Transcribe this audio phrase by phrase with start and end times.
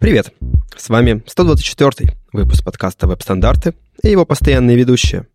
[0.00, 0.32] Привет!
[0.78, 5.26] С вами 124 выпуск подкаста «Веб-стандарты» и его постоянные ведущие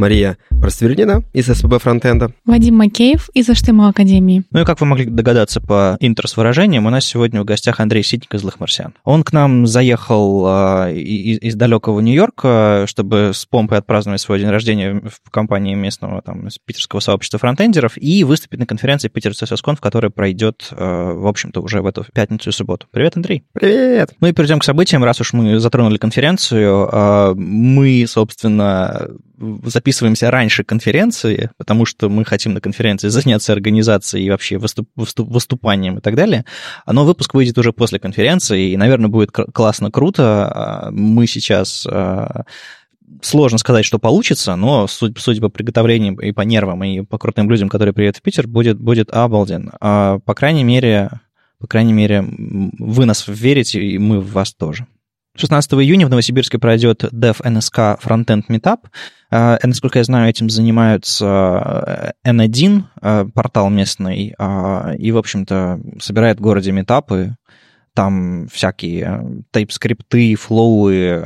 [0.00, 2.32] Мария Просвернина из СПБ Фронтенда.
[2.46, 4.44] Вадим Макеев из HTML Академии.
[4.50, 7.80] Ну и как вы могли догадаться по интро с выражением, у нас сегодня в гостях
[7.80, 8.94] Андрей Ситник из «Злых марсиан».
[9.04, 10.46] Он к нам заехал
[10.86, 16.22] э, из, из далекого Нью-Йорка, чтобы с помпой отпраздновать свой день рождения в компании местного
[16.22, 21.60] там, питерского сообщества фронтендеров и выступить на конференции Питер CSS которая пройдет, э, в общем-то,
[21.60, 22.86] уже в эту пятницу и субботу.
[22.90, 23.44] Привет, Андрей.
[23.52, 24.14] Привет.
[24.20, 25.04] Ну и перейдем к событиям.
[25.04, 29.10] Раз уж мы затронули конференцию, э, мы, собственно,
[29.64, 35.28] записываемся раньше конференции, потому что мы хотим на конференции заняться организацией и вообще выступ, выступ,
[35.30, 36.44] выступанием и так далее.
[36.86, 40.22] Но выпуск выйдет уже после конференции, и, наверное, будет классно, круто.
[40.52, 42.44] А, мы сейчас а,
[43.22, 47.50] сложно сказать, что получится, но судя, судя по приготовлениям и по нервам, и по крутым
[47.50, 49.70] людям, которые приедут в Питер, будет, будет обалден.
[49.80, 51.10] А, по крайней мере,
[51.58, 52.24] по крайней мере,
[52.78, 54.86] вы нас верите, и мы в вас тоже.
[55.36, 58.78] 16 июня в Новосибирске пройдет Dev NSK Frontend Meetup.
[59.30, 64.34] Э, насколько я знаю, этим занимаются N1, э, портал местный,
[64.98, 67.36] и, в общем-то, собирает в городе метапы,
[67.94, 71.22] там всякие TypeScript, флоуы,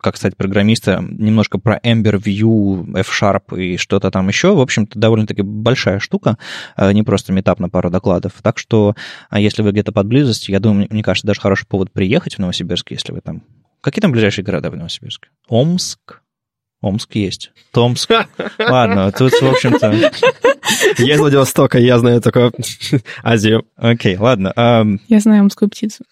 [0.00, 4.54] как стать программистом, немножко про Ember, Vue, F-Sharp и что-то там еще.
[4.54, 6.38] В общем-то, довольно-таки большая штука,
[6.76, 8.32] э, не просто метап на пару докладов.
[8.42, 8.94] Так что,
[9.30, 12.38] а если вы где-то под близостью, я думаю, мне кажется, даже хороший повод приехать в
[12.38, 13.42] Новосибирск, если вы там...
[13.80, 15.28] Какие там ближайшие города в Новосибирске?
[15.48, 16.22] Омск,
[16.84, 17.50] Омск есть.
[17.72, 18.10] Томск.
[18.58, 20.12] Ладно, тут, в общем-то...
[20.98, 22.52] Я из Владивостока, я знаю только
[23.22, 23.64] Азию.
[23.76, 24.52] Окей, ладно.
[25.08, 26.04] Я знаю омскую птицу.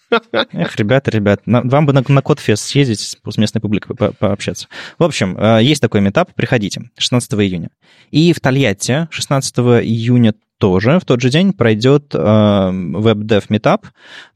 [0.51, 4.67] Эх, ребята, ребят, вам бы на, на Кодфест съездить, с местной публикой по пообщаться.
[4.97, 7.69] В общем, а, есть такой метап, приходите, 16 июня.
[8.09, 10.33] И в Тольятти 16 июня
[10.63, 13.83] тоже в тот же день пройдет э, WebDev Meetup.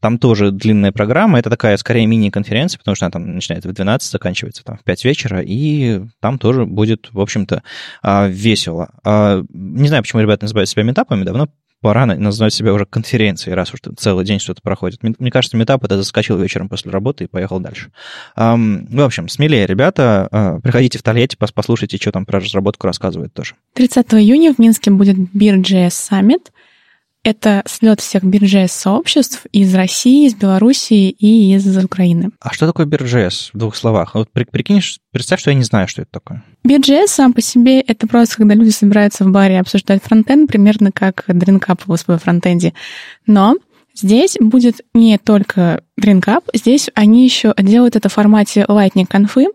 [0.02, 1.40] Там тоже длинная программа.
[1.40, 5.06] Это такая, скорее, мини-конференция, потому что она там начинается в 12, заканчивается там в 5
[5.06, 7.64] вечера, и там тоже будет, в общем-то,
[8.04, 8.90] э, весело.
[9.06, 11.48] Э, не знаю, почему ребята называют себя метапами, давно
[11.82, 15.02] пора назвать себя уже конференцией, раз уж целый день что-то проходит.
[15.04, 17.92] Мне кажется, метап это заскочил вечером после работы и поехал дальше.
[18.36, 23.56] В общем, смелее, ребята, а, приходите в Тольятти, послушайте, что там про разработку рассказывают тоже.
[23.74, 26.48] 30 июня в Минске будет BeerJS Summit.
[27.28, 32.30] Это слет всех биржес сообществ из России, из Белоруссии и из Украины.
[32.40, 34.16] А что такое биржес в двух словах?
[34.16, 34.80] Вот прикинь,
[35.12, 36.46] представь, что я не знаю, что это такое.
[36.66, 41.26] BirJS сам по себе— это просто, когда люди собираются в баре обсуждать фронтенд, примерно как
[41.28, 42.74] дринкап в своем фронтенде.
[43.26, 43.56] Но
[43.94, 49.48] здесь будет не только дринкап, здесь они еще делают это в формате Lightning конфы,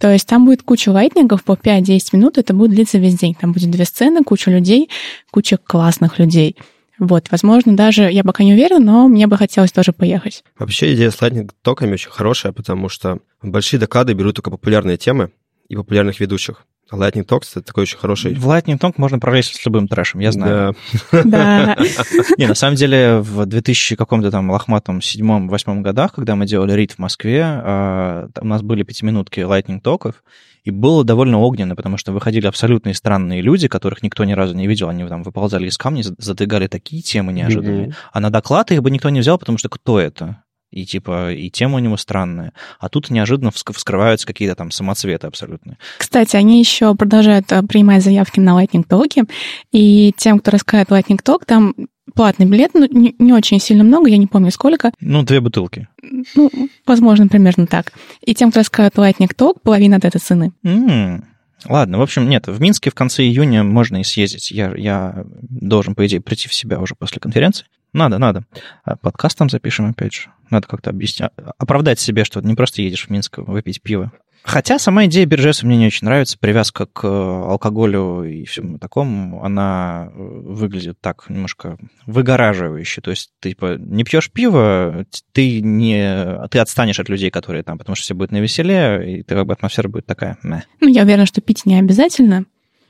[0.00, 3.36] то есть там будет куча лайтнингов по 5-10 минут, это будет длиться весь день.
[3.40, 4.90] Там будет две сцены, куча людей,
[5.30, 6.56] куча классных людей—
[6.98, 10.44] вот, возможно, даже, я пока не уверена, но мне бы хотелось тоже поехать.
[10.58, 15.30] Вообще идея с Lightning токами очень хорошая, потому что большие доклады берут только популярные темы
[15.68, 16.66] и популярных ведущих.
[16.90, 18.34] А Lightning Talks— это такой очень хороший...
[18.34, 20.76] В Lightning Talk можно провлечься с любым трэшем, я знаю.
[21.12, 21.76] Да.
[22.38, 26.92] Не, на самом деле, в 2000 каком-то там лохматом седьмом-восьмом годах, когда мы делали рид
[26.92, 30.16] в Москве, а, у нас были пятиминутки Lightning Talkов,
[30.64, 34.66] и было довольно огненно, потому что выходили абсолютные странные люди, которых никто ни разу не
[34.66, 34.88] видел.
[34.88, 37.88] Они там выползали из камня, задвигали такие темы неожиданные.
[37.88, 37.94] Mm-hmm.
[38.12, 40.43] А на доклад их бы никто не взял, потому что кто это?
[40.70, 42.52] И типа и тема у него странная.
[42.80, 45.78] А тут неожиданно вскрываются какие-то там самоцветы абсолютные.
[45.98, 49.28] Кстати, они еще продолжают э, принимать заявки на Lightning Talk,
[49.72, 51.74] и тем, кто рассказывает Lightning Talk, там
[52.14, 54.92] платный билет, ну, не, не очень сильно много, я не помню сколько.
[55.00, 55.88] Ну, две бутылки.
[56.34, 56.50] Ну,
[56.86, 57.92] возможно, примерно так.
[58.20, 60.52] И тем, кто рассказывает Lightning Talk, половина от этой цены.
[60.64, 61.22] Mm.
[61.68, 64.50] Ладно, в общем, нет, в Минске в конце июня можно и съездить.
[64.50, 67.66] Я, я должен, по идее, прийти в себя уже после конференции.
[67.94, 68.44] Надо, надо.
[68.84, 70.28] А подкаст там запишем опять же.
[70.50, 74.12] Надо как-то объяснять, оправдать себе, что не просто едешь в Минск выпить пиво.
[74.42, 76.36] Хотя сама идея биржеса мне не очень нравится.
[76.38, 83.00] Привязка к алкоголю и всему такому, она э, выглядит так немножко выгораживающе.
[83.00, 87.78] То есть ты типа, не пьешь пиво, ты, не, ты отстанешь от людей, которые там,
[87.78, 90.36] потому что все будет на веселе, и ты, как бы атмосфера будет такая.
[90.44, 90.60] Мeh.
[90.80, 92.44] Ну, я уверена, что пить не обязательно.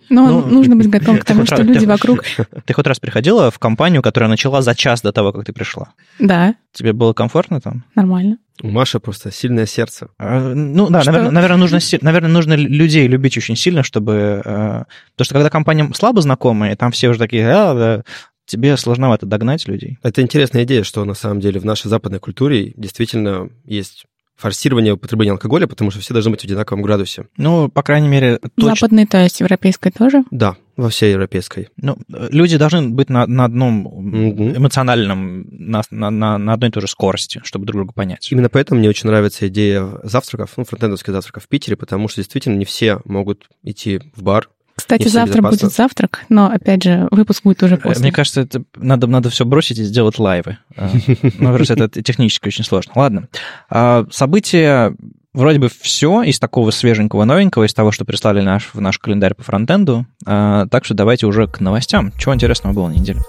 [0.08, 2.24] Но ну, нужно быть готовым к тому, что раз, люди ты, вокруг...
[2.66, 5.92] Ты хоть раз приходила в компанию, которая начала за час до того, как ты пришла?
[6.18, 6.54] Да.
[6.72, 7.84] Тебе было комфортно там?
[7.94, 8.38] Нормально.
[8.62, 10.08] У Маши просто сильное сердце.
[10.18, 14.42] А, ну да, наверное, наверное, нужно, наверное, нужно людей любить очень сильно, чтобы...
[14.44, 18.02] Э, потому что когда компания слабо знакомая, там все уже такие, а, да,
[18.46, 19.98] тебе сложновато догнать людей.
[20.02, 24.04] Это интересная идея, что на самом деле в нашей западной культуре действительно есть
[24.36, 27.26] форсирование употребления алкоголя, потому что все должны быть в одинаковом градусе.
[27.36, 28.38] Ну, по крайней мере...
[28.56, 28.80] Точ...
[28.80, 30.24] Западной, то есть европейской тоже?
[30.30, 30.56] Да.
[30.76, 31.68] во всей европейской.
[31.76, 34.56] Ну, люди должны быть на, на одном Мгм.
[34.56, 38.30] эмоциональном, на, на, на, на одной и той же скорости, чтобы друг друга понять.
[38.32, 42.56] Именно поэтому мне очень нравится идея завтраков, ну, фронтендовских завтраков в Питере, потому что действительно
[42.56, 44.48] не все могут идти в бар.
[44.76, 48.02] Кстати, завтра будет завтрак, но, опять же, выпуск будет уже Э, после.
[48.02, 50.58] Мне кажется, это надо, надо все бросить и сделать лайвы.
[50.76, 50.90] А,
[51.38, 52.92] Ну, просто это технически очень сложно.
[52.96, 53.28] Ладно.
[53.70, 54.94] А, События
[55.32, 59.34] вроде бы все из такого свеженького, новенького, из того, что прислали наш, в наш календарь
[59.34, 60.06] по фронтенду.
[60.26, 62.12] А, Так что давайте уже к новостям.
[62.18, 63.20] Чего интересного было на неделе?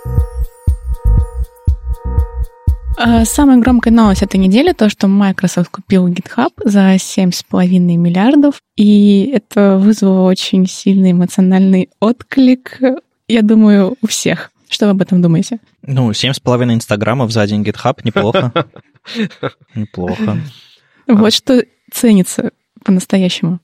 [2.97, 9.31] А, Самая громкая новость этой недели то, что Microsoft купил GitHub за 7,5 миллиардов, и
[9.33, 12.79] это вызвало очень сильный эмоциональный отклик,
[13.27, 14.51] я думаю, у всех.
[14.69, 15.59] Что вы об этом думаете?
[15.83, 18.51] Ну, 7,5 инстаграмов за день GitHub, неплохо.
[19.75, 20.37] Неплохо.
[21.07, 22.51] Вот что ценится
[22.83, 23.59] по-настоящему.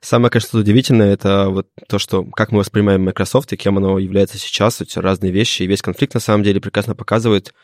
[0.00, 4.38] Самое, конечно, удивительное, это вот то, что как мы воспринимаем Microsoft и кем оно является
[4.38, 7.54] сейчас, эти разные вещи, и весь конфликт на самом деле прекрасно показывает,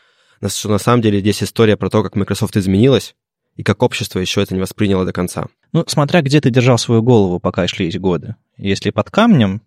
[0.47, 3.15] что на самом деле здесь история про то, как Microsoft изменилась,
[3.55, 5.45] и как общество еще это не восприняло до конца.
[5.73, 8.35] Ну, смотря где ты держал свою голову, пока шли эти годы.
[8.57, 9.61] Если под камнем,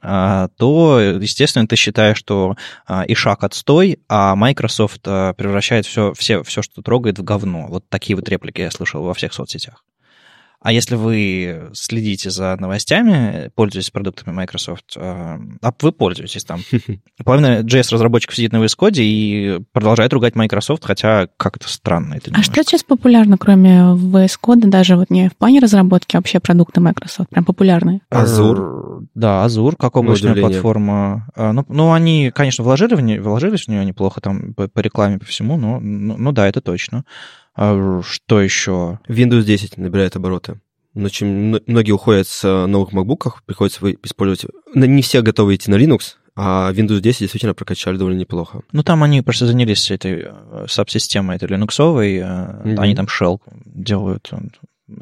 [0.00, 2.56] а, то, естественно, ты считаешь, что
[2.86, 7.66] а, и шаг отстой, а Microsoft а, превращает все, все, все, что трогает, в говно.
[7.68, 9.84] Вот такие вот реплики я слышал во всех соцсетях.
[10.62, 16.60] А если вы следите за новостями, пользуетесь продуктами Microsoft, а а вы пользуетесь там.
[17.24, 22.42] Половина JS-разработчиков сидит на VS Code и продолжает ругать Microsoft, хотя как-то странно это А
[22.42, 22.62] что немножко.
[22.64, 27.30] сейчас популярно, кроме VS Code, даже вот не в плане разработки, а вообще продукты Microsoft,
[27.30, 28.00] прям популярные?
[28.10, 29.02] Азур.
[29.14, 31.28] Да, Азур, как облачная платформа.
[31.34, 34.80] А, Ну, ну, они, конечно, вложили в нее, вложились в нее неплохо там по, по
[34.80, 37.04] рекламе, по всему, но, ну, ну да, это точно.
[37.54, 38.98] А, что еще?
[39.08, 40.60] Windows 10 набирает обороты.
[40.94, 44.46] Но чем многие уходят с э, новых MacBook, приходится использовать...
[44.74, 48.60] Не все готовы идти на Linux, а Windows 10 действительно прокачали довольно неплохо.
[48.72, 52.80] Ну, там они просто занялись этой э, саб-системой, этой линуксовой, э, Мгм.
[52.80, 54.36] они там shell делают э,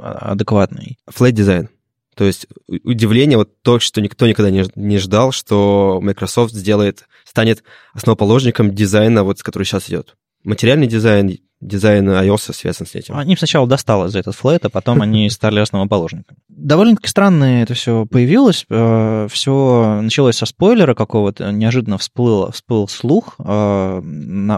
[0.01, 0.99] адекватный.
[1.13, 1.69] Flat Design.
[2.15, 2.47] То есть
[2.85, 7.63] удивление, вот то, что никто никогда не, ждал, что Microsoft сделает, станет
[7.95, 10.17] основоположником дизайна, вот, с который сейчас идет.
[10.45, 13.17] Материальный дизайн, дизайн iOS связан с этим.
[13.17, 16.39] Они сначала достало за этот флэт, а потом они стали основоположниками.
[16.49, 18.65] Довольно-таки странно это все появилось.
[18.69, 21.51] Все началось со спойлера какого-то.
[21.53, 23.37] Неожиданно всплыл, всплыл слух.
[23.39, 24.03] Э,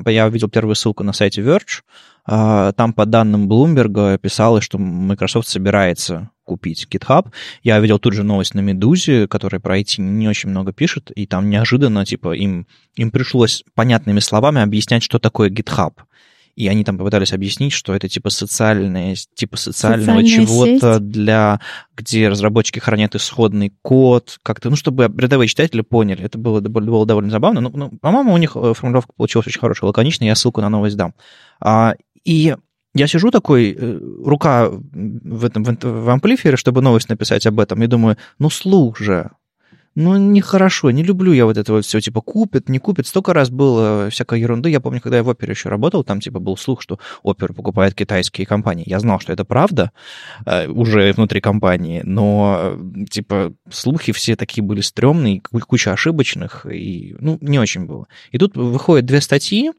[0.06, 1.82] Я увидел первую ссылку на сайте Verge.
[2.28, 7.26] Э, Там, по данным Bloomberg, писалось, что Microsoft собирается купить GitHub.
[7.62, 11.26] Я видел тут же новость на Медузе, которая про IT не очень много пишет, и
[11.26, 12.66] там неожиданно, типа, им,
[12.96, 15.92] им пришлось понятными словами объяснять, что такое GitHub.
[16.54, 21.60] И они там попытались объяснить, что это типа социальное, типа социального чего-то для,
[21.96, 26.24] где разработчики хранят исходный код, как-то, ну, чтобы рядовые читатели поняли.
[26.24, 27.62] Это было, было довольно забавно.
[27.62, 30.28] Ну, ну, по-моему, у них э, формулировка получилась очень хорошая, лаконичная.
[30.28, 31.14] Я ссылку на новость дам.
[31.58, 31.94] А,
[32.24, 32.54] и
[32.94, 37.82] я сижу такой, э, рука в этом в, в амплифере, чтобы новость написать об этом,
[37.82, 39.30] и думаю, ну слух же,
[39.94, 43.06] ну нехорошо, не люблю я вот это вот все, типа купят, не купят.
[43.06, 44.70] Столько раз было всякой ерунды.
[44.70, 47.94] Я помню, когда я в опере еще работал, там типа был слух, что опер покупает
[47.94, 48.84] китайские компании.
[48.88, 49.92] Я знал, что это правда
[50.46, 56.66] э, уже внутри компании, но э, типа слухи все такие были стрёмные, ку- куча ошибочных,
[56.66, 58.06] и ну не очень было.
[58.30, 59.72] И тут выходят две статьи,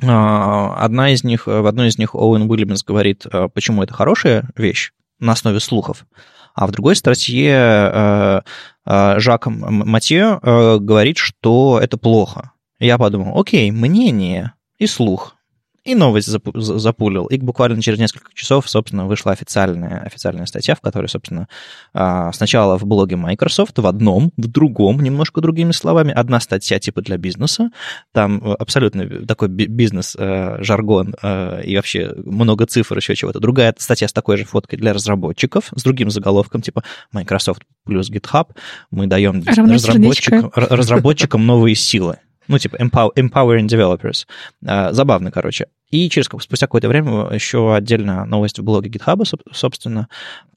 [0.00, 4.48] а, Одна из них, в одной из них Оуэн Уильямс говорит, а, почему это хорошая
[4.56, 6.06] вещь на основе слухов,
[6.54, 8.42] а в другой статье
[8.86, 12.52] э, э, Жак М- Матье э, говорит, что это плохо.
[12.78, 15.36] Я подумал, окей, мнение и слух.
[15.84, 17.26] И новость запу- за- запулил.
[17.26, 21.48] И буквально через несколько часов, собственно, вышла официальная, официальная статья, в которой, собственно,
[21.92, 26.12] а, сначала в блоге Microsoft, в одном, в другом, немножко другими словами.
[26.12, 27.70] Одна статья типа для бизнеса,
[28.12, 33.40] там э, абсолютно такой би- бизнес-жаргон э, и вообще много цифр, еще чего-то.
[33.40, 38.46] Другая статья с такой же фоткой для разработчиков, с другим заголовком, типа Microsoft плюс GitHub.
[38.92, 39.42] Мы даем
[39.74, 42.18] разработчикам, разработчикам новые силы.
[42.48, 44.26] Ну, типа empower- empowering developers.
[44.66, 45.66] А, Забавно, короче.
[45.90, 50.08] И через спустя какое-то время еще отдельно новость в блоге GitHub, соб- собственно.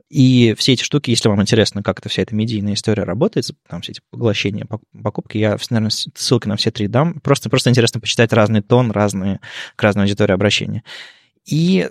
[0.10, 3.82] И все эти штуки, если вам интересно, как эта вся эта медийная история работает, там
[3.82, 7.20] все эти поглощения, пок- покупки, я, наверное, ссылки на все три дам.
[7.22, 9.40] Просто, просто интересно почитать разный тон, разные,
[9.76, 10.84] к разной аудитории обращения.
[11.46, 11.90] И,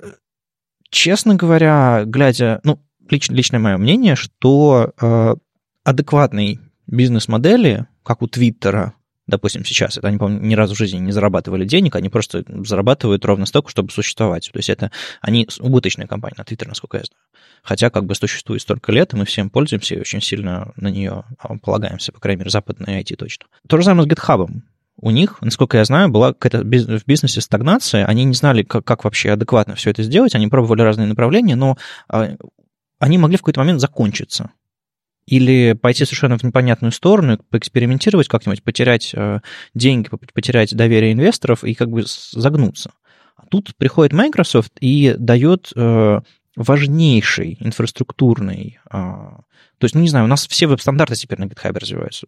[0.90, 5.34] честно говоря, глядя, ну, лич- личное мое мнение, что э,
[5.82, 8.94] адекватной бизнес-модели, как у Твиттера,
[9.26, 13.24] допустим, сейчас, это они, по ни разу в жизни не зарабатывали денег, они просто зарабатывают
[13.24, 14.50] ровно столько, чтобы существовать.
[14.52, 14.90] То есть это
[15.20, 17.20] они убыточная компания на Твиттер, насколько я знаю.
[17.62, 21.24] Хотя как бы существует столько лет, и мы всем пользуемся и очень сильно на нее
[21.38, 23.46] а, полагаемся, по крайней мере, западная IT точно.
[23.68, 24.48] То же самое с GitHub.
[25.00, 29.04] У них, насколько я знаю, была какая-то в бизнесе стагнация, они не знали, как, как
[29.04, 31.76] вообще адекватно все это сделать, они пробовали разные направления, но
[32.08, 32.36] а,
[32.98, 34.50] они могли в какой-то момент закончиться
[35.26, 39.40] или пойти совершенно в непонятную сторону, поэкспериментировать как-нибудь, потерять э,
[39.74, 42.92] деньги, потерять доверие инвесторов и как бы загнуться.
[43.36, 46.20] А тут приходит Microsoft и дает э,
[46.56, 48.78] важнейший инфраструктурный...
[48.90, 48.96] Э,
[49.78, 52.26] то есть, ну, не знаю, у нас все веб-стандарты теперь на GitHub развиваются.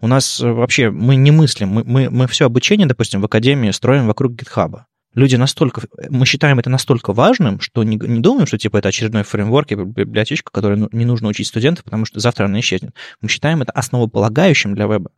[0.00, 4.06] У нас вообще, мы не мыслим, мы, мы, мы все обучение, допустим, в академии строим
[4.06, 4.82] вокруг GitHub
[5.14, 9.22] люди настолько, мы считаем это настолько важным, что не, не думаем, что типа это очередной
[9.22, 12.94] фреймворк и библиотечка, которую ну, не нужно учить студентов, потому что завтра она исчезнет.
[13.20, 15.10] Мы считаем это основополагающим для веба.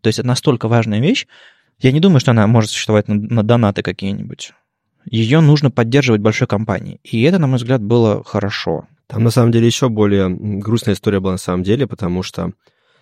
[0.00, 1.26] То есть это настолько важная вещь.
[1.80, 4.52] Я не думаю, что она может существовать на, на донаты какие-нибудь.
[5.10, 7.00] Ее нужно поддерживать большой компанией.
[7.04, 8.86] И это, на мой взгляд, было хорошо.
[9.06, 12.52] Там, на самом деле, еще более грустная история была на самом деле, потому что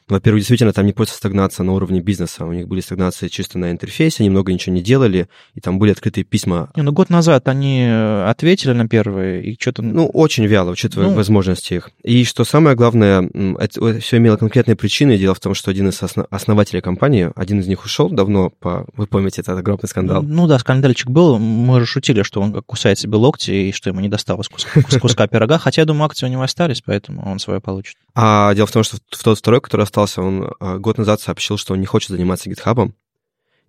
[0.08, 2.44] во-первых, действительно, там не просто стагнация на уровне бизнеса.
[2.44, 5.92] У них были стагнации чисто на интерфейсе, они много ничего не делали, и там были
[5.92, 6.70] открытые письма.
[6.76, 9.82] Не, ну год назад они э, ответили на первые, и что-то...
[9.82, 11.14] Ну, очень вяло, учитывая ну...
[11.14, 11.90] возможности их.
[12.02, 13.28] И что самое главное,
[13.58, 15.16] это все имело конкретные причины.
[15.18, 18.86] Дело в том, что один из основателей компании, один из них ушел давно, по...
[18.96, 20.22] вы помните, этот огромный скандал.
[20.22, 21.38] Ну да, скандальчик был.
[21.38, 25.26] Мы же шутили, что он кусает себе локти, и что ему не досталось куска, куска
[25.26, 25.58] пирога.
[25.58, 27.96] Хотя, я думаю, акции у него остались, поэтому он свое получит.
[28.14, 31.58] А дело в том, что в тот второй, который остался, он а, год назад сообщил,
[31.58, 32.94] что он не хочет заниматься гитхабом,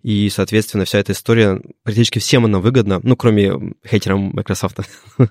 [0.02, 4.78] и, соответственно, вся эта история практически всем она выгодна, ну, кроме хейтерам Microsoft.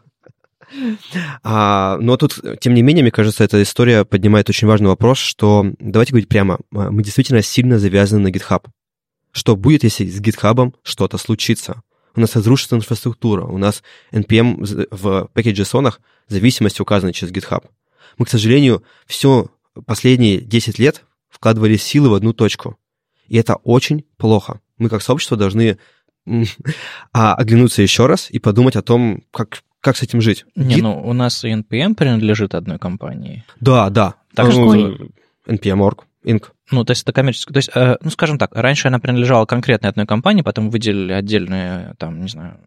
[1.43, 5.67] А, но тут, тем не менее, мне кажется, эта история поднимает очень важный вопрос, что,
[5.77, 8.65] давайте говорить прямо, а, мы действительно сильно завязаны на GitHub.
[9.31, 11.83] Что будет, если с GitHub что-то случится?
[12.15, 15.93] У нас разрушится инфраструктура, у нас NPM в package.json
[16.27, 17.63] зависимость указана через GitHub.
[18.17, 19.51] Мы, к сожалению, все
[19.85, 22.77] последние 10 лет вкладывали силы в одну точку.
[23.27, 24.59] И это очень плохо.
[24.77, 25.77] Мы как сообщество должны
[27.13, 30.45] а, оглянуться еще раз и подумать о том, как, как с этим жить.
[30.55, 33.43] Не, ну у нас и NPM принадлежит одной компании.
[33.59, 34.15] Да, да.
[34.35, 34.93] Так ну,
[35.47, 36.45] NPM.org, Inc.
[36.71, 37.53] Ну, то есть это коммерческая...
[37.53, 41.93] То есть, э, ну, скажем так, раньше она принадлежала конкретной одной компании, потом выделили отдельные,
[41.97, 42.57] там, не знаю,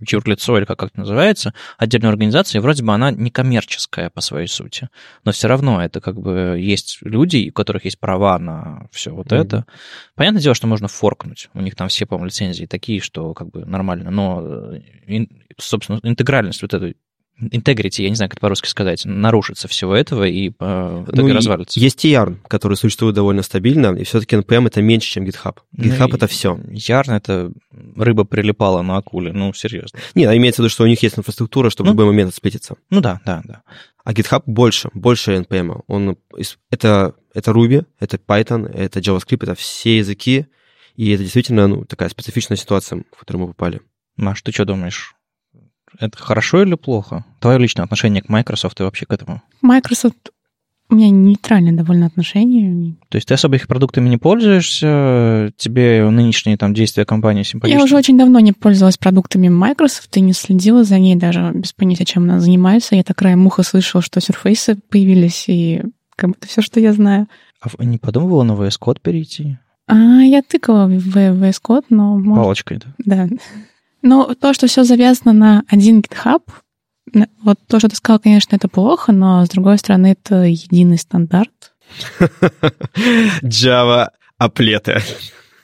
[0.00, 4.48] юрлицо или как это называется, отдельная организация, и вроде бы она не коммерческая по своей
[4.48, 4.88] сути.
[5.24, 9.28] Но все равно это как бы есть люди, у которых есть права на все вот
[9.28, 9.42] mm-hmm.
[9.44, 9.66] это.
[10.14, 11.48] Понятное дело, что можно форкнуть.
[11.54, 14.10] У них там все, по-моему, лицензии такие, что как бы нормально.
[14.10, 14.74] Но,
[15.08, 15.26] э,
[15.58, 16.96] собственно, интегральность вот этой
[17.40, 21.80] integrity, я не знаю, как по-русски сказать, нарушится всего этого и э, ну, развалится.
[21.80, 25.58] Есть Yarn, который существует довольно стабильно, и все-таки NPM это меньше, чем GitHub.
[25.72, 26.54] Ну GitHub ну, это все.
[26.54, 27.52] Yarn это
[27.96, 29.98] рыба прилипала на акуле, ну, серьезно.
[30.14, 32.30] Не, а имеется в виду, что у них есть инфраструктура, чтобы ну, в любой момент
[32.30, 32.76] отсплититься.
[32.90, 33.62] Ну да, да, да.
[34.04, 35.82] А GitHub больше, больше NPM.
[35.86, 36.16] Он,
[36.70, 40.46] это, это Ruby, это Python, это JavaScript, это все языки,
[40.94, 43.80] и это действительно ну, такая специфичная ситуация, в которую мы попали.
[44.16, 45.16] Маш, ты что думаешь?
[45.98, 47.24] Это хорошо или плохо?
[47.40, 49.42] Твое личное отношение к Microsoft и вообще к этому?
[49.62, 50.30] Microsoft
[50.90, 52.94] у меня нейтральное довольно отношение.
[53.08, 55.50] То есть ты особо их продуктами не пользуешься?
[55.56, 57.78] Тебе нынешние там действия компании симпатичны?
[57.78, 61.72] Я уже очень давно не пользовалась продуктами Microsoft и не следила за ней даже без
[61.72, 62.96] понятия, чем она занимается.
[62.96, 65.82] Я так краем муха слышала, что Surface появились, и
[66.16, 67.28] как будто все, что я знаю.
[67.60, 69.56] А не подумывала на VS Code перейти?
[69.86, 72.22] А, я тыкала в VS Code, но...
[72.34, 73.26] Палочкой, да?
[73.26, 73.36] Да.
[74.06, 76.42] Ну, то, что все завязано на один GitHub,
[77.42, 81.72] вот то, что ты сказал, конечно, это плохо, но, с другой стороны, это единый стандарт.
[83.42, 85.00] Java аплеты.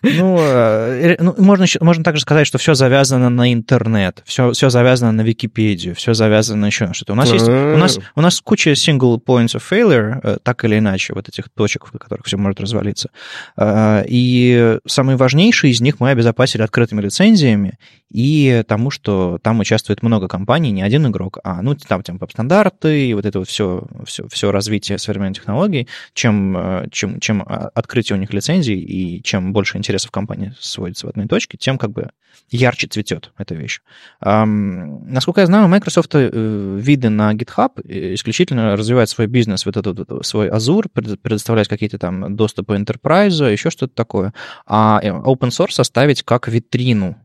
[0.03, 5.13] Ну, э, ну можно, можно также сказать, что все завязано на интернет, все, все завязано
[5.13, 7.13] на Википедию, все завязано еще на что-то.
[7.13, 10.79] У нас есть у нас, у нас куча single points of failure, э, так или
[10.79, 13.11] иначе, вот этих точек, в которых все может развалиться.
[13.57, 17.79] Э, и самые важнейшие из них мы обезопасили открытыми лицензиями
[18.11, 23.09] и тому, что там участвует много компаний, не один игрок, а ну там, там стандарты
[23.09, 28.21] и вот это вот все, все, все развитие современных технологий, чем, чем, чем открытие у
[28.21, 32.11] них лицензий и чем больше интереса интересов компании сводится в одной точке, тем как бы
[32.49, 33.81] ярче цветет эта вещь.
[34.25, 37.81] Um, насколько я знаю, Microsoft uh, виды на GitHub
[38.15, 43.71] исключительно развивает свой бизнес, вот этот вот, свой Azure, предоставлять какие-то там доступы Enterprise, еще
[43.71, 44.33] что-то такое,
[44.67, 47.17] а э, open source оставить как витрину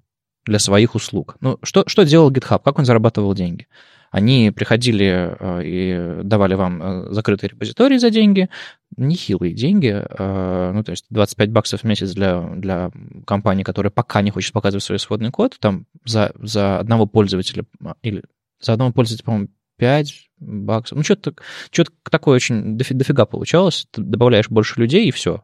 [0.45, 1.37] для своих услуг.
[1.41, 2.61] Ну, что, что делал GitHub?
[2.63, 3.67] Как он зарабатывал деньги?
[4.15, 8.49] Они приходили э, и давали вам э, закрытые репозитории за деньги,
[8.95, 12.91] нехилые деньги, э, ну, то есть 25 баксов в месяц для, для
[13.27, 17.65] компании, которая пока не хочет показывать свой исходный код, там за, за одного пользователя
[18.03, 18.23] или
[18.61, 20.97] за одного пользователя, по-моему, 5 баксов.
[20.97, 21.33] Ну, что-то
[21.69, 23.85] что такое очень дофига получалось.
[23.91, 25.43] Ты добавляешь больше людей, и все.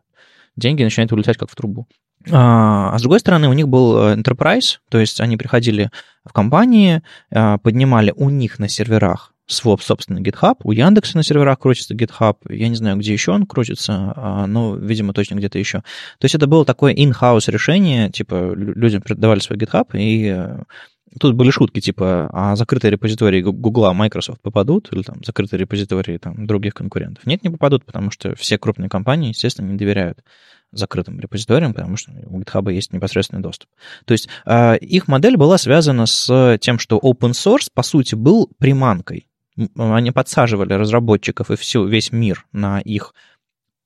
[0.56, 1.90] Деньги начинают улетать как в трубу.
[2.30, 5.90] А, а с другой стороны, у них был э, enterprise, то есть они приходили
[6.24, 7.02] в компании,
[7.34, 12.38] а, поднимали у них на серверах своп, собственно, GitHub, у Яндекса на серверах крутится GitHub,
[12.50, 15.80] я не знаю, где еще он крутится, а, но, видимо, точно где-то еще.
[16.20, 20.64] То есть это было такое in-house решение, типа людям продавали свой GitHub, и э,
[21.20, 26.48] Тут были шутки, типа, а закрытые репозитории Гугла, Microsoft попадут, или там закрытые репозитории там,
[26.48, 27.26] других конкурентов?
[27.26, 30.20] Нет, не попадут, потому что все крупные компании, естественно, не доверяют
[30.72, 33.70] закрытым репозиториям, потому что у GitHub есть непосредственный доступ.
[34.06, 38.50] То есть э, их модель была связана с тем, что open source, по сути, был
[38.58, 39.28] приманкой.
[39.76, 43.14] Они подсаживали разработчиков и всю, весь мир на их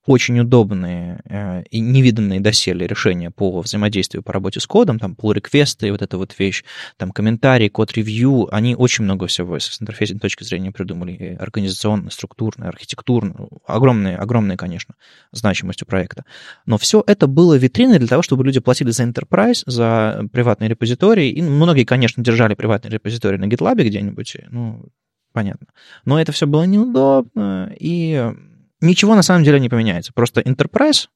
[0.06, 5.34] очень удобные э, и невиданные доселе решения по взаимодействию по работе с кодом, там pull
[5.34, 6.64] реквесты вот эта вот вещь,
[6.96, 13.48] там комментарии, код-ревью, они очень много всего с интерфейсной точки зрения придумали, организационно, структурно, архитектурно,
[13.66, 14.94] огромные, огромные, конечно,
[15.32, 16.24] значимость у проекта.
[16.66, 21.30] Но все это было витриной для того, чтобы люди платили за enterprise, за приватные репозитории,
[21.30, 24.86] и многие, конечно, держали приватные репозитории на GitLab где-нибудь, ну,
[25.32, 25.66] понятно.
[26.04, 28.32] Но это все было неудобно, и
[28.80, 30.12] ничего на самом деле не поменяется.
[30.12, 31.08] Просто Enterprise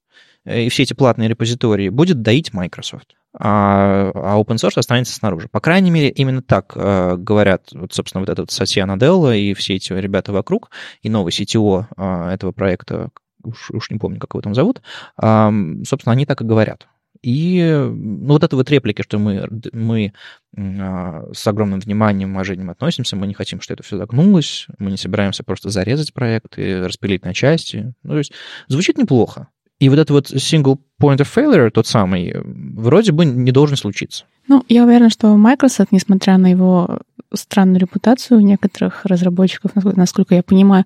[0.45, 5.49] э, и все эти платные репозитории будет доить Microsoft, а, а open source останется снаружи.
[5.49, 9.77] По крайней мере, именно так э, говорят, вот, собственно, вот этот Сатья Наделла и все
[9.77, 10.71] эти ребята вокруг,
[11.03, 13.11] и новый CTO э, этого проекта,
[13.43, 14.83] уж, уж не помню, как его там зовут,
[15.23, 15.51] э,
[15.85, 16.89] собственно, они так и говорят.
[17.23, 20.13] И ну, вот это вот реплики, что мы, мы
[20.57, 24.97] а, с огромным вниманием, уважением относимся, мы не хотим, что это все загнулось, мы не
[24.97, 27.95] собираемся просто зарезать проект и распилить на части.
[28.03, 28.33] Ну, то есть
[28.69, 29.49] звучит неплохо.
[29.81, 34.25] И вот этот вот single point of failure, тот самый, вроде бы не должен случиться.
[34.47, 37.01] Ну, я уверена, что Microsoft, несмотря на его
[37.35, 40.85] странную репутацию у некоторых разработчиков, насколько я понимаю,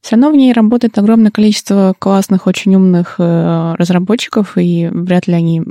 [0.00, 5.34] все равно в ней работает огромное количество классных, очень умных э, разработчиков, и вряд ли
[5.34, 5.62] они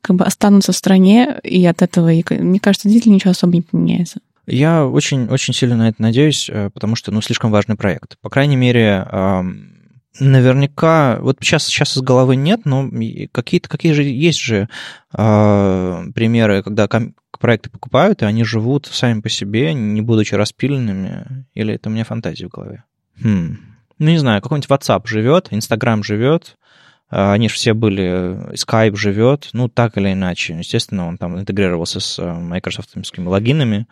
[0.00, 3.62] как бы останутся в стране, и от этого, и, мне кажется, действительно ничего особо не
[3.62, 4.20] поменяется.
[4.46, 8.16] Я очень, очень сильно на это надеюсь, э, потому что, ну, слишком важный проект.
[8.22, 9.06] По крайней мере,
[10.20, 12.88] наверняка, вот сейчас, сейчас из головы нет, но
[13.32, 14.68] какие-то, какие же есть же
[15.12, 16.88] э, примеры, когда
[17.38, 22.04] проекты покупают, и они живут сами по себе, не будучи распиленными, или это у меня
[22.04, 22.84] фантазия в голове?
[23.22, 23.58] Хм.
[23.98, 26.56] Ну, не знаю, какой-нибудь WhatsApp живет, Instagram живет,
[27.10, 30.54] а, они же все были, Skype живет, ну, так или иначе.
[30.54, 33.86] Естественно, он там интегрировался с э, майкрософтовскими логинами.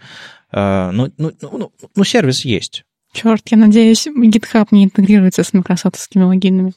[0.53, 2.85] А, ну, ну, ну, ну, сервис есть.
[3.17, 6.75] Черт, я надеюсь, GitHub не интегрируется с майкрософтовскими логинами.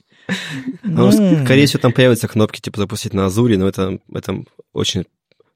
[0.83, 5.03] Ну, скорее всего, там появятся кнопки, типа, запустить на Азуре, но это, это очень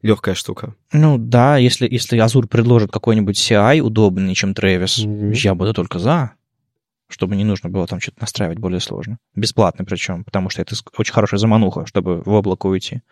[0.02, 0.76] легкая штука.
[0.92, 5.34] Ну да, если, если Azure предложит какой-нибудь CI удобный, чем Travis, mm-hmm.
[5.36, 6.34] я буду только за,
[7.08, 9.20] чтобы не нужно было там что-то настраивать более сложно.
[9.36, 13.04] Бесплатно причем, потому что это очень хорошая замануха, чтобы в облако уйти.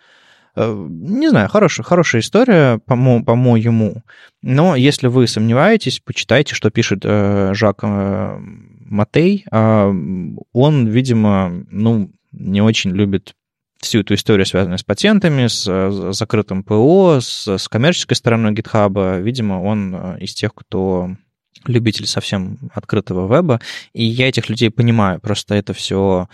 [0.55, 4.01] Э, не знаю, хорошая, хорошая история, по-моему, по
[4.41, 8.37] но если вы сомневаетесь, почитайте, что пишет э, Жак э,
[8.85, 9.45] Матей.
[9.51, 9.91] Э,
[10.53, 13.35] он, видимо, ну, не очень любит
[13.79, 19.21] всю эту историю, связанную с патентами, с, закрытым ПО, с, с коммерческой стороной GitHub.
[19.21, 21.15] Видимо, он из тех, кто
[21.65, 23.59] любитель совсем открытого веба,
[23.93, 26.27] и я этих людей понимаю, просто это все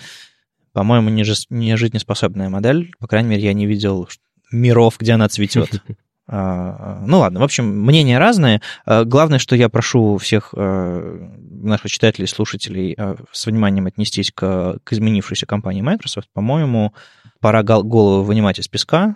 [0.78, 2.94] по-моему, не, не жизнеспособная модель.
[3.00, 4.08] По крайней мере, я не видел
[4.52, 5.82] миров, где она цветет.
[6.30, 8.62] А, ну ладно, в общем, мнения разные.
[8.86, 12.98] А, главное, что я прошу всех а, наших читателей, слушателей
[13.32, 16.28] с вниманием отнестись к, к изменившейся компании Microsoft.
[16.34, 16.94] По-моему,
[17.40, 19.16] пора голову вынимать из песка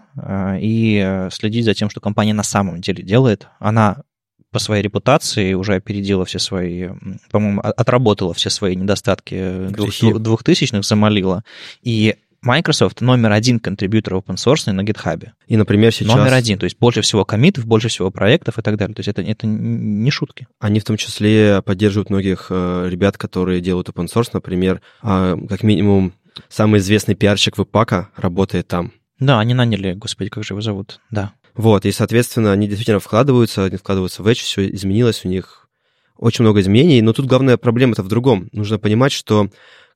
[0.57, 3.49] и следить за тем, что компания на самом деле делает.
[3.59, 4.03] Она
[4.51, 6.89] по своей репутации уже опередила все свои,
[7.31, 11.43] по-моему, отработала все свои недостатки двухтысячных, замолила.
[11.81, 15.29] И Microsoft номер один контрибьютор open source на GitHub.
[15.47, 16.15] И, например, сейчас...
[16.15, 18.95] Номер один, то есть больше всего комитов, больше всего проектов и так далее.
[18.95, 20.47] То есть это, это не шутки.
[20.59, 24.29] Они в том числе поддерживают многих э, ребят, которые делают open source.
[24.33, 26.13] Например, э, как минимум,
[26.49, 28.91] самый известный пиарщик Вебпака работает там.
[29.19, 31.33] Да, они наняли, господи, как же его зовут, да.
[31.55, 35.69] Вот, и, соответственно, они действительно вкладываются, они вкладываются в Edge, все изменилось у них,
[36.17, 38.47] очень много изменений, но тут главная проблема-то в другом.
[38.51, 39.49] Нужно понимать, что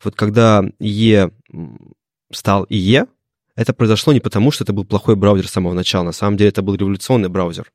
[0.04, 1.30] вот когда E
[2.32, 3.06] стал ИЕ,
[3.56, 6.04] это произошло не потому, что это был плохой браузер с самого начала.
[6.04, 7.72] На самом деле это был революционный браузер.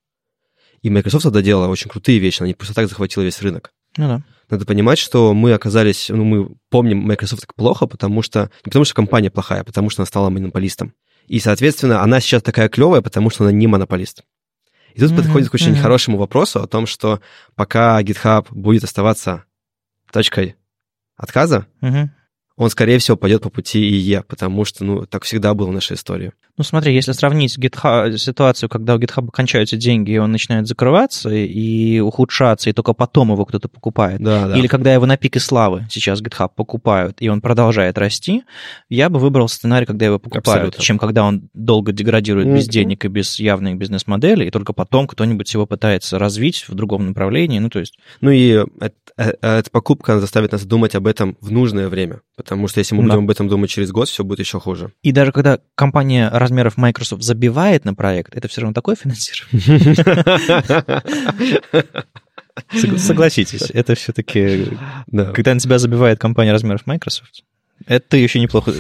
[0.83, 3.73] И Microsoft тогда делала очень крутые вещи, она не просто так захватила весь рынок.
[3.97, 4.23] Ну да.
[4.49, 8.85] Надо понимать, что мы оказались, ну, мы помним Microsoft так плохо, потому что, не потому
[8.85, 10.93] что компания плохая, а потому что она стала монополистом.
[11.31, 14.25] И, соответственно, она сейчас такая клевая, потому что она не монополист.
[14.95, 15.17] И тут mm-hmm.
[15.17, 15.81] подходит к очень mm-hmm.
[15.81, 17.21] хорошему вопросу о том, что
[17.55, 19.45] пока GitHub будет оставаться
[20.11, 20.57] точкой
[21.17, 22.09] отказа, mm-hmm
[22.61, 25.95] он, скорее всего, пойдет по пути ИЕ, потому что, ну, так всегда было в нашей
[25.95, 26.33] истории.
[26.59, 31.31] Ну, смотри, если сравнить GitHub, ситуацию, когда у GitHub кончаются деньги, и он начинает закрываться
[31.31, 34.59] и ухудшаться, и только потом его кто-то покупает, да, да.
[34.59, 38.43] или когда его на пике славы сейчас GitHub покупают, и он продолжает расти,
[38.91, 40.83] я бы выбрал сценарий, когда его покупают, Абсолютно.
[40.83, 42.57] чем когда он долго деградирует mm-hmm.
[42.57, 47.07] без денег и без явной бизнес-модели, и только потом кто-нибудь его пытается развить в другом
[47.07, 47.99] направлении, ну, то есть...
[48.21, 52.21] Ну, и э, эта покупка заставит нас думать об этом в нужное время,
[52.51, 53.23] Потому что если мы будем да.
[53.25, 54.93] об этом думать через год, все будет еще хуже.
[55.03, 59.95] И даже когда компания размеров Microsoft забивает на проект, это все равно такое финансирование.
[62.99, 64.67] Согласитесь, это все-таки,
[65.11, 67.45] когда на тебя забивает компания размеров Microsoft,
[67.87, 68.73] это ты еще неплохо,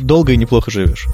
[0.00, 1.06] долго и неплохо живешь.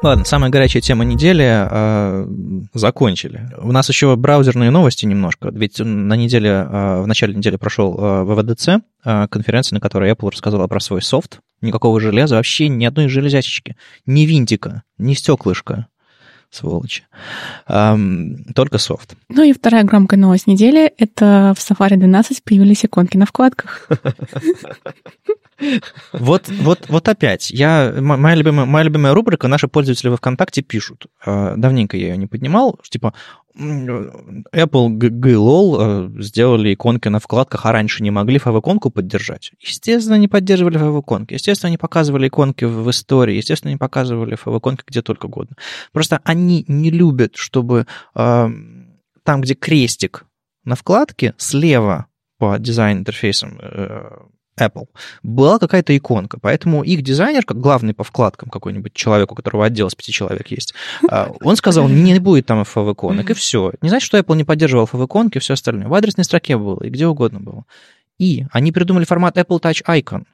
[0.00, 2.26] Ладно, самая горячая тема недели э,
[2.72, 3.50] закончили.
[3.58, 5.50] У нас еще браузерные новости немножко.
[5.52, 8.68] Ведь на неделе, э, в начале недели прошел э, ВВДЦ,
[9.04, 11.40] э, конференция, на которой Apple рассказала про свой софт.
[11.62, 13.76] Никакого железа, вообще ни одной железячечки.
[14.06, 15.88] Ни винтика, ни стеклышка
[16.50, 17.02] сволочи.
[17.68, 19.16] Um, только софт.
[19.28, 23.88] Ну и вторая громкая новость недели— это в Safari 12 появились иконки на вкладках.
[26.12, 27.50] Вот, вот, вот опять.
[27.50, 31.06] Я, моя, любимая, моя любимая рубрика «Наши пользователи во ВКонтакте пишут».
[31.24, 32.78] А, давненько я ее не поднимал.
[32.88, 33.12] Типа,
[33.58, 39.52] Apple GLOL э, сделали иконки на вкладках, а раньше не могли фав-иконку поддержать.
[39.58, 41.34] Естественно, не поддерживали фав-иконки.
[41.34, 43.36] Естественно, не показывали иконки в истории.
[43.36, 45.56] Естественно, не показывали фав-иконки где только угодно.
[45.92, 48.48] Просто они не любят, чтобы э,
[49.24, 50.24] там, где крестик
[50.64, 52.06] на вкладке, слева
[52.38, 54.10] по дизайн-интерфейсам э,
[54.58, 54.86] Apple,
[55.22, 56.38] была какая-то иконка.
[56.40, 60.48] Поэтому их дизайнер, как главный по вкладкам какой-нибудь человек, у которого отдел с пяти человек
[60.48, 60.74] есть,
[61.10, 63.72] а, он сказал, не будет там FAV-иконок, и все.
[63.82, 65.88] Не значит, что Apple не поддерживал FAV-иконки и все остальное.
[65.88, 67.64] В адресной строке было, и где угодно было.
[68.18, 70.24] И они придумали формат Apple Touch Icon.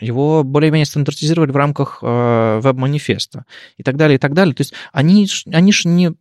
[0.00, 3.44] Его более-менее стандартизировали в рамках э, веб-манифеста
[3.76, 4.54] и так далее, и так далее.
[4.54, 6.14] То есть они, они ж не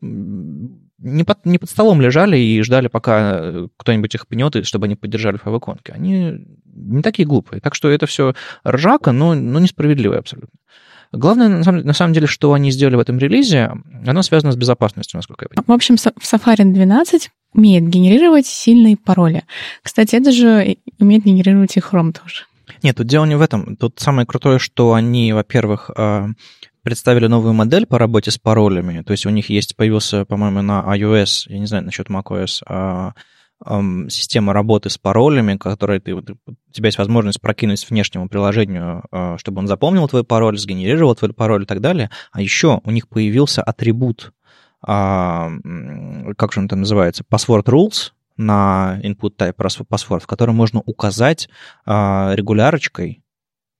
[1.01, 4.95] не под, не под столом лежали и ждали, пока э, кто-нибудь их пнет, чтобы они
[4.95, 5.91] поддержали фав-иконки.
[5.91, 7.59] Они не такие глупые.
[7.59, 8.33] Так что это все
[8.67, 10.57] ржака, но, но несправедливое абсолютно.
[11.11, 13.71] Главное, на самом, на самом деле, что они сделали в этом релизе,
[14.05, 15.65] оно связано с безопасностью, насколько я понимаю.
[15.67, 19.43] В общем, в Safari 12 умеет генерировать сильные пароли.
[19.83, 22.45] Кстати, это же умеет генерировать и Chrome тоже.
[22.81, 23.75] Нет, тут дело не в этом.
[23.75, 26.27] Тут самое крутое, что они, во-первых, а,
[26.83, 29.01] представили новую модель по работе с паролями.
[29.01, 33.13] То есть у них есть, появился, по-моему, на iOS, я не знаю насчет macOS, а,
[34.09, 39.59] система работы с паролями, которой ты, у тебя есть возможность прокинуть внешнему приложению, а, чтобы
[39.59, 42.09] он запомнил твой пароль, сгенерировал твой пароль и так далее.
[42.31, 44.33] А еще у них появился атрибут,
[44.81, 45.51] а,
[46.37, 51.47] как же он там называется, password rules, на input type password, в котором можно указать
[51.85, 53.21] регулярочкой,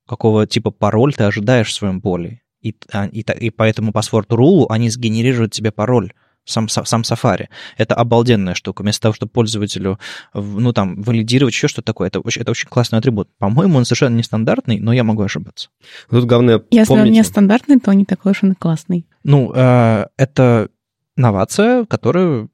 [0.07, 2.41] какого типа пароль ты ожидаешь в своем поле.
[2.61, 6.13] И, а, и, и по этому паспорту рулу они сгенерируют тебе пароль
[6.45, 7.47] сам, сам Safari.
[7.77, 8.81] Это обалденная штука.
[8.81, 9.99] Вместо того, чтобы пользователю,
[10.33, 13.29] ну, там, валидировать еще что-то такое, это, это очень классный атрибут.
[13.37, 15.69] По-моему, он совершенно нестандартный, но я могу ошибаться.
[16.09, 17.09] Тут главное Если помните...
[17.09, 19.05] он нестандартный, то не такой уж он и классный.
[19.23, 20.69] Ну, э, это
[21.21, 22.49] новация, которую,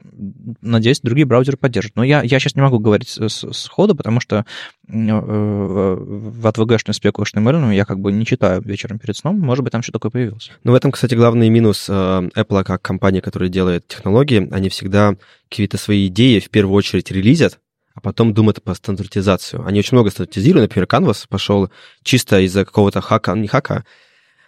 [0.61, 1.95] надеюсь, другие браузеры поддержат.
[1.95, 4.45] Но я, я сейчас не могу говорить с, с хода, потому что
[4.87, 9.39] э, в ATVG-шной спеку HTML я как бы не читаю вечером перед сном.
[9.39, 10.51] Может быть, там что такое появилось.
[10.63, 14.47] Ну, в этом, кстати, главный минус э, Apple как компании, которая делает технологии.
[14.51, 15.15] Они всегда
[15.49, 17.59] какие-то свои идеи в первую очередь релизят,
[17.95, 19.65] а потом думают по стандартизацию.
[19.65, 20.69] Они очень много стандартизируют.
[20.69, 21.71] Например, Canvas пошел
[22.03, 23.85] чисто из-за какого-то хака, не хака,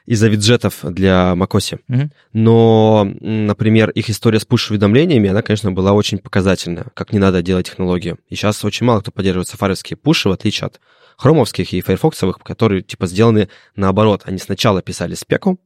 [0.10, 1.80] из-за виджетов для macOS.
[1.88, 2.10] Mm-hmm.
[2.34, 7.68] Но, например, их история с пуш-уведомлениями, она, конечно, была очень показательная, как не надо делать
[7.68, 8.18] технологию.
[8.28, 10.80] И сейчас очень мало кто поддерживает сафаровские пуши, в отличие от
[11.16, 14.24] хромовских и файрфоксовых, которые, типа, сделаны наоборот.
[14.26, 15.62] Они сначала писали спеку,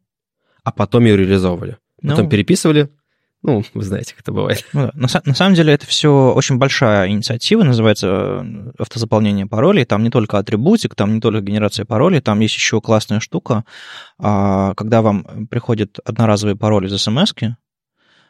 [0.66, 1.78] а потом ее реализовывали.
[2.02, 2.26] Потом.
[2.26, 2.30] Ну.
[2.30, 2.90] переписывали,
[3.44, 4.66] ну, вы знаете, как это бывает.
[4.74, 9.84] Ну, на, на самом деле это все очень большая инициатива, называется э, автозаполнение паролей.
[9.84, 13.66] Там не только атрибутик, там не только генерация паролей, там есть еще классная штука.
[14.18, 17.34] А, когда вам приходит одноразовый пароль из смс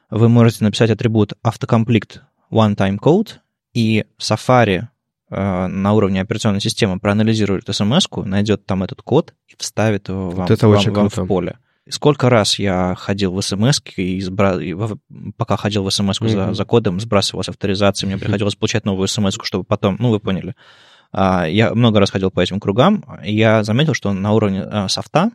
[0.10, 3.40] вы можете написать атрибут автокомплект one-time code,
[3.74, 4.84] и Safari
[5.30, 10.48] э, на уровне операционной системы проанализирует смс найдет там этот код и вставит его вам,
[10.48, 11.24] вот это вам, очень вам круто.
[11.24, 11.58] в поле.
[11.90, 14.58] Сколько раз я ходил в смс и, сбра...
[14.62, 14.74] и
[15.36, 16.30] пока ходил в смс mm-hmm.
[16.30, 20.20] за, за кодом, сбрасывал с авторизацией, мне приходилось получать новую смс чтобы потом, ну, вы
[20.20, 20.56] поняли.
[21.12, 24.88] А, я много раз ходил по этим кругам, и я заметил, что на уровне э,
[24.88, 25.32] софта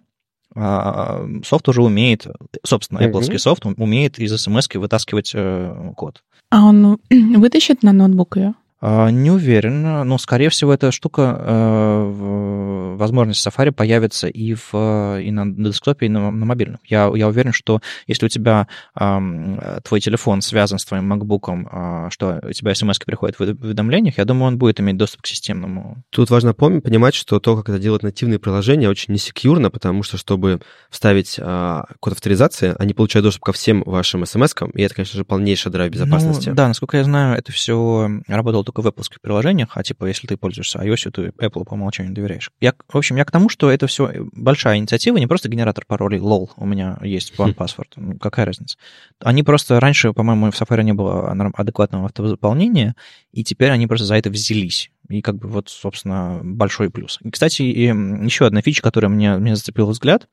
[0.54, 2.26] а, софт уже умеет,
[2.64, 3.38] собственно, Apple mm-hmm.
[3.38, 6.22] софт умеет из смс вытаскивать э, код.
[6.50, 8.54] А он вытащит на ноутбук ее?
[8.80, 15.30] А, не уверен, но, скорее всего, эта штука, э, возможность Safari появится и, в, и
[15.30, 16.78] на десктопе, и на, на мобильном.
[16.84, 22.40] Я, я уверен, что если у тебя твой телефон связан с твоим MacBook, а, что
[22.42, 26.02] у тебя смс приходят в уведомлениях, я думаю, он будет иметь доступ к системному.
[26.10, 30.16] Тут важно помнить, понимать, что то, как это делают нативные приложения, очень несекьюрно, потому что,
[30.16, 30.60] чтобы
[30.90, 35.24] вставить а, код авторизации, они получают доступ ко всем вашим смс и это, конечно же,
[35.24, 36.48] полнейшая драйв безопасности.
[36.48, 40.26] Ну, да, насколько я знаю, это все работало только в Apple приложениях, а типа если
[40.26, 42.50] ты пользуешься iOS, то Apple по умолчанию доверяешь.
[42.60, 46.20] Я, в общем, я к тому, что это все большая инициатива, не просто генератор паролей
[46.20, 48.76] LOL у меня есть One Password, ну, какая разница.
[49.20, 52.94] Они просто раньше, по-моему, в Safari не было адекватного автозаполнения,
[53.32, 54.90] и теперь они просто за это взялись.
[55.08, 57.18] И как бы вот, собственно, большой плюс.
[57.22, 60.28] И, кстати, и еще одна фича, которая мне, мне зацепила взгляд.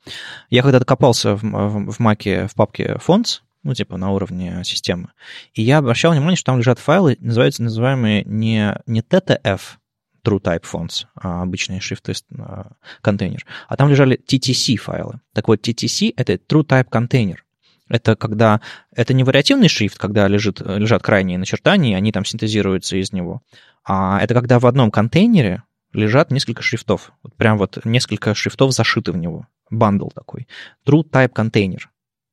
[0.50, 5.10] Я когда докопался в, в, в Mac в папке Fonts, ну, типа на уровне системы.
[5.54, 9.60] И я обращал внимание, что там лежат файлы, называются называемые не, не TTF,
[10.24, 15.20] True Type Fonts, а обычный шрифты а, контейнер, а там лежали TTC файлы.
[15.34, 17.44] Так вот, TTC— это True Type контейнер.
[17.88, 18.62] Это когда...
[18.96, 23.42] Это не вариативный шрифт, когда лежит, лежат крайние начертания, и они там синтезируются из него.
[23.84, 27.12] А это когда в одном контейнере лежат несколько шрифтов.
[27.24, 29.48] Вот прям вот несколько шрифтов зашиты в него.
[29.70, 30.48] Bundle такой.
[30.86, 31.90] TrueType контейнер.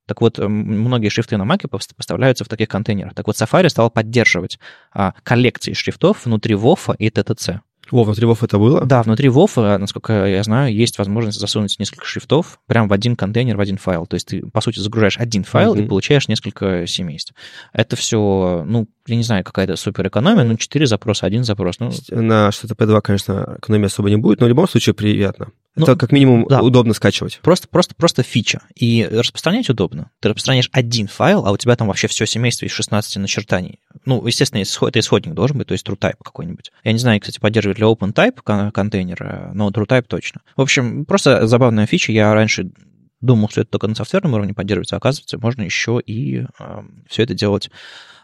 [0.07, 3.15] Так вот, многие шрифты на Mac поставляются в таких контейнерах.
[3.15, 4.59] Так вот, Safari стал поддерживать
[4.93, 7.61] а, коллекции шрифтов внутри WOFF и TTC.
[7.91, 8.85] О, внутри WOFF это было?
[8.87, 13.57] Да, внутри WOFF, насколько я знаю, есть возможность засунуть несколько шрифтов прямо в один контейнер,
[13.57, 14.07] в один файл.
[14.07, 15.85] То есть ты, по сути, загружаешь один файл mm-hmm.
[15.85, 17.35] и получаешь несколько семейств.
[17.73, 21.81] Это все, ну, я не знаю, какая-то супер экономия, ну, 4 запроса, один запрос.
[21.81, 21.91] Ну...
[22.11, 25.49] На что-то P2, конечно, экономии особо не будет, но в любом случае приятно.
[25.75, 26.61] Ну, это как минимум да.
[26.61, 27.41] удобно скачивать.
[27.43, 28.61] Просто, просто, просто фича.
[28.75, 30.11] И распространять удобно.
[30.21, 33.81] Ты распространяешь один файл, а у тебя там вообще все семейство из 16 начертаний.
[34.05, 36.73] Ну, естественно, это исходник должен быть, то есть TrueType какой-нибудь.
[36.85, 40.43] Я не знаю, кстати, поддерживает ли OpenType контейнер, но TrueType точно.
[40.57, 42.13] В общем, просто забавная фича.
[42.13, 42.71] Я раньше
[43.23, 47.23] думал, что это только на софтверном уровне поддерживается, а оказывается, можно еще и э, все
[47.23, 47.71] это делать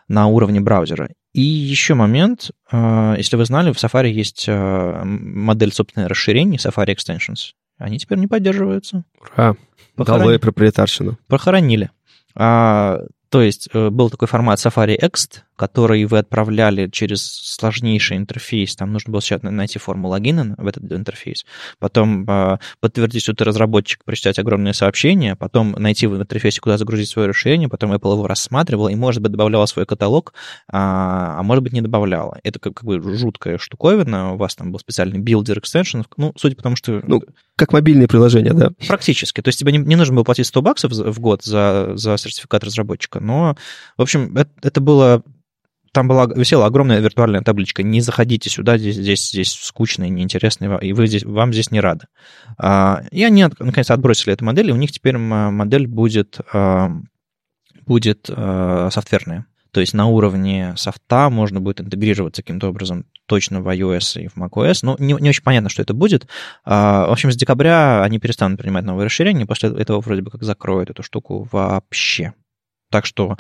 [0.09, 1.11] на уровне браузера.
[1.35, 6.95] И еще момент, э, если вы знали, в Safari есть э, модель собственной расширений Safari
[6.97, 7.53] Extensions.
[7.79, 9.05] Они теперь не поддерживаются.
[9.21, 9.55] Ура!
[9.95, 10.21] Похорон...
[10.21, 11.19] Долой проприетарщину.
[11.27, 11.91] Похоронили.
[12.35, 18.77] А, то есть э, был такой формат Safari Ext, который вы отправляли через сложнейший интерфейс.
[18.77, 21.45] Там нужно было сейчас найти форму логина в этот интерфейс,
[21.81, 27.09] потом э, подтвердить, что ты разработчик, прочитать огромные сообщения, потом найти в интерфейсе, куда загрузить
[27.09, 30.33] свое решение, потом Apple его рассматривала и, может быть, добавляла свой каталог,
[30.71, 32.39] а, а может быть, не добавляла.
[32.45, 34.35] Это как, как бы жуткая штуковина.
[34.35, 36.03] У вас там был специальный builder extension.
[36.17, 37.03] Ну, судя по тому, что...
[37.05, 37.23] Ну,
[37.57, 38.71] как мобильные приложения, да?
[38.87, 39.41] Практически.
[39.43, 42.63] То есть тебе не, не нужно было платить 100 баксов в год за, за сертификат
[42.63, 43.57] разработчика, но,
[43.97, 45.25] в общем, это, это было
[45.99, 47.83] там была, висела огромная виртуальная табличка.
[47.83, 51.81] Не заходите сюда, здесь, здесь, здесь скучно и неинтересно, и вы здесь, вам здесь не
[51.81, 52.07] рады.
[52.57, 56.93] А, и они, наконец, отбросили эту модель, и у них теперь модель будет, а,
[57.85, 59.47] будет а, софтверная.
[59.73, 64.37] То есть на уровне софта можно будет интегрироваться каким-то образом точно в iOS и в
[64.37, 64.79] macOS.
[64.83, 66.29] Ну, не, не очень понятно, что это будет.
[66.65, 70.91] В общем, с декабря они перестанут принимать новые расширения, после этого вроде бы как закроют
[70.91, 72.35] эту штуку вообще.
[72.89, 73.37] Так что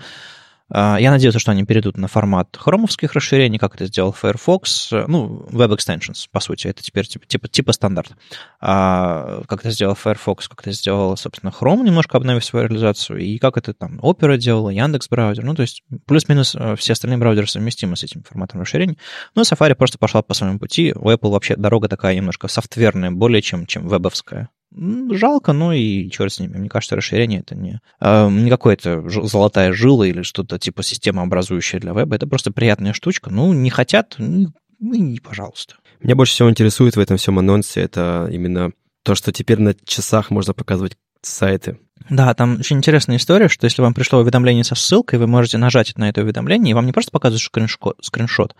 [0.70, 5.76] я надеюсь, что они перейдут на формат хромовских расширений, как это сделал Firefox, ну, Web
[5.76, 8.12] Extensions, по сути, это теперь типа, типа, типа стандарт.
[8.60, 13.38] А, как это сделал Firefox, как это сделал, собственно, Chrome, немножко обновив свою реализацию, и
[13.38, 17.46] как это там Opera делала, Яндекс браузер, ну, то есть плюс-минус э, все остальные браузеры
[17.46, 18.98] совместимы с этим форматом расширений.
[19.34, 23.42] Но Safari просто пошла по своему пути, у Apple вообще дорога такая немножко софтверная, более
[23.42, 24.50] чем, чем вебовская.
[24.74, 26.58] Жалко, но и черт с ними.
[26.58, 31.92] Мне кажется, расширение это не, э, не какая-то золотая жила или что-то типа системообразующее для
[31.92, 32.16] веба.
[32.16, 33.30] Это просто приятная штучка.
[33.30, 35.76] Ну, не хотят, ну, ну и пожалуйста.
[36.00, 40.30] Меня больше всего интересует в этом всем анонсе это именно то, что теперь на часах
[40.30, 41.78] можно показывать сайты.
[42.10, 45.96] Да, там очень интересная история, что если вам пришло уведомление со ссылкой, вы можете нажать
[45.96, 48.54] на это уведомление, и вам не просто показывают скриншот, скриншот.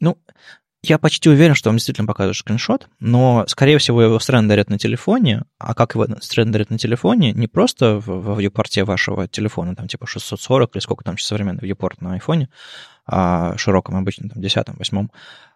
[0.00, 0.18] Ну,
[0.84, 5.44] я почти уверен, что вам действительно покажут скриншот, но, скорее всего, его срендерят на телефоне,
[5.58, 10.06] а как его срендерят на телефоне, не просто в, в viewport вашего телефона, там типа
[10.06, 12.48] 640 или сколько там сейчас современный viewport на айфоне,
[13.08, 15.10] широком, обычно там десятом, восьмом.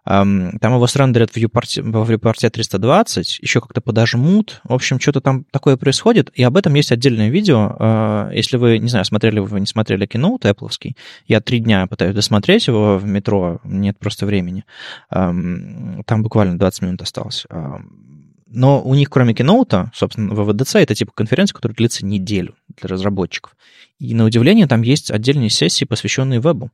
[0.05, 4.61] Там его срендерят в viewport, в viewport 320, еще как-то подожмут.
[4.63, 7.75] В общем, что-то там такое происходит, и об этом есть отдельное видео.
[7.77, 10.95] А, если вы, не знаю, смотрели вы не смотрели кино Apple,
[11.27, 14.63] я три дня пытаюсь досмотреть его в метро, нет просто времени.
[15.09, 17.45] Там буквально 20 минут осталось.
[18.51, 23.55] Но у них, кроме Keynote, собственно, ВВДЦ, это типа конференция, которая длится неделю для разработчиков.
[23.99, 26.71] И на удивление там есть отдельные сессии, посвященные вебу.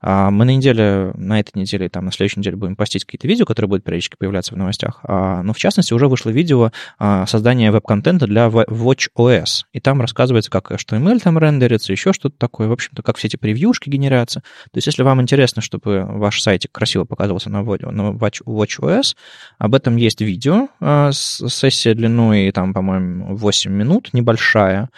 [0.00, 3.44] А, мы на неделе, на этой неделе, там, на следующей неделе будем постить какие-то видео,
[3.46, 5.00] которые будут периодически появляться в новостях.
[5.02, 9.64] А, но, в частности, уже вышло видео а, создания веб-контента для WatchOS.
[9.72, 12.68] И там рассказывается, как HTML там рендерится, еще что-то такое.
[12.68, 14.40] В общем-то, как все эти превьюшки генерятся.
[14.40, 19.16] То есть, если вам интересно, чтобы ваш сайтик красиво показывался на WatchOS,
[19.58, 20.68] об этом есть видео,
[21.12, 24.90] сессия длиной, там, по-моему, 8 минут, небольшая.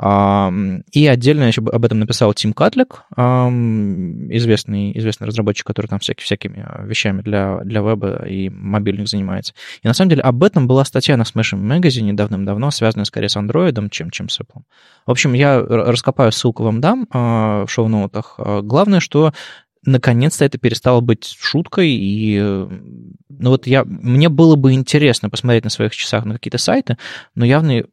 [0.00, 6.64] И отдельно еще об этом написал Тим Катлик, известный, известный разработчик, который там всякими, всякими
[6.66, 9.54] а, вещами для, для веба и мобильных занимается.
[9.82, 13.36] И на самом деле об этом была статья на Smashing Magazine давным-давно, связанная скорее с
[13.36, 14.62] Android, чем, чем с Apple.
[15.06, 18.34] В общем, я раскопаю, ссылку вам дам а, в шоу-ноутах.
[18.38, 19.32] А, главное, что
[19.84, 25.70] наконец-то это перестало быть шуткой, и ну вот я, мне было бы интересно посмотреть на
[25.70, 26.98] своих часах на какие-то сайты,
[27.34, 27.84] но явно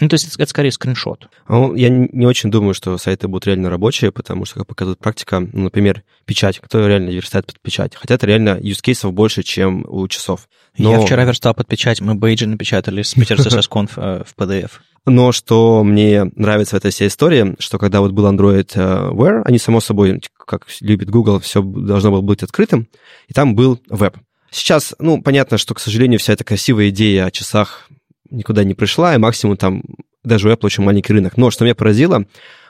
[0.00, 1.28] ну, то есть это скорее скриншот.
[1.46, 5.40] А я не очень думаю, что сайты будут реально рабочие, потому что, как показывает практика,
[5.40, 7.94] ну, например, печать, кто реально верстает под печать.
[7.94, 10.48] Хотя это реально use кейсов больше, чем у часов.
[10.78, 10.92] Но...
[10.92, 14.70] Я вчера верстал под печать, мы бейджи напечатали с Питер CSS э, в PDF.
[15.06, 19.42] Но что мне нравится в этой всей истории, что когда вот был Android э, Wear,
[19.44, 22.88] они, само собой, как любит Google, все должно было быть открытым,
[23.28, 24.16] и там был веб.
[24.50, 27.88] Сейчас, ну, понятно, что, к сожалению, вся эта красивая идея о часах
[28.30, 29.82] никуда не пришла, и максимум там
[30.24, 31.36] даже у Apple очень маленький рынок.
[31.36, 32.24] Но что меня поразило,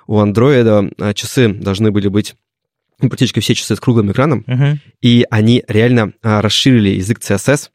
[0.07, 2.35] у Android а, часы должны были быть
[3.01, 4.77] ну, практически все часы с круглым экраном, uh-huh.
[5.01, 7.71] и они реально а, расширили язык CSS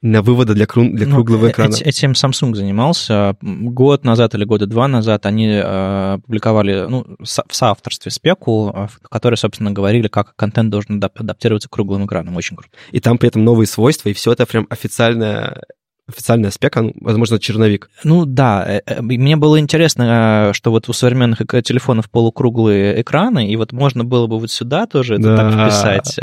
[0.00, 1.74] на выводы для, кру- для ну, круглого ну, экрана.
[1.74, 3.36] Этим Samsung занимался.
[3.42, 9.08] Год назад или года два назад они э, публиковали ну, со- в соавторстве спеку, в
[9.10, 12.36] которой, собственно, говорили, как контент должен адаптироваться к круглым экранам.
[12.36, 12.70] Очень круто.
[12.92, 15.62] И там при этом новые свойства, и все это прям официальная
[16.08, 17.90] официальная спека, возможно, черновик.
[18.02, 23.50] Ну да, э, э, мне было интересно, э, что вот у современных телефонов полукруглые экраны,
[23.50, 25.36] и вот можно было бы вот сюда тоже это да.
[25.36, 26.18] так вписать,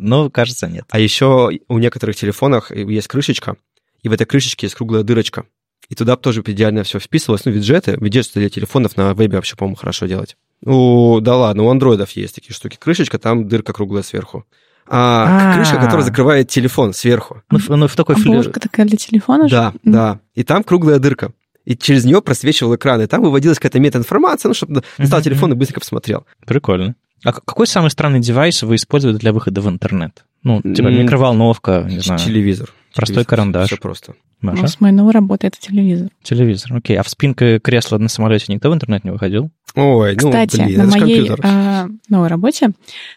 [0.00, 0.84] но, кажется, нет.
[0.90, 3.56] А еще у некоторых телефонов есть крышечка,
[4.02, 5.44] и в этой крышечке есть круглая дырочка.
[5.88, 7.44] И туда тоже идеально все вписывалось.
[7.44, 10.36] Ну, виджеты, виджеты для телефонов на вебе вообще, по-моему, хорошо делать.
[10.62, 12.76] Ну, да ладно, у андроидов есть такие штуки.
[12.76, 14.44] Крышечка, там дырка круглая сверху
[14.88, 17.42] а, крышка, которая закрывает телефон сверху.
[17.50, 19.48] Ну, ну в такой Обложка такая для телефона?
[19.48, 19.78] Да, же?
[19.84, 20.20] да.
[20.34, 21.32] И там круглая дырка.
[21.64, 25.56] И через нее просвечивал экран, и там выводилась какая-то метаинформация, ну, чтобы достал телефон и
[25.56, 26.24] быстренько посмотрел.
[26.46, 26.94] Прикольно.
[27.24, 30.24] А какой самый странный девайс вы используете для выхода в интернет?
[30.42, 32.20] Ну, типа микроволновка, не знаю.
[32.20, 32.72] Телевизор.
[32.96, 33.30] Простой телевизор.
[33.30, 33.66] карандаш.
[33.66, 34.14] Все просто.
[34.40, 34.62] Маша?
[34.62, 36.08] Ну, с моей новой работы это телевизор.
[36.22, 36.98] Телевизор, окей.
[36.98, 39.50] А в спинке кресла на самолете никто в интернет не выходил?
[39.74, 42.70] Ой, ну, Кстати, блин, на моей а, новой работе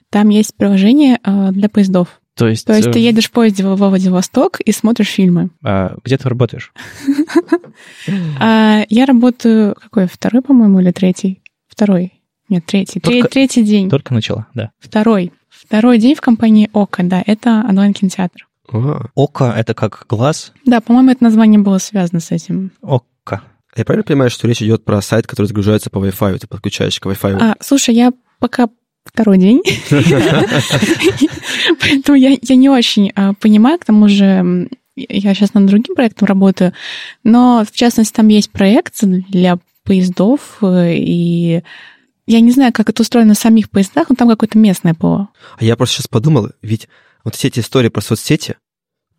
[0.10, 2.20] там есть приложение а, для поездов.
[2.36, 5.50] То есть, То есть ты э, едешь в поезде во Владивосток и смотришь фильмы.
[5.62, 6.72] А где ты работаешь?
[8.39, 11.42] А, я работаю, какой, второй, по-моему, или третий?
[11.68, 12.13] Второй.
[12.50, 13.00] Нет, третий.
[13.00, 13.89] Только, третий день.
[13.89, 14.72] Только начала, да.
[14.80, 15.32] Второй.
[15.50, 18.48] Второй день в компании ОКО, да, это онлайн-кинотеатр.
[19.15, 20.53] Око— это как глаз?
[20.65, 22.71] Да, по-моему, это название было связано с этим.
[22.82, 23.41] Око.
[23.75, 27.05] Я правильно понимаю, что речь идет про сайт, который загружается по Wi-Fi, ты подключаешь к
[27.05, 27.38] Wi-Fi?
[27.39, 28.69] А, слушай, я пока
[29.05, 29.62] второй день.
[31.82, 36.27] Поэтому я, я не очень а, понимаю, к тому же я сейчас над другим проектом
[36.27, 36.73] работаю,
[37.23, 41.63] но в частности там есть проект для поездов, э, и
[42.27, 45.29] я не знаю, как это устроено в самих поездах, но там какое-то местное ПО.
[45.58, 46.89] А я просто сейчас подумал, ведь
[47.23, 48.58] вот все эти истории про соцсети,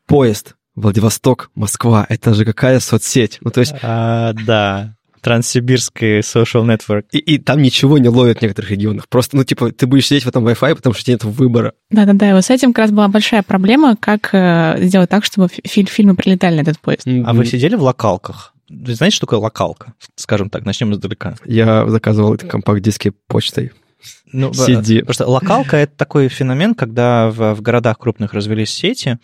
[0.06, 3.38] поезд, Владивосток, Москва, это же какая соцсеть?
[3.40, 3.74] Ну, то есть...
[3.82, 4.96] А, да.
[5.20, 7.04] Транссибирский social network.
[7.12, 9.06] И, и там ничего не ловят в некоторых регионах.
[9.08, 11.74] Просто, ну, типа, ты будешь сидеть в этом Wi-Fi, потому что нет выбора.
[11.90, 15.48] Да-да-да, и вот с этим как раз была большая проблема, как э, сделать так, чтобы
[15.48, 17.06] фи- фильмы прилетали на этот поезд.
[17.06, 17.24] Mm-hmm.
[17.26, 18.54] А вы сидели в локалках?
[18.70, 19.92] Вы знаете, что такое локалка?
[20.14, 21.34] Скажем так, начнем издалека.
[21.44, 23.72] Я заказывал компакт-диски почтой.
[24.32, 25.04] Ну, CD.
[25.04, 29.18] Просто локалка— это такой феномен, когда в, в городах крупных развелись сети,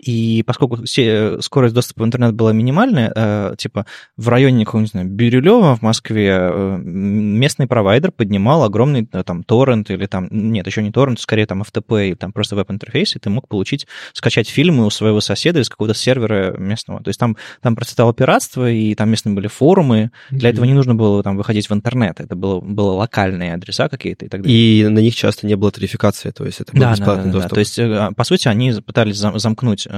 [0.00, 3.84] И поскольку скорость доступа в интернет была минимальная, э, типа
[4.16, 9.90] в районе, не знаю, Бирюлева в Москве э, местный провайдер поднимал огромный э, там торрент
[9.90, 13.28] или там, нет, еще не торрент, скорее там FTP или там просто веб-интерфейс, и ты
[13.28, 17.02] мог получить, скачать фильмы у своего соседа из какого-то сервера местного.
[17.02, 20.12] То есть там, там процветало пиратство, и там местные были форумы.
[20.30, 20.52] Для mm-hmm.
[20.52, 22.20] этого не нужно было там выходить в интернет.
[22.20, 24.58] Это было, было локальные адреса какие-то и так далее.
[24.58, 27.32] И на них часто не было тарификации, то есть это был да, бесплатный да, да,
[27.32, 27.50] доступ.
[27.50, 27.54] Да.
[27.54, 29.89] То есть, по сути, они пытались замкнуть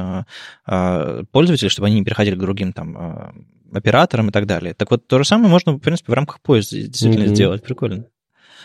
[0.65, 4.75] пользователей, чтобы они не переходили к другим там э, операторам и так далее.
[4.75, 7.35] Так вот, то же самое можно, в принципе, в рамках поезда действительно mm-hmm.
[7.35, 7.63] сделать.
[7.63, 8.07] Прикольно.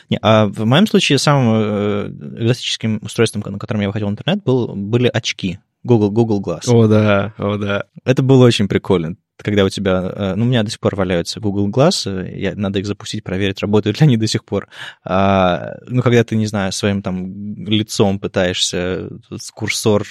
[0.10, 2.08] Не, а в моем случае самым
[2.42, 5.60] экзотическим устройством, на котором я выходил в интернет, был, были очки.
[5.84, 6.70] Google, Google Glass.
[6.70, 7.86] О, да, о, да.
[8.04, 9.16] Это было очень прикольно.
[9.38, 10.34] Когда у тебя...
[10.36, 14.00] Ну, у меня до сих пор валяются Google Glass, я, надо их запустить, проверить, работают
[14.00, 14.68] ли они до сих пор.
[15.06, 19.10] А, ну, когда ты, не знаю, своим там лицом пытаешься
[19.54, 20.06] курсор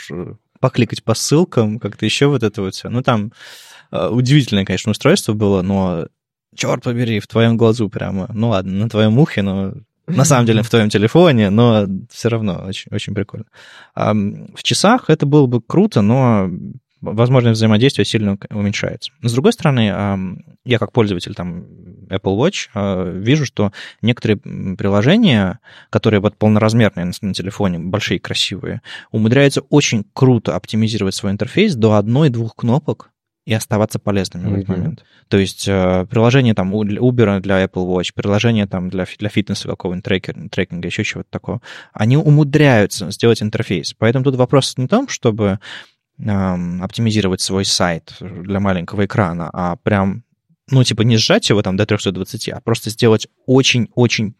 [0.60, 2.88] покликать по ссылкам, как-то еще вот это вот все.
[2.88, 3.32] Ну, там
[3.92, 6.06] э, удивительное, конечно, устройство было, но,
[6.54, 8.28] черт побери, в твоем глазу прямо.
[8.32, 9.74] Ну, ладно, на твоем ухе, но
[10.06, 13.46] на самом деле в твоем телефоне, но все равно очень, очень прикольно.
[13.94, 16.48] В часах это было бы круто, но
[17.00, 19.12] возможность взаимодействия сильно уменьшается.
[19.22, 21.64] с другой стороны, я как пользователь там,
[22.08, 23.72] Apple Watch а, вижу, что
[24.02, 24.38] некоторые
[24.76, 25.58] приложения,
[25.90, 32.54] которые вот полноразмерные на, телефоне, большие, красивые, умудряются очень круто оптимизировать свой интерфейс до одной-двух
[32.54, 33.10] кнопок,
[33.46, 34.50] и оставаться полезными mm-hmm.
[34.50, 35.04] в этот момент.
[35.28, 40.04] То есть э, приложение там Uber для Apple Watch, приложение там для, для фитнеса какого-нибудь
[40.04, 43.94] трекер, трекинга, еще чего-то такого, они умудряются сделать интерфейс.
[43.96, 45.60] Поэтому тут вопрос не в том, чтобы
[46.18, 50.24] оптимизировать свой сайт для маленького экрана, а прям,
[50.70, 54.34] ну, типа не сжать его там до 320, а просто сделать очень-очень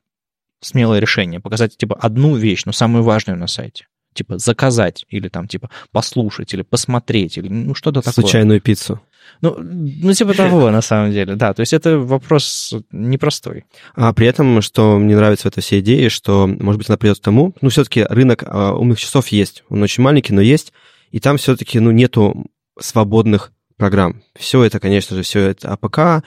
[0.61, 3.87] смелое решение, показать, типа, одну вещь, но самую важную на сайте.
[4.15, 8.25] Типа заказать, или там, типа, послушать, или посмотреть, или ну что-то такое.
[8.25, 9.01] Случайную пиццу.
[9.43, 11.53] Ну, ну, типа того, на самом деле, да.
[11.53, 13.65] То есть это вопрос непростой.
[13.95, 17.19] А при этом, что мне нравится в этой всей идее, что, может быть, она придет
[17.19, 19.65] к тому, ну, все-таки рынок а, умных часов есть.
[19.69, 20.73] Он очень маленький, но есть
[21.11, 22.47] и там все-таки ну, нету
[22.79, 24.23] свободных программ.
[24.39, 26.25] Все это, конечно же, все это APK,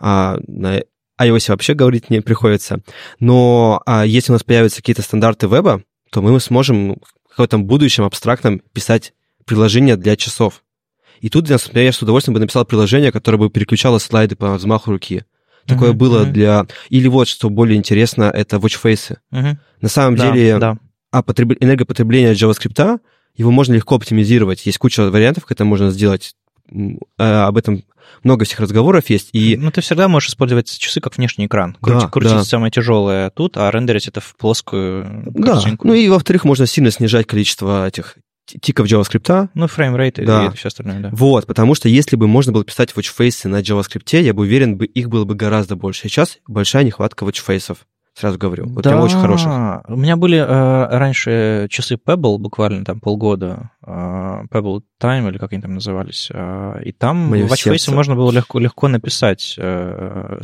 [0.00, 0.80] а на
[1.20, 2.80] iOS вообще говорить не приходится.
[3.20, 8.04] Но а если у нас появятся какие-то стандарты веба, то мы сможем в каком-то будущем
[8.04, 9.12] абстрактном писать
[9.44, 10.62] приложения для часов.
[11.20, 14.92] И тут, например, я с удовольствием бы написал приложение, которое бы переключало слайды по взмаху
[14.92, 15.24] руки.
[15.66, 16.30] Такое uh-huh, было uh-huh.
[16.30, 16.66] для...
[16.88, 19.18] Или вот, что более интересно, это watchface.
[19.32, 19.56] Uh-huh.
[19.80, 20.78] На самом да, деле, да.
[21.10, 21.56] А потреб...
[21.60, 23.00] энергопотребление JavaScript
[23.38, 24.66] его можно легко оптимизировать.
[24.66, 26.34] Есть куча вариантов, как это можно сделать.
[27.16, 27.84] А, об этом
[28.22, 29.30] много всех разговоров есть.
[29.32, 29.56] И...
[29.56, 31.76] Ну, ты всегда можешь использовать часы как внешний экран.
[31.80, 32.44] Крути, да, крутить да.
[32.44, 35.84] самое тяжелое тут, а рендерить это в плоскую картинку.
[35.86, 38.16] Да, ну и, во-вторых, можно сильно снижать количество этих
[38.60, 39.50] тиков JavaScript.
[39.54, 40.46] Ну, framerate да.
[40.46, 41.10] и все остальное, да.
[41.12, 44.86] Вот, потому что если бы можно было писать watchface на JavaScript, я бы уверен, бы
[44.86, 46.08] их было бы гораздо больше.
[46.08, 47.78] Сейчас большая нехватка watchface'ов.
[48.18, 48.66] Сразу говорю.
[48.66, 49.48] Вот да, прям очень хороших.
[49.86, 53.70] У меня были э, раньше часы Pebble, буквально там полгода.
[53.86, 56.28] Э, Pebble Time, или как они там назывались.
[56.32, 60.40] Э, и там Моё в Watchface можно было легко, легко написать э,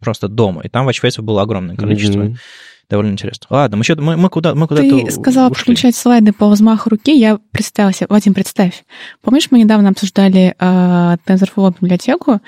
[0.00, 0.62] просто дома.
[0.62, 2.22] И там Watchface было огромное количество.
[2.22, 2.36] Mm-hmm.
[2.90, 3.46] Довольно интересно.
[3.50, 5.62] Ладно, мы, еще, мы, мы, куда, мы куда-то Ты сказал ушли.
[5.62, 7.16] включать слайды по взмаху руки.
[7.16, 8.08] Я представила себе...
[8.10, 8.84] Вадим, представь.
[9.22, 12.40] Помнишь, мы недавно обсуждали э, TensorFlow библиотеку,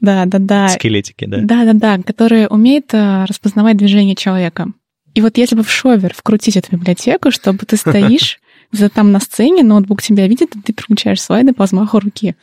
[0.00, 0.68] да, да, да.
[0.68, 1.38] Скелетики, да.
[1.42, 4.72] Да, да, да, которые умеют э, распознавать движение человека.
[5.14, 8.40] И вот если бы в шовер вкрутить эту библиотеку, чтобы ты стоишь
[8.72, 12.36] где там на сцене, ноутбук тебя видит, и ты переключаешь слайды по взмаху руки.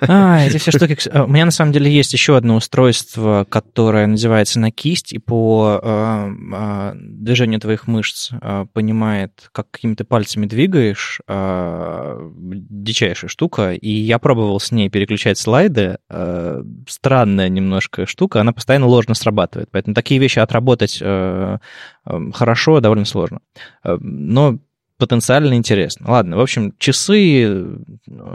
[0.00, 0.96] А, эти все штуки...
[1.14, 5.80] У меня на самом деле есть еще одно устройство, которое называется на кисть, и по
[5.82, 11.20] э, э, движению твоих мышц э, понимает, как какими-то пальцами двигаешь.
[11.28, 13.72] Э, дичайшая штука.
[13.72, 15.98] И я пробовал с ней переключать слайды.
[16.08, 19.70] Э, странная немножко штука, она постоянно ложно срабатывает.
[19.70, 21.58] Поэтому такие вещи отработать э,
[22.06, 23.40] э, хорошо довольно сложно.
[23.84, 24.58] Э, но
[24.98, 26.10] потенциально интересно.
[26.10, 27.66] Ладно, в общем, часы,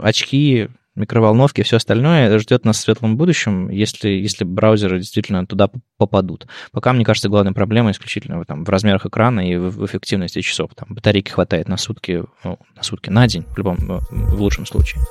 [0.02, 0.68] очки,
[0.98, 6.46] микроволновки, все остальное ждет нас в светлом будущем, если, если браузеры действительно туда попадут.
[6.72, 10.70] Пока, мне кажется, главная проблема исключительно там, в размерах экрана и в, в эффективности часов.
[10.74, 13.76] Там батарейки хватает на сутки, ну, на сутки, на день, в любом,
[14.10, 15.02] в лучшем случае.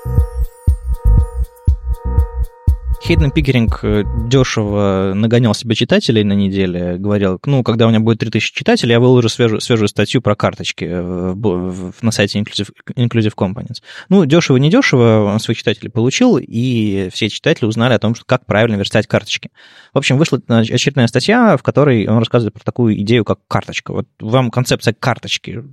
[3.02, 8.20] Хейтен Пикеринг э, дешево нагонял себе читателей на неделе, говорил, ну, когда у меня будет
[8.20, 13.34] 3000 читателей, я выложу свежую, свежую статью про карточки в, в, на сайте Inclusive, Inclusive
[13.36, 13.82] Components.
[14.10, 18.26] Ну, дешево, не дешево, он своих читателей получил, и все читатели узнали о том, что
[18.26, 19.52] как правильно верстать карточки.
[19.94, 23.94] В общем, вышла очередная статья, в которой он рассказывает про такую идею, как карточка.
[23.94, 25.64] Вот вам концепция карточки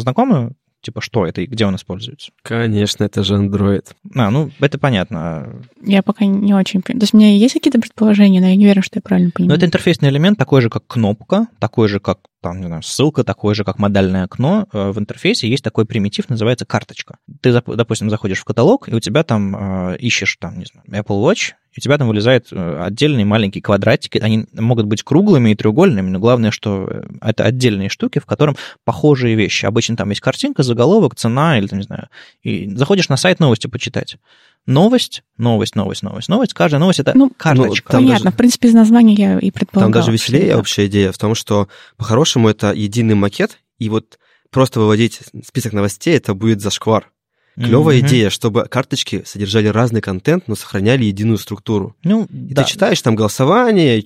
[0.00, 0.52] знакома?
[0.82, 2.32] Типа, что это и где он используется?
[2.42, 3.86] Конечно, это же Android.
[4.16, 5.62] А, ну, это понятно.
[5.80, 7.00] Я пока не очень понимаю.
[7.00, 9.50] То есть у меня есть какие-то предположения, но я не уверена, что я правильно понимаю.
[9.50, 13.24] Но это интерфейсный элемент, такой же, как кнопка, такой же, как там, не знаю, ссылка,
[13.24, 14.66] такой же, как модальное окно.
[14.72, 17.16] Э, в интерфейсе есть такой примитив, называется карточка.
[17.40, 21.22] Ты, допустим, заходишь в каталог, и у тебя там э, ищешь, там, не знаю, Apple
[21.22, 24.18] Watch, и у тебя там вылезают э, отдельные маленькие квадратики.
[24.18, 28.56] Они могут быть круглыми и треугольными, но главное, что э, это отдельные штуки, в котором
[28.84, 29.64] похожие вещи.
[29.64, 32.08] Обычно там есть картинка, заголовок, цена или, там, не знаю,
[32.42, 34.18] и заходишь на сайт новости почитать.
[34.66, 36.54] Новость, новость, новость, новость, новость.
[36.54, 37.94] Каждая новость— это ну, карточка.
[37.94, 39.92] Ну, понятно, даже, в принципе, из названия я и предполагала.
[39.92, 44.18] Там даже веселее общая идея в том, что по-хорошему это единый макет, и вот
[44.50, 47.10] просто выводить список новостей— это будет зашквар.
[47.56, 48.06] Клевая mm-hmm.
[48.06, 51.94] идея, чтобы карточки содержали разный контент, но сохраняли единую структуру.
[52.02, 52.62] Ну, и да.
[52.62, 54.02] ты читаешь там голосование,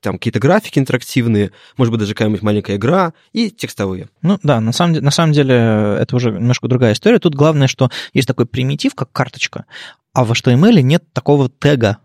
[0.00, 4.08] там какие-то графики интерактивные, может быть, даже какая-нибудь маленькая игра и текстовые.
[4.22, 5.54] Ну да, на самом, на самом деле
[6.00, 7.18] это уже немножко другая история.
[7.18, 9.66] Тут главное, что есть такой примитив, как карточка,
[10.12, 11.98] а в HTML нет такого тега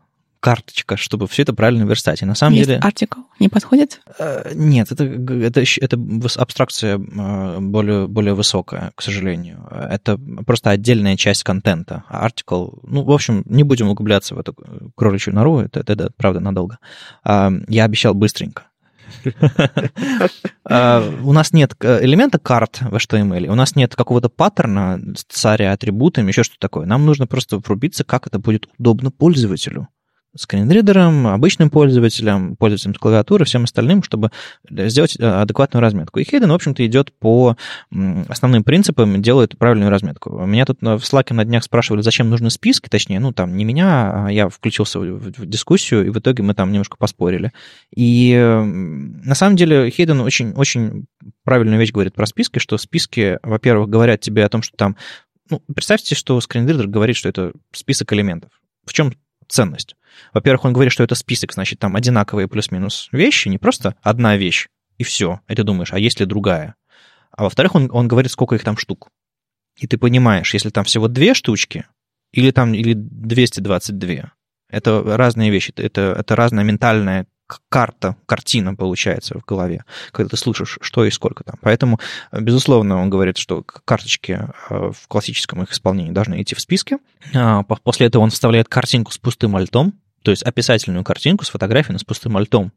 [0.43, 2.21] карточка, чтобы все это правильно верстать.
[2.21, 2.81] И на самом Есть деле...
[2.81, 4.01] артикл не подходит?
[4.19, 5.97] Э, нет, это, это, это
[6.35, 9.65] абстракция э, более, более высокая, к сожалению.
[9.71, 12.03] Это просто отдельная часть контента.
[12.09, 14.53] А артикл, ну, в общем, не будем углубляться в эту
[14.97, 16.77] кроличью нору, это, это, это правда надолго.
[17.23, 18.63] А, я обещал быстренько.
[20.65, 25.71] А, у нас нет элемента карт в HTML, у нас нет какого-то паттерна с царя
[25.71, 26.85] атрибутами, еще что-то такое.
[26.85, 29.87] Нам нужно просто врубиться, как это будет удобно пользователю
[30.35, 34.31] скринридером, обычным пользователям, пользователям с клавиатуры, всем остальным, чтобы
[34.69, 36.19] сделать э, адекватную разметку.
[36.19, 37.55] И Hayden, в общем-то, идет по
[38.27, 40.31] основным принципам, делает правильную разметку.
[40.45, 44.25] Меня тут в Slack на днях спрашивали, зачем нужны списки, точнее, ну, там, не меня,
[44.25, 47.51] а я включился в дискуссию, и в итоге мы там немножко поспорили.
[47.95, 51.05] И на самом деле Hayden очень, очень
[51.43, 54.97] правильную вещь говорит про списки, что списки, во-первых, говорят тебе о том, что там
[55.49, 58.49] ну, представьте, что скринридер говорит, что это список элементов.
[58.85, 59.13] В чем
[59.47, 59.95] ценность?
[60.33, 64.67] Во-первых, он говорит, что это список, значит, там одинаковые плюс-минус вещи, не просто одна вещь,
[64.97, 65.39] и все.
[65.47, 66.75] И ты думаешь, а есть ли другая?
[67.31, 69.09] А во-вторых, он, он говорит, сколько их там штук.
[69.77, 71.85] И ты понимаешь, если там всего две штучки,
[72.31, 74.31] или там или 222,
[74.69, 77.27] это разные вещи, это, это разная ментальная
[77.69, 81.55] карта, картина получается в голове, когда ты слышишь, что и сколько там.
[81.61, 81.99] Поэтому,
[82.31, 86.97] безусловно, он говорит, что карточки э, в классическом их исполнении должны идти в списке.
[87.33, 89.93] А, после этого он вставляет картинку с пустым альтом,
[90.23, 92.71] то есть описательную картинку с фотографией, но с пустым альтом.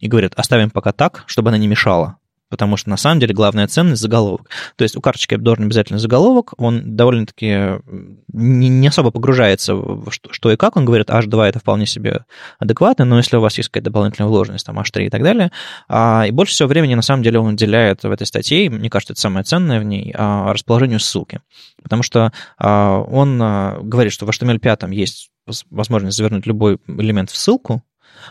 [0.00, 2.18] И говорят, оставим пока так, чтобы она не мешала
[2.48, 4.48] потому что на самом деле главная ценность заголовок.
[4.76, 7.80] То есть у карточки должен обязательно заголовок, он довольно-таки
[8.32, 12.24] не, не особо погружается в что, что и как, он говорит, H2 это вполне себе
[12.58, 15.50] адекватно, но если у вас есть какая-то дополнительная вложенность, там H3 и так далее,
[15.88, 19.12] а, и больше всего времени на самом деле он уделяет в этой статье, мне кажется,
[19.12, 21.40] это самое ценное в ней, а, расположению ссылки.
[21.82, 25.30] Потому что а, он а, говорит, что в HTML5 есть
[25.70, 27.82] возможность завернуть любой элемент в ссылку,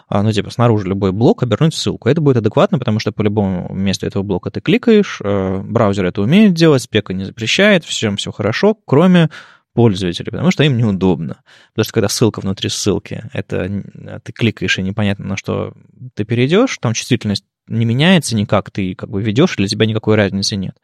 [0.08, 2.10] а, ну, типа, снаружи любой блок обернуть в ссылку.
[2.10, 6.22] Это будет адекватно, потому что по любому месту этого блока ты кликаешь, э, браузер это
[6.22, 9.30] умеет делать, спека не запрещает, всем все хорошо, кроме
[9.74, 11.42] пользователей, потому что им неудобно.
[11.74, 13.84] Потому что когда ссылка внутри ссылки, это
[14.24, 15.74] ты кликаешь, и непонятно, на что
[16.14, 20.56] ты перейдешь, там чувствительность не меняется никак, ты как бы ведешь, для тебя никакой разницы
[20.56, 20.78] нет.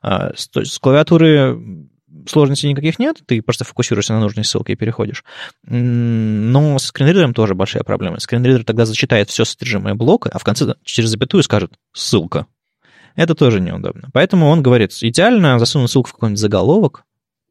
[0.00, 1.58] А с клавиатуры
[2.26, 5.24] сложностей никаких нет, ты просто фокусируешься на нужной ссылке и переходишь.
[5.64, 8.20] Но с скринридером тоже большая проблема.
[8.20, 12.46] Скринридер тогда зачитает все содержимое блока, а в конце через запятую скажет «ссылка».
[13.14, 14.10] Это тоже неудобно.
[14.12, 17.04] Поэтому он говорит, идеально засунуть ссылку в какой-нибудь заголовок,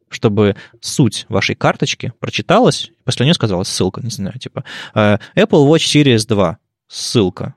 [0.09, 5.85] чтобы суть вашей карточки прочиталась, после нее сказалась ссылка, не знаю, типа э, Apple Watch
[5.93, 7.55] Series 2, ссылка.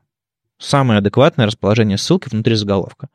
[0.58, 3.08] Самое адекватное расположение ссылки внутри заголовка.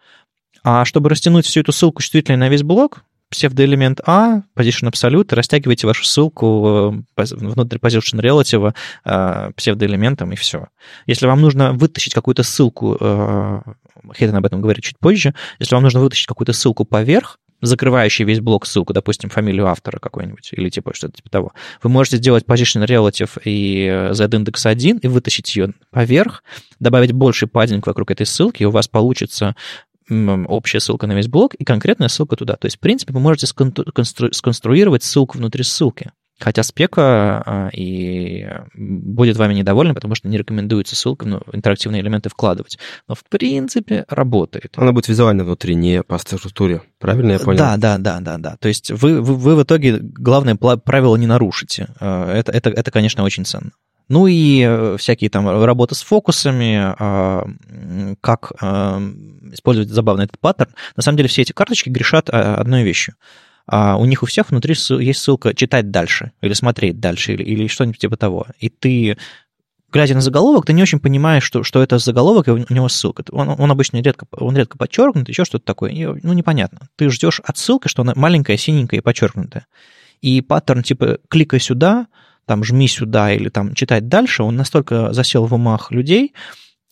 [0.63, 5.87] А чтобы растянуть всю эту ссылку чувствительно на весь блок, псевдоэлемент А, position absolute, растягиваете
[5.87, 8.73] вашу ссылку э, внутри position relative
[9.05, 10.67] э, псевдоэлементом, и все.
[11.05, 13.61] Если вам нужно вытащить какую-то ссылку, э,
[14.15, 18.41] Хейден об этом говорит чуть позже, если вам нужно вытащить какую-то ссылку поверх, закрывающий весь
[18.41, 21.53] блок ссылку, допустим, фамилию автора какой-нибудь, или типа что-то типа того.
[21.81, 26.43] Вы можете сделать position relative и z-индекс 1 и вытащить ее поверх,
[26.79, 29.55] добавить больше паддинг вокруг этой ссылки, и у вас получится
[30.09, 32.55] общая ссылка на весь блок и конкретная ссылка туда.
[32.55, 36.11] То есть, в принципе, вы можете сконструировать ссылку внутри ссылки.
[36.37, 38.45] Хотя спека а, и
[38.75, 42.77] будет вами недовольна, потому что не рекомендуется ссылка, ну, интерактивные элементы вкладывать.
[43.07, 44.73] Но в принципе работает.
[44.75, 46.81] Она будет визуально внутри, не по структуре.
[46.99, 47.59] Правильно я понял?
[47.59, 48.57] Да, да, да, да, да.
[48.57, 51.87] То есть вы, вы, вы в итоге главное правило не нарушите.
[52.01, 53.71] А, это, это, это, конечно, очень ценно.
[54.07, 57.47] Ну и э, всякие там работы с фокусами, а,
[58.21, 59.01] как а,
[59.51, 60.71] использовать забавно этот паттерн.
[60.95, 63.15] На самом деле все эти карточки грешат а, одной вещью.
[63.67, 67.97] У них у всех внутри есть ссылка «читать дальше» или «смотреть дальше» или, или что-нибудь
[67.99, 68.45] типа того.
[68.59, 69.17] И ты
[69.91, 73.23] глядя на заголовок, ты не очень понимаешь, что, что это заголовок, и у него ссылка.
[73.31, 75.91] Он, он обычно редко, он редко подчеркнут, еще что-то такое.
[75.91, 76.89] И, ну, непонятно.
[76.95, 79.65] Ты ждешь отсылки, что она маленькая, синенькая и подчеркнутая.
[80.21, 82.07] И паттерн типа «кликай сюда»,
[82.45, 86.33] там жми сюда или там читать дальше, он настолько засел в умах людей,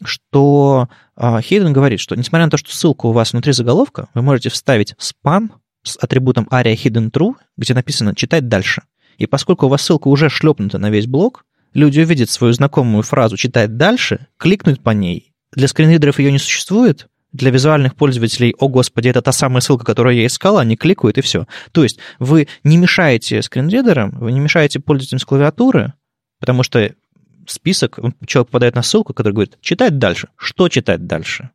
[0.03, 4.21] что э, Хейден говорит, что несмотря на то, что ссылка у вас внутри заголовка, вы
[4.21, 8.83] можете вставить спам с атрибутом aria hidden true, где написано «читать дальше».
[9.17, 13.37] И поскольку у вас ссылка уже шлепнута на весь блок, люди увидят свою знакомую фразу
[13.37, 15.33] «читать дальше», кликнут по ней.
[15.51, 20.15] Для скринридеров ее не существует, для визуальных пользователей, о господи, это та самая ссылка, которую
[20.15, 21.47] я искал, они кликают и все.
[21.71, 25.93] То есть вы не мешаете скринридерам, вы не мешаете пользователям с клавиатуры,
[26.39, 26.93] потому что
[27.47, 30.29] список, человек попадает на ссылку, который говорит, читать дальше.
[30.37, 31.49] Что читать дальше?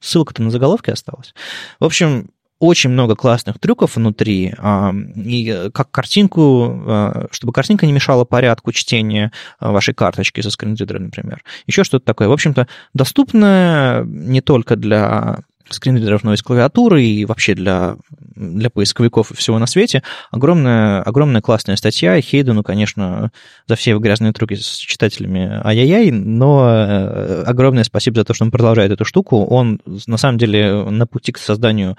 [0.00, 1.34] Ссылка-то на заголовке осталась.
[1.80, 7.92] В общем, очень много классных трюков внутри, а, и как картинку, а, чтобы картинка не
[7.92, 11.42] мешала порядку чтения а, вашей карточки со скринридера, например.
[11.66, 12.28] Еще что-то такое.
[12.28, 17.96] В общем-то, доступно не только для скринридеров, но и с клавиатуры, и вообще для,
[18.36, 20.02] для поисковиков и всего на свете.
[20.30, 22.20] Огромная, огромная классная статья.
[22.20, 23.32] Хейдену, конечно,
[23.66, 28.44] за все его грязные трюки с читателями ай-яй-яй, но э, огромное спасибо за то, что
[28.44, 29.44] он продолжает эту штуку.
[29.44, 31.96] Он, на самом деле, на пути к созданию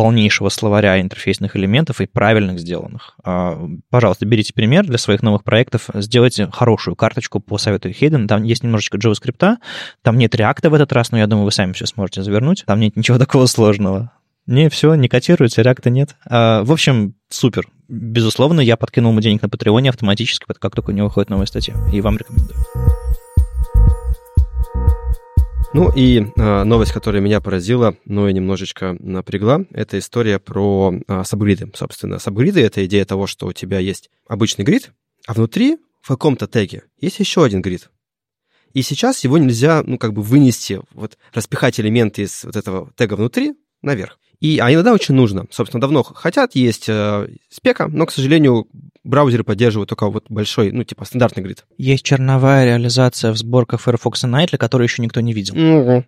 [0.00, 3.16] полнейшего словаря интерфейсных элементов и правильных сделанных.
[3.22, 8.26] А, пожалуйста, берите пример для своих новых проектов, сделайте хорошую карточку по совету Хейден.
[8.26, 9.58] Там есть немножечко JavaScript,
[10.00, 12.64] там нет React в этот раз, но я думаю, вы сами все сможете завернуть.
[12.66, 14.10] Там нет ничего такого сложного.
[14.46, 16.16] Не, все, не котируется, реакта нет.
[16.24, 17.68] А, в общем, супер.
[17.86, 21.74] Безусловно, я подкинул ему денег на Патреоне автоматически, как только у него выходит новая статья.
[21.92, 22.56] И вам рекомендую.
[25.72, 31.22] Ну и э, новость, которая меня поразила, но и немножечко напрягла, это история про э,
[31.24, 31.70] сабгриды.
[31.76, 34.90] Собственно, сабгриды— это идея того, что у тебя есть обычный грид,
[35.28, 37.88] а внутри в каком-то теге есть еще один грид.
[38.72, 43.14] И сейчас его нельзя, ну, как бы вынести, вот распихать элементы из вот этого тега
[43.14, 44.18] внутри наверх.
[44.40, 45.46] И, а иногда очень нужно.
[45.50, 48.68] Собственно, давно хотят, есть э, спека, но, к сожалению,
[49.04, 51.66] браузеры поддерживают только вот большой, ну, типа стандартный грид.
[51.76, 55.54] Есть черновая реализация в сборках Firefox и Nightly, которую еще никто не видел.
[55.54, 56.04] Угу.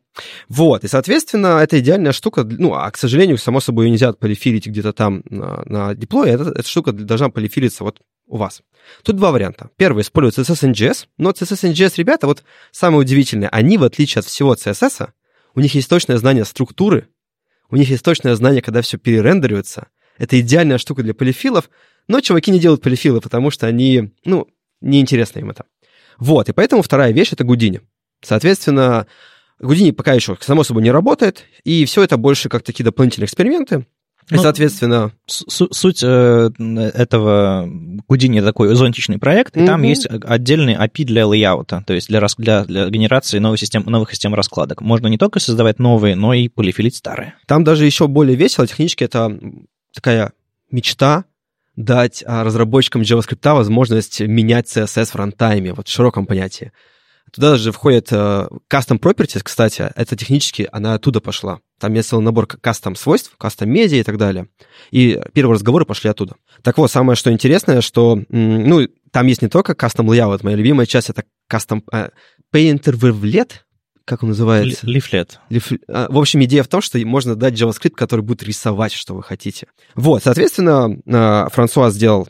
[0.48, 4.66] Вот, и, соответственно, это идеальная штука, ну, а, к сожалению, само собой, ее нельзя полифилить
[4.66, 8.62] где-то там на, на диплое, эта, эта штука должна полифилиться вот у вас.
[9.02, 9.68] Тут два варианта.
[9.76, 14.26] Первый, использует CSS NGS, но CSS NGS, ребята, вот самое удивительное, они, в отличие от
[14.26, 15.10] всего CSS,
[15.54, 17.08] у них есть точное знание структуры,
[17.72, 19.88] у них есть точное знание, когда все перерендерируется.
[20.18, 21.70] Это идеальная штука для полифилов,
[22.06, 24.46] но чуваки не делают полифилы, потому что они, ну,
[24.82, 25.64] неинтересно им это.
[26.18, 27.80] Вот, и поэтому вторая вещь— это Гудини.
[28.20, 29.06] Соответственно,
[29.58, 33.86] Гудини пока еще, само собой, не работает, и все это больше как такие дополнительные эксперименты.
[34.30, 35.12] И, ну, соответственно...
[35.26, 36.50] Суть э,
[36.94, 37.68] этого
[38.08, 39.66] Гудини такой зонтичный проект, и угу.
[39.66, 44.10] там есть отдельный API для лейаута, то есть для, для, для генерации новых систем, новых
[44.10, 44.80] систем раскладок.
[44.80, 47.34] Можно не только создавать новые, но и полифилить старые.
[47.46, 49.38] Там даже еще более весело, технически это
[49.94, 50.32] такая
[50.70, 51.24] мечта
[51.76, 56.72] дать а, разработчикам JavaScript возможность менять CSS в рантайме, вот в широком понятии.
[57.32, 61.60] Туда даже входит uh, custom properties, кстати, это технически, она оттуда пошла.
[61.80, 64.48] Там есть целый набор custom свойств, custom медиа и так далее.
[64.90, 66.36] И первые разговоры пошли оттуда.
[66.62, 70.84] Так вот, самое что интересное, что, ну, там есть не только custom layout, моя любимая
[70.84, 72.10] часть это custom uh,
[72.52, 73.50] painter wavelet,
[74.04, 74.86] как он называется?
[74.86, 75.40] Лифлет.
[75.48, 75.72] Лиф...
[75.88, 79.22] А, в общем, идея в том, что можно дать JavaScript, который будет рисовать, что вы
[79.22, 79.68] хотите.
[79.94, 82.28] Вот, соответственно, а, Франсуа сделал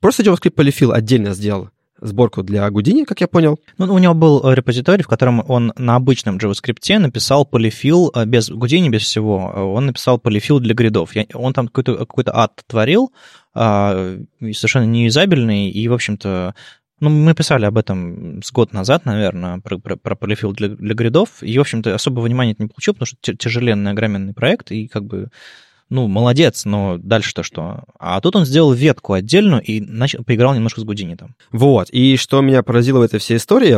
[0.00, 1.70] просто JavaScript полифил отдельно сделал
[2.02, 3.58] сборку для Гудини, как я понял.
[3.78, 8.50] Ну, у него был репозиторий, в котором он на обычном JavaScript написал полифил э, без
[8.50, 9.36] Гудини, без всего.
[9.74, 11.12] Он написал полифил для гридов.
[11.34, 13.12] Он там какой-то какой ад творил,
[13.54, 16.54] а, совершенно неюзабельный, и, в общем-то,
[17.00, 20.94] ну, мы писали об этом с год назад, наверное, про, про, про полифил для, для
[20.94, 24.86] гридов, и, в общем-то, особого внимания это не получил, потому что тяжеленный, огроменный проект, и
[24.86, 25.28] как бы
[25.92, 27.84] ну, молодец, но дальше-то что?
[27.98, 31.36] А тут он сделал ветку отдельную и начал, поиграл немножко с Гудини там.
[31.50, 33.74] Вот, и что меня поразило в этой всей истории,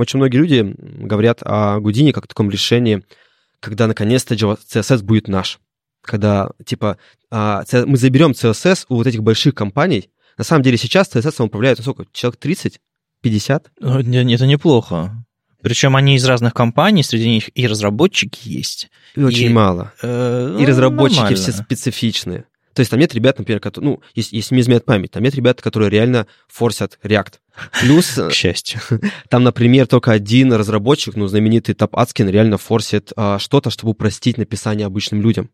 [0.00, 3.02] очень многие люди говорят о Гудини как о таком решении,
[3.60, 5.58] когда наконец-то CSS будет наш.
[6.02, 6.96] Когда, типа,
[7.30, 10.08] а, мы заберем CSS у вот этих больших компаний.
[10.38, 12.80] На самом деле сейчас CSS управляет, ну, сколько, человек 30?
[13.20, 13.72] 50?
[14.36, 15.22] Это неплохо.
[15.62, 18.90] Причем они из разных компаний, среди них и разработчики есть.
[19.16, 19.92] И, и очень мало.
[20.02, 21.36] Э, и разработчики нормально.
[21.36, 22.44] все специфичные.
[22.74, 25.34] То есть там нет ребят, например, которые, ну, если, если не изменяет память, там нет
[25.34, 27.34] ребят, которые реально форсят React.
[27.80, 28.80] Плюс, К счастью.
[29.28, 34.38] там, например, только один разработчик, ну, знаменитый Топ Ацкин, реально форсит а, что-то, чтобы упростить
[34.38, 35.50] написание обычным людям.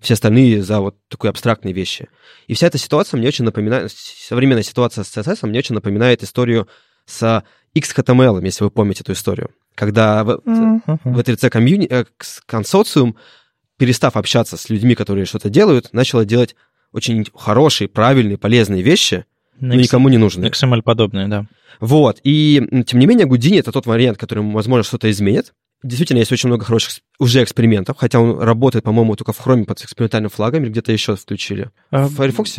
[0.00, 2.08] Все остальные за вот такие абстрактные вещи.
[2.48, 6.66] И вся эта ситуация мне очень напоминает, современная ситуация с CSS мне очень напоминает историю
[7.06, 7.44] с
[7.76, 9.50] XHTML, если вы помните эту историю.
[9.74, 12.04] Когда в, в 3C комьюни, э,
[13.78, 16.56] перестав общаться с людьми, которые что-то делают, начало делать
[16.92, 19.26] очень хорошие, правильные, полезные вещи,
[19.60, 20.50] но никому не нужные.
[20.50, 21.46] XML подобные, да.
[21.80, 22.20] Вот.
[22.24, 25.52] И, тем не менее, Гудини— это тот вариант, который, возможно, что-то изменит.
[25.82, 29.80] Действительно, есть очень много хороших уже экспериментов, хотя он работает, по-моему, только в Chrome под
[29.82, 31.70] экспериментальным флагом, или где-то еще включили.
[31.90, 32.58] А, В Firefox?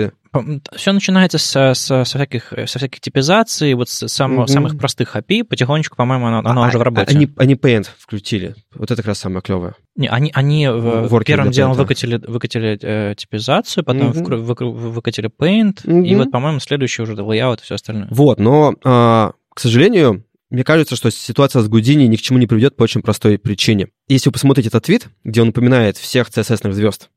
[0.75, 4.47] Все начинается со, со, со всяких, со всяких типизаций, вот с само- Мгм.
[4.47, 5.43] самых простых API.
[5.43, 7.15] Потихонечку, по-моему, оно, оно А- уже в а- работе.
[7.15, 8.55] Они, они Paint включили.
[8.75, 9.73] Вот это как раз самое клевое.
[9.95, 11.77] Не, они, они в- первым делом Paint.
[11.77, 14.23] выкатили, выкатили э, типизацию, потом Мгм.
[14.23, 16.17] вкру- выкру- выкатили Paint, и Мгм.
[16.23, 18.07] вот, по-моему, следующий уже layout и все остальное.
[18.11, 22.47] Вот, но, а, к сожалению, мне кажется, что ситуация с Гудини ни к чему не
[22.47, 23.89] приведет по очень простой причине.
[24.07, 27.09] Если вы посмотрите этот твит, где он упоминает всех CSS-ных звезд,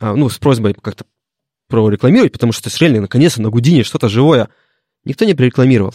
[0.00, 1.04] а, ну, с просьбой как-то
[1.68, 4.48] прорекламировать, потому что реально, наконец-то, на Гудини что-то живое,
[5.04, 5.94] никто не прорекламировал.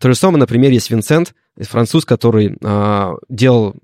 [0.00, 3.76] То же самое, например, есть Винсент, француз, который а, делал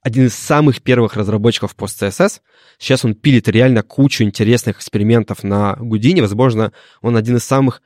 [0.00, 2.40] один из самых первых разработчиков пост CSS.
[2.78, 6.22] Сейчас он пилит реально кучу интересных экспериментов на Гудини.
[6.22, 7.82] Возможно, он один из самых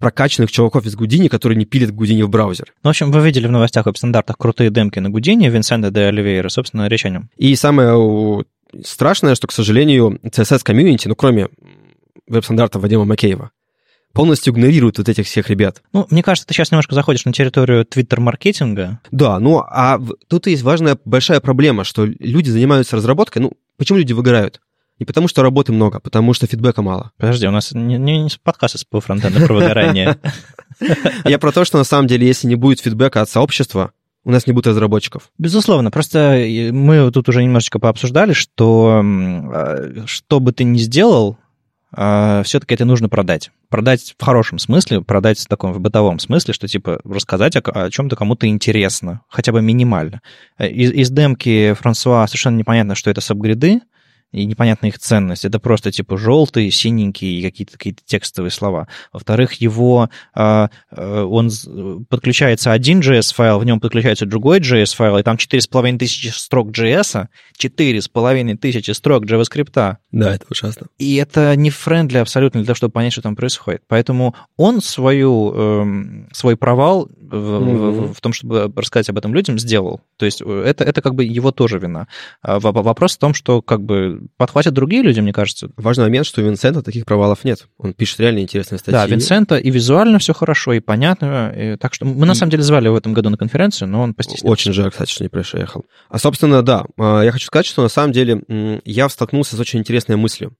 [0.00, 2.72] прокачанных чуваков из Гудини, которые не пилят Гудини в браузер.
[2.82, 6.48] Ну, в общем, вы видели в новостях веб-стандартах крутые демки на Гудине, Винсента де Оливейра,
[6.48, 7.30] собственно, речь о нем.
[7.36, 8.44] И самое
[8.84, 11.48] страшное, что, к сожалению, CSS-комьюнити, ну, кроме
[12.26, 13.50] веб-стандартов Вадима Макеева,
[14.12, 15.82] полностью игнорирует вот этих всех ребят.
[15.92, 19.00] Ну, мне кажется, ты сейчас немножко заходишь на территорию твиттер-маркетинга.
[19.10, 24.12] Да, ну, а тут есть важная большая проблема, что люди занимаются разработкой, ну, почему люди
[24.12, 24.60] выгорают?
[25.00, 27.10] Не потому, что работы много, а потому что фидбэка мало.
[27.16, 30.18] Подожди, у нас не, не, не подкаст из фронтенда про выгорание.
[31.24, 33.92] Я про то, что на самом деле, если не будет фидбэка от сообщества,
[34.24, 35.30] у нас не будет разработчиков.
[35.38, 41.38] Безусловно, просто э, мы тут уже немножечко пообсуждали, что э, что бы ты ни сделал,
[41.92, 43.50] все-таки это нужно продать.
[43.68, 47.90] Продать в хорошем смысле, продать в таком в бытовом смысле, что типа рассказать о, о
[47.90, 50.20] чем-то кому-то интересно, хотя бы минимально.
[50.56, 53.80] Э, Из, из демки Франсуа совершенно непонятно, что это subgrid ы,
[54.32, 55.44] и непонятна их ценность.
[55.44, 58.86] Это просто типа желтые, синенькие и какие-то какие текстовые слова.
[59.12, 61.50] Во-вторых, его а, а, он
[62.08, 67.26] подключается один JS-файл, в нем подключается другой JS-файл, и там 4,5 тысячи строк JS,
[67.60, 69.96] 4,5 тысячи строк JavaScript.
[70.12, 70.86] Да, это ужасно.
[70.98, 73.82] И это не friendly абсолютно для того, чтобы понять, что там происходит.
[73.88, 78.14] Поэтому он свою, эм, свой провал в, в- Мгм.
[78.14, 80.00] в том, чтобы рассказать об этом людям, сделал.
[80.16, 82.08] То есть э, это, это как бы его тоже вина.
[82.42, 85.70] А во- во- Вопрос в том, что как бы подхватят другие люди, мне кажется.
[85.76, 87.66] Важный момент, что у Винсента таких провалов нет.
[87.78, 88.92] Он пишет реально интересные статьи.
[88.92, 91.52] Да, Винсента и визуально все хорошо, и понятно.
[91.56, 94.02] и так что мы на самом деле звали его в этом году на конференцию, но
[94.02, 94.52] он постеснялся.
[94.52, 95.84] Очень жаль, кстати, что не приехал.
[96.08, 98.42] А, собственно, да, а, я хочу сказать, что на самом деле
[98.84, 100.56] я столкнулся с очень интересной мыслью,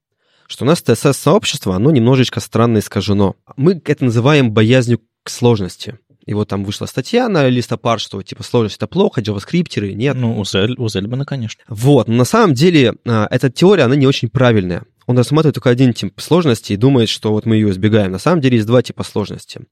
[0.46, 3.36] что у нас TSS-сообщество, оно немножечко странно искажено.
[3.56, 5.98] Мы это называем боязнью к сложности.
[6.26, 10.16] И вот там вышла статья на листопад, что типа сложность это плохо, джаваскриптеры нет.
[10.16, 11.62] Ну, у, Зель, у Зельбана, конечно.
[11.68, 14.84] Вот, но на самом деле а, эта теория, она не очень правильная.
[15.06, 18.12] Он рассматривает только один тип сложности и думает, что вот мы ее избегаем.
[18.12, 19.62] На самом деле есть два типа сложности.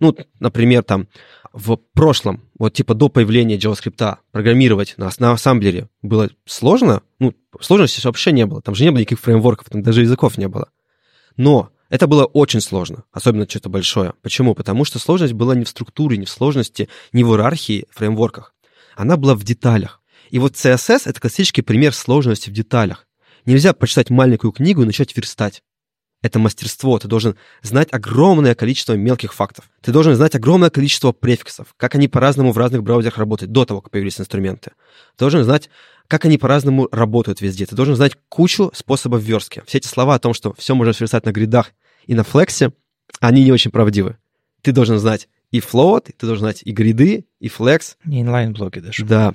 [0.00, 1.08] Ну, например, там
[1.52, 7.02] в прошлом, вот типа до появления JavaScript, программировать на, на ассемблере было сложно.
[7.20, 8.60] Ну, сложности вообще не было.
[8.60, 10.68] Там же не было никаких фреймворков, там даже языков не было.
[11.36, 14.12] Но это было очень сложно, особенно что-то большое.
[14.22, 14.54] Почему?
[14.54, 18.54] Потому что сложность была не в структуре, не в сложности, не в иерархии фреймворках.
[18.94, 20.02] Она была в деталях.
[20.30, 23.06] И вот CSS— это классический пример сложности в деталях.
[23.46, 25.62] Нельзя почитать маленькую книгу и начать верстать.
[26.20, 26.98] Это мастерство.
[26.98, 29.70] Ты должен знать огромное количество мелких фактов.
[29.80, 33.80] Ты должен знать огромное количество префиксов, как они по-разному в разных браузерах работают до того,
[33.80, 34.72] как появились инструменты.
[35.16, 35.70] Ты должен знать,
[36.08, 37.66] как они по-разному работают везде.
[37.66, 39.62] Ты должен знать кучу способов верстки.
[39.66, 41.72] Все эти слова о том, что все можно сверстать на гридах
[42.06, 42.72] и на флексе,
[43.20, 44.16] они не очень правдивы.
[44.62, 49.04] Ты должен знать и float, ты должен знать и гриды, и flex, Не инлайн-блоки даже.
[49.04, 49.34] да.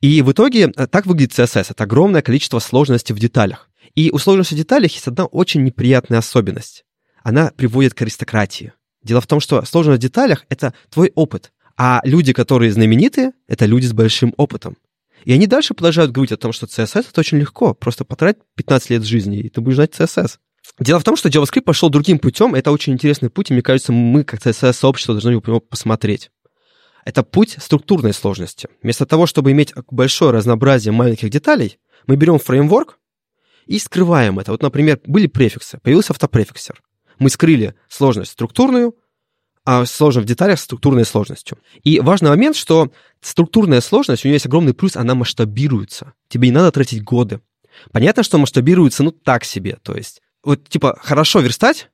[0.00, 1.66] И в итоге э, так выглядит CSS.
[1.70, 3.68] Это огромное количество сложностей в деталях.
[3.94, 6.84] И у сложности в деталях есть одна очень неприятная особенность.
[7.22, 8.72] Она приводит к аристократии.
[9.02, 11.52] Дело в том, что сложность в деталях— это твой опыт.
[11.76, 14.76] А люди, которые знаменитые, это люди с большим опытом.
[15.24, 17.74] И они дальше продолжают говорить о том, что CSS— это очень легко.
[17.74, 20.38] Просто потрать 15 лет жизни, и ты будешь знать CSS.
[20.78, 22.54] Дело в том, что JavaScript пошел другим путем.
[22.54, 26.30] Это очень интересный путь, и мне кажется, мы, как CSS-сообщество, должны его посмотреть.
[27.04, 28.68] Это путь структурной сложности.
[28.82, 32.98] Вместо того, чтобы иметь большое разнообразие маленьких деталей, мы берем фреймворк
[33.66, 34.52] и скрываем это.
[34.52, 36.82] Вот, например, были префиксы, появился автопрефиксер.
[37.18, 38.94] Мы скрыли сложность структурную,
[39.64, 41.58] а сложен в деталях с структурной сложностью.
[41.84, 42.90] И важный момент, что
[43.20, 46.14] структурная сложность, у нее есть огромный плюс, она масштабируется.
[46.28, 47.40] Тебе не надо тратить годы.
[47.92, 49.78] Понятно, что масштабируется, ну, так себе.
[49.82, 51.90] То есть, вот, типа, хорошо верстать,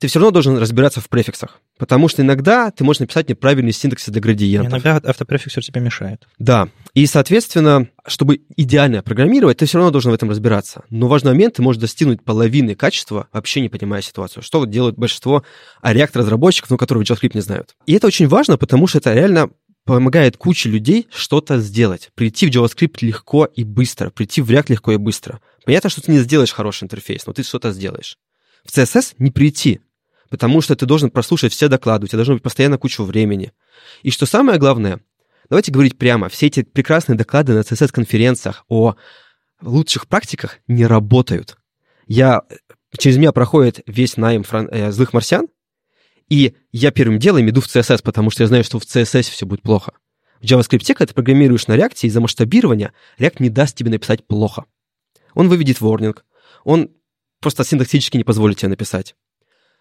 [0.00, 1.60] ты все равно должен разбираться в префиксах.
[1.78, 4.72] Потому что иногда ты можешь написать неправильный синтаксис для градиентов.
[4.72, 6.26] Иногда автопрефиксер тебе мешает.
[6.38, 6.70] Да.
[6.94, 10.84] И, соответственно, чтобы идеально программировать, ты все равно должен в этом разбираться.
[10.88, 14.42] Но важный момент, ты можешь достигнуть половины качества, вообще не понимая ситуацию.
[14.42, 15.44] Что делают большинство
[15.82, 17.76] React-разработчиков, ну, которые JavaScript не знают.
[17.84, 19.50] И это очень важно, потому что это реально
[19.84, 22.08] помогает куче людей что-то сделать.
[22.14, 25.42] Прийти в JavaScript легко и быстро, прийти в React легко и быстро.
[25.66, 28.16] Понятно, что ты не сделаешь хороший интерфейс, но ты что-то сделаешь.
[28.64, 29.80] В CSS не прийти,
[30.30, 33.52] потому что ты должен прослушать все доклады, у тебя должно быть постоянно куча времени.
[34.02, 35.00] И что самое главное,
[35.50, 38.94] давайте говорить прямо, все эти прекрасные доклады на CSS-конференциях о
[39.60, 41.58] лучших практиках не работают.
[42.06, 42.42] Я,
[42.96, 45.48] через меня проходит весь найм фран, э, злых марсиан,
[46.28, 49.46] и я первым делом иду в CSS, потому что я знаю, что в CSS все
[49.46, 49.92] будет плохо.
[50.40, 54.64] В JavaScript, когда ты программируешь на React, из-за масштабирования React не даст тебе написать плохо.
[55.34, 56.24] Он выведет ворнинг,
[56.64, 56.90] он
[57.40, 59.16] просто синтаксически не позволит тебе написать.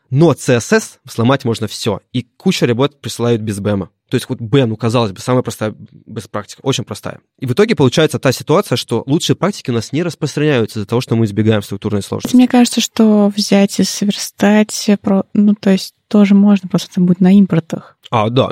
[0.10, 2.02] Но CSS сломать можно все.
[2.14, 3.90] И куча работ присылают без бэма.
[4.10, 7.20] То есть вот бэм, ну, казалось бы, самая простая без практика, очень простая.
[7.38, 11.00] И в итоге получается та ситуация, что лучшие практики у нас не распространяются из-за того,
[11.00, 12.36] что мы избегаем структурной сложности.
[12.36, 14.90] Мне кажется, что взять и сверстать,
[15.34, 17.98] ну, то есть тоже можно, просто это будет на импортах.
[18.10, 18.50] А, да.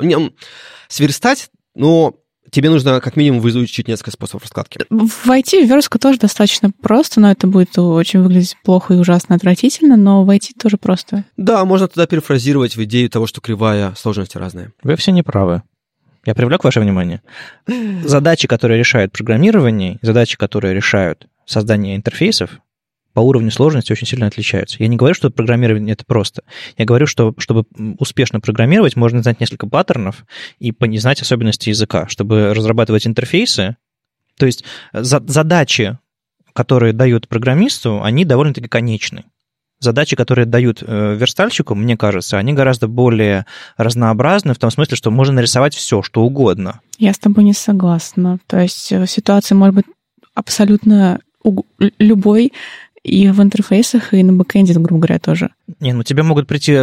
[0.86, 2.14] Сверстать, но
[2.50, 4.80] тебе нужно как минимум выучить несколько способов раскладки.
[5.24, 9.96] Войти в верстку тоже достаточно просто, но это будет очень выглядеть плохо и ужасно отвратительно,
[9.96, 11.24] но войти тоже просто.
[11.36, 14.72] Да, можно туда перефразировать в идею того, что кривая сложности разная.
[14.82, 15.62] Вы все неправы.
[16.26, 17.22] Я привлек ваше внимание.
[18.04, 22.60] Задачи, которые решают программирование, задачи, которые решают создание интерфейсов,
[23.18, 24.76] по уровню сложности очень сильно отличаются.
[24.78, 26.44] Я не говорю, что программирование это просто.
[26.76, 27.64] Я говорю, что чтобы
[27.98, 30.24] успешно программировать, можно знать несколько паттернов
[30.60, 33.74] и знать особенности языка, чтобы разрабатывать интерфейсы.
[34.36, 34.62] То есть
[34.92, 35.98] задачи,
[36.52, 39.24] которые дают программисту, они довольно-таки конечны.
[39.80, 43.46] Задачи, которые дают э, верстальщику, мне кажется, они гораздо более
[43.76, 46.82] разнообразны в том смысле, что можно нарисовать все, что угодно.
[47.00, 48.38] Я с тобой не согласна.
[48.46, 49.86] То есть э, ситуация может быть
[50.34, 51.18] абсолютно
[51.98, 52.52] любой,
[53.08, 55.50] и в интерфейсах, и на бэкэнде, грубо говоря, тоже.
[55.80, 56.78] Не, ну тебе могут прийти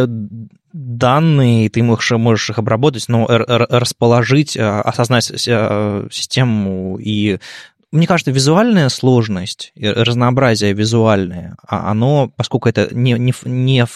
[0.72, 7.38] данные, ты можешь, можешь их обработать, но расположить, а, осознать а, систему и
[7.92, 13.86] мне кажется, визуальная сложность, разнообразие визуальное, а оно, поскольку это не, не, не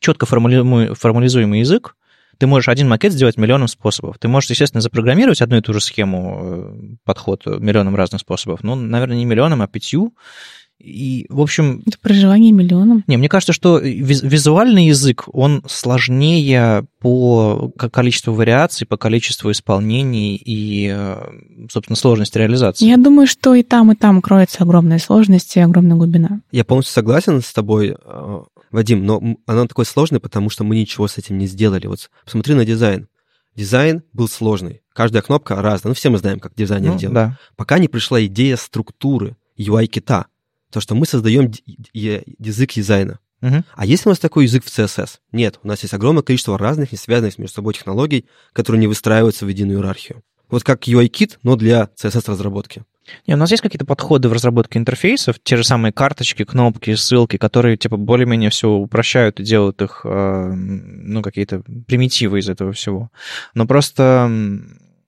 [0.00, 1.94] четко формулируемый, формализуемый язык,
[2.38, 4.18] ты можешь один макет сделать миллионом способов.
[4.18, 8.62] Ты можешь, естественно, запрограммировать одну и ту же схему, э, подход миллионом разных способов.
[8.62, 10.14] Ну, наверное, не миллионом, а пятью.
[10.78, 11.82] И, в общем...
[11.86, 13.04] Это проживание миллионом.
[13.06, 20.92] Не, мне кажется, что визуальный язык, он сложнее по количеству вариаций, по количеству исполнений и,
[20.94, 21.16] э,
[21.70, 22.86] собственно, сложности реализации.
[22.86, 26.40] Я думаю, что и там, и там кроется огромная сложность и огромная глубина.
[26.50, 31.08] Я полностью согласен с тобой, э, Вадим, но она такой сложный, потому что мы ничего
[31.08, 31.86] с этим не сделали.
[31.86, 33.08] Вот посмотри на дизайн.
[33.54, 34.82] Дизайн был сложный.
[34.92, 35.90] Каждая кнопка разная.
[35.90, 37.14] Ну, все мы знаем, как дизайнер ну, делает.
[37.14, 37.38] Да.
[37.56, 40.26] Пока не пришла идея структуры UI-кита
[40.74, 41.52] то, что мы создаем
[41.92, 43.20] язык дизайна.
[43.40, 43.62] Uh-huh.
[43.76, 45.18] А есть у нас такой язык в CSS?
[45.30, 49.44] Нет, у нас есть огромное количество разных, не связанных между собой технологий, которые не выстраиваются
[49.44, 50.22] в единую иерархию.
[50.50, 52.82] Вот как UI-кит, но для CSS-разработки.
[53.26, 57.36] Не, у нас есть какие-то подходы в разработке интерфейсов, те же самые карточки, кнопки, ссылки,
[57.36, 63.10] которые типа более-менее все упрощают и делают их, э, ну, какие-то примитивы из этого всего.
[63.54, 64.28] Но просто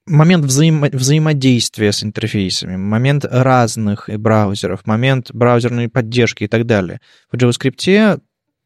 [0.07, 7.01] момент взаимо взаимодействия с интерфейсами, момент разных браузеров, момент браузерной поддержки и так далее.
[7.31, 8.21] В JavaScript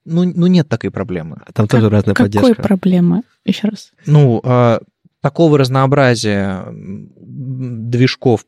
[0.04, 1.38] ну, ну нет такой проблемы.
[1.52, 2.54] Там как, тоже разная какой поддержка.
[2.54, 3.22] Какой проблема?
[3.44, 3.92] Еще раз.
[4.06, 4.80] Ну, а,
[5.20, 8.44] такого разнообразия движков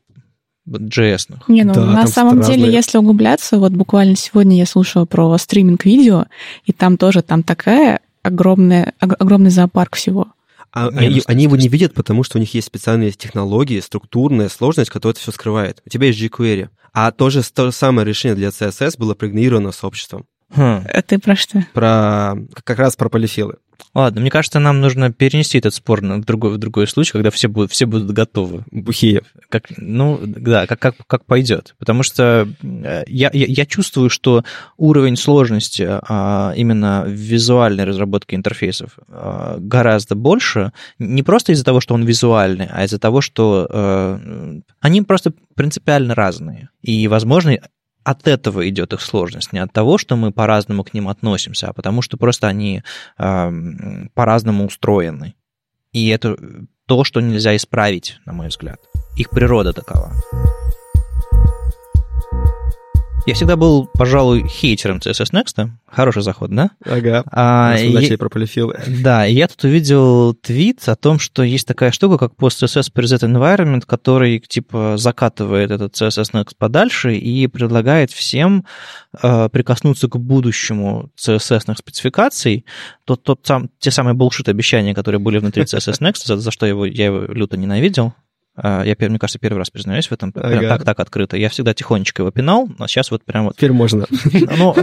[0.67, 1.29] JS.
[1.29, 1.39] -ных.
[1.47, 2.71] Не, ну да, на самом деле, разные...
[2.71, 6.25] если углубляться, вот буквально сегодня я слушала про стриминг видео,
[6.65, 10.27] и там тоже там такая огромная, огромный зоопарк всего.
[10.73, 14.49] А не, они, они его не видят, потому что у них есть специальные технологии, структурная
[14.49, 15.81] сложность, которая это все скрывает.
[15.85, 16.69] У тебя есть jQuery.
[16.93, 20.25] А то же, то же самое решение для CSS было проигнорировано сообществом.
[20.49, 20.85] Хм.
[20.87, 21.65] А ты про что?
[21.73, 23.55] Про как раз про полифилы.
[23.93, 27.47] Ладно, мне кажется, нам нужно перенести этот спор на другой, в другой случай, когда все
[27.47, 28.63] будут, все будут готовы.
[28.71, 29.21] Бухие.
[29.49, 31.75] Как, ну, да, как, как, как пойдет.
[31.77, 34.43] Потому что э, я, я, я чувствую, что
[34.77, 40.71] уровень сложности а, именно в визуальной разработке интерфейсов а, гораздо больше.
[40.97, 46.15] Не просто из-за того, что он визуальный, а из-за того, что а, они просто принципиально
[46.15, 46.69] разные.
[46.81, 47.59] И, возможно,
[48.03, 51.73] от этого идет их сложность, не от того, что мы по-разному к ним относимся, а
[51.73, 52.83] потому что просто они
[53.17, 53.51] э,
[54.13, 55.35] по-разному устроены.
[55.91, 56.37] И это
[56.85, 58.79] то, что нельзя исправить, на мой взгляд.
[59.15, 60.13] Их природа такова.
[63.25, 65.69] Я всегда был, пожалуй, хейтером CSS Next.
[65.87, 66.71] Хороший заход, да?
[66.83, 67.23] Ага.
[67.31, 68.77] А, начали про полифилы.
[69.01, 73.83] Да, я тут увидел твит о том, что есть такая штука, как post-CSS preset environment,
[73.87, 78.65] который, типа, закатывает этот CSS Next подальше и предлагает всем
[79.21, 82.65] э, прикоснуться к будущему CSS спецификаций.
[83.05, 86.65] Тот, тот сам, те самые булшит обещания, которые были внутри CSS Next, за, за что
[86.65, 88.13] его, я его люто ненавидел,
[88.55, 90.47] я, мне кажется, первый раз признаюсь в этом, ага.
[90.47, 91.37] прям так, так открыто.
[91.37, 93.55] Я всегда тихонечко его пинал, но сейчас вот прям вот...
[93.55, 94.05] Теперь можно.
[94.57, 94.75] Ну,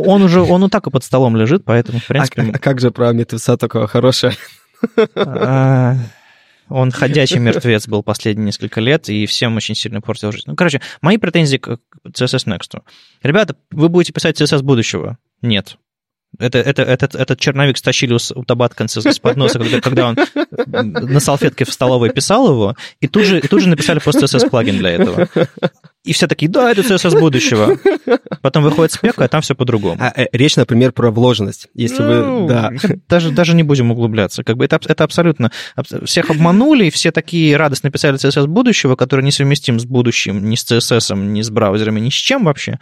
[0.00, 2.42] он уже, он и так и под столом лежит, поэтому, в принципе...
[2.42, 4.32] А, а как же про мертвеца такого хорошее?
[5.14, 5.96] А,
[6.70, 10.44] он ходячий мертвец был последние несколько лет, и всем очень сильно портил жизнь.
[10.46, 12.80] Ну, короче, мои претензии к CSS Next.
[13.22, 15.18] Ребята, вы будете писать CSS будущего?
[15.42, 15.76] Нет.
[16.40, 20.16] Это, это, этот, этот черновик стащили у Табатканца с подноса, когда, когда он
[20.74, 24.78] на салфетке в столовой писал его, и тут же, и тут же написали просто CSS-плагин
[24.78, 25.28] для этого.
[26.02, 27.78] И все такие, да, это CSS будущего.
[28.40, 29.98] Потом выходит спека, а там все по-другому.
[30.00, 31.68] А, э, речь, например, про вложенность.
[31.74, 32.70] Если ну, вы, да.
[33.06, 34.42] Даже, даже не будем углубляться.
[34.42, 35.52] Как бы это, это абсолютно...
[36.04, 40.64] Всех обманули, и все такие радостно писали CSS будущего, который несовместим с будущим, ни с
[40.64, 42.78] CSS, ни с браузерами, ни с чем вообще.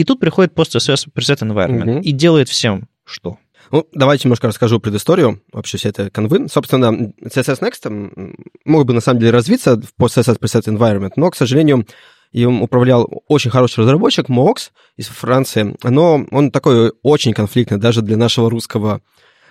[0.00, 2.00] И тут приходит PostCSS Preset Environment угу.
[2.00, 3.36] и делает всем что?
[3.70, 6.48] Ну, давайте немножко расскажу предысторию вообще все это конвы.
[6.48, 8.34] Собственно, CSS Next
[8.64, 11.86] мог бы на самом деле развиться в PostCSS Preset Environment, но, к сожалению,
[12.32, 18.16] им управлял очень хороший разработчик Moox из Франции, но он такой очень конфликтный даже для
[18.16, 19.02] нашего русского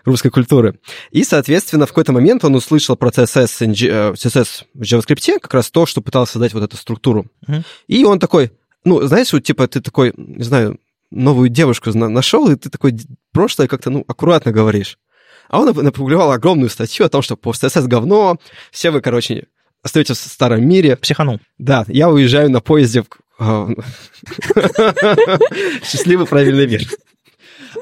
[0.04, 0.80] русской культуры.
[1.12, 3.68] И, соответственно, в какой-то момент он услышал про CSS,
[4.14, 7.28] CSS в JavaScript, как раз то, что пытался создать вот эту структуру.
[7.47, 7.64] Mm-hmm.
[7.88, 8.52] И он такой,
[8.84, 10.80] ну, знаешь, вот, типа, ты такой, не знаю,
[11.11, 12.97] новую девушку нашел, и ты такой
[13.32, 14.97] прошлое как-то, ну, аккуратно говоришь.
[15.49, 18.38] А он напубликовал огромную статью о том, что по CSS говно,
[18.71, 19.47] все вы, короче,
[19.82, 20.95] остаетесь в старом мире.
[20.95, 21.39] Психанул.
[21.57, 23.07] Да, я уезжаю на поезде в...
[23.39, 23.67] А,
[25.84, 26.82] Счастливый правильный мир.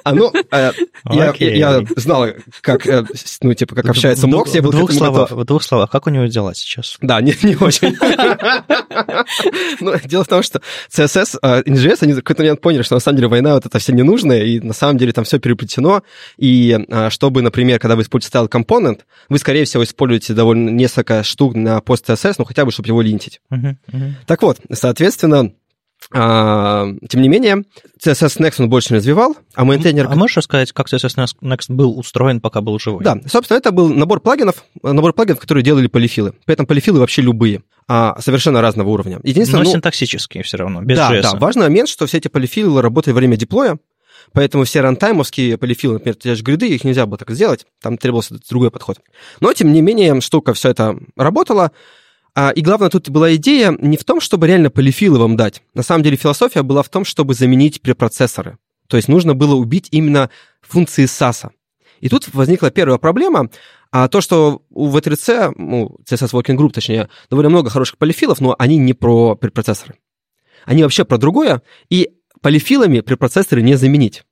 [0.05, 0.71] Ну, э,
[1.11, 2.27] я, я знал,
[2.61, 3.05] как, э,
[3.41, 6.25] ну, типа, как общается Мокс, я был двух словах, В двух словах, как у него
[6.25, 6.97] дела сейчас?
[7.01, 7.95] Да, не, не очень.
[9.79, 10.61] Ну, дело в том, что
[10.91, 13.93] CSS, NGS, они в какой-то момент поняли, что на самом деле война вот это все
[13.93, 16.03] ненужная, и на самом деле там все переплетено,
[16.37, 16.77] и
[17.09, 21.81] чтобы, например, когда вы используете style component, вы, скорее всего, используете довольно несколько штук на
[21.81, 23.41] пост CSS, ну, хотя бы, чтобы его линтить.
[24.25, 25.51] Так вот, соответственно,
[26.11, 27.63] а, тем не менее,
[28.03, 30.07] CSS Next он больше не развивал, а мейнтейнер...
[30.09, 33.03] А можешь рассказать, как CSS Next был устроен, пока был живой?
[33.03, 36.33] Да, собственно, это был набор плагинов, набор плагинов, которые делали полифилы.
[36.45, 39.19] При этом полифилы вообще любые, а совершенно разного уровня.
[39.23, 41.21] Единственное, Но ну, синтаксические все равно, без да, JS.
[41.23, 43.77] Да, важный момент, что все эти полифилы работали во время деплоя,
[44.33, 48.35] Поэтому все рантаймовские полифилы, например, те же гриды, их нельзя было так сделать, там требовался
[48.49, 48.99] другой подход.
[49.39, 51.71] Но, тем не менее, штука все это работала, а,
[52.55, 55.63] и главное, тут была идея не в том, чтобы реально полифилы вам дать.
[55.73, 58.57] На самом деле философия была в том, чтобы заменить препроцессоры.
[58.87, 60.29] То есть нужно было убить именно
[60.61, 61.49] функции SAS.
[61.99, 63.49] И тут возникла первая проблема,
[63.91, 68.55] а то, что у V3C, ну, CSS Working Group, точнее, довольно много хороших полифилов, но
[68.59, 69.95] они не про препроцессоры.
[70.65, 72.11] Они вообще про другое, и
[72.41, 74.23] полифилами препроцессоры не заменить.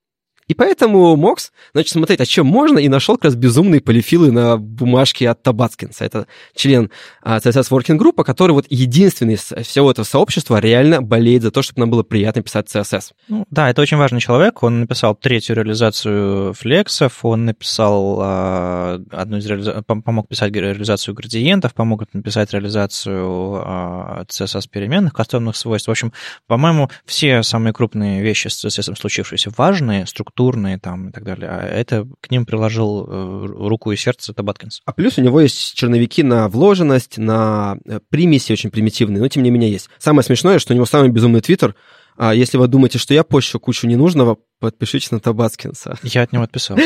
[0.47, 4.57] И поэтому Мокс, значит, смотреть, а чем можно, и нашел как раз безумные полифилы на
[4.57, 6.05] бумажке от Табацкинса.
[6.05, 6.91] Это член
[7.23, 11.63] а, CSS Working Group, который вот единственный из всего этого сообщества реально болеет за то,
[11.63, 13.13] чтобы нам было приятно писать CSS.
[13.27, 14.61] Ну, да, это очень важный человек.
[14.61, 19.81] Он написал третью реализацию флексов, он написал а, одну из реализа...
[19.81, 25.87] помог писать реализацию градиентов, помог написать реализацию а, CSS переменных кастомных свойств.
[25.87, 26.13] В общем,
[26.45, 31.49] по-моему, все самые крупные вещи с CSS случившиеся важные, структурные, структурные там и так далее.
[31.49, 34.81] А это к ним приложил э, руку и сердце Табаткинс.
[34.85, 39.43] А плюс у него есть черновики на вложенность, на э, примеси очень примитивные, но тем
[39.43, 39.89] не менее есть.
[39.97, 41.75] Самое смешное, что у него самый безумный твиттер—
[42.17, 45.97] а если вы думаете, что я пощу кучу ненужного, подпишитесь на Табацкинса.
[46.03, 46.77] Я от него отписал.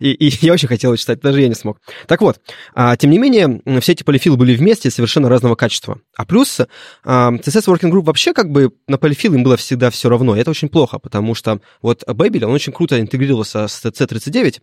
[0.00, 1.80] и, и я очень хотел читать, даже я не смог.
[2.06, 2.40] Так вот,
[2.74, 5.98] а, тем не менее, все эти полифилы были вместе совершенно разного качества.
[6.16, 6.60] А плюс
[7.04, 10.36] а, CSS Working Group вообще как бы на полифилы им было всегда все равно.
[10.36, 14.60] И это очень плохо, потому что вот Babel, он очень круто интегрировался с C39,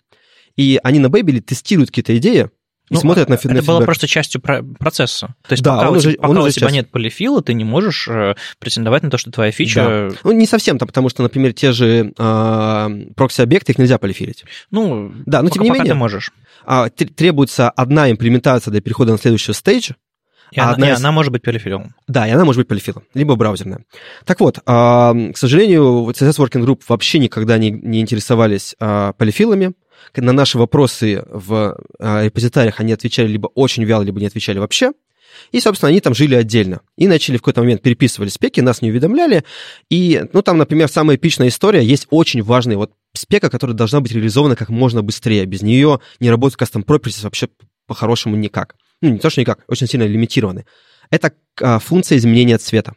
[0.58, 2.50] и они на Babel тестируют какие-то идеи,
[2.92, 3.60] и ну, смотрят на фидбэк.
[3.60, 5.28] Это было просто частью процесса.
[5.48, 6.74] То есть да, пока, у, уже, пока у тебя часть.
[6.74, 10.10] нет полифила, ты не можешь э, претендовать на то, что твоя фича...
[10.12, 10.18] Да.
[10.26, 14.44] Ну, не совсем, там, потому что, например, те же э, прокси-объекты, их нельзя полифилить.
[14.72, 15.94] Ну, да, но тем не менее...
[15.94, 16.34] ты можешь.
[16.68, 19.92] Э, требуется одна имплементация для перехода на следующий стейдж,
[20.52, 20.98] И, а она, одна и из...
[20.98, 21.96] она может быть полифилом.
[22.10, 23.86] Да, и она может быть полифилом, либо браузерная.
[24.26, 29.72] Так вот, а, к сожалению, CSS Working Group вообще никогда не, не интересовались а, полифилами.
[30.16, 34.92] На наши вопросы в а, репозитариях они отвечали либо очень вяло, либо не отвечали вообще.
[35.52, 36.82] И, собственно, они там жили отдельно.
[36.98, 39.44] И начали в какой-то момент переписывали спеки, нас не уведомляли.
[39.90, 44.12] И, ну, там, например, самая эпичная история, есть очень важный вот спека, которая должна быть
[44.12, 45.46] реализована как можно быстрее.
[45.46, 47.48] Без нее не работает custom properties вообще
[47.88, 48.76] по-хорошему никак.
[49.02, 50.66] Ну, не то, что никак, очень сильно лимитированы.
[51.10, 52.94] Это а, функция изменения цвета.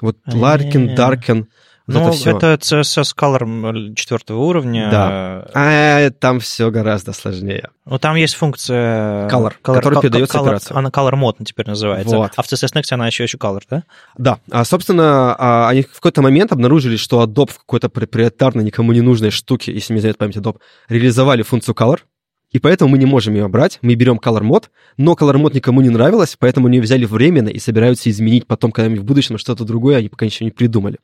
[0.00, 1.48] Вот Larkin, Darken, вот
[1.86, 4.88] ну, это, это CSS Color четвертого уровня.
[4.90, 5.48] Да.
[5.54, 7.70] А там все гораздо сложнее.
[7.84, 9.28] Ну, там есть функция...
[9.28, 10.76] Color, color которая передается color, операцию.
[10.76, 12.16] Она Color Mode теперь называется.
[12.16, 12.32] Вот.
[12.36, 13.84] А в CSS Next она еще еще Color, да?
[14.16, 14.38] Да.
[14.50, 19.00] А, собственно, а, они в какой-то момент обнаружили, что Adobe в какой-то проприетарной, никому не
[19.00, 20.58] нужной штуке, если не знает память Adobe,
[20.88, 22.00] реализовали функцию Color,
[22.52, 23.78] и поэтому мы не можем ее брать.
[23.82, 24.64] Мы берем Color Mode,
[24.98, 28.72] но Color Mode никому не нравилось, поэтому они ее взяли временно и собираются изменить потом
[28.72, 30.98] когда-нибудь в будущем что-то другое, они пока еще не придумали.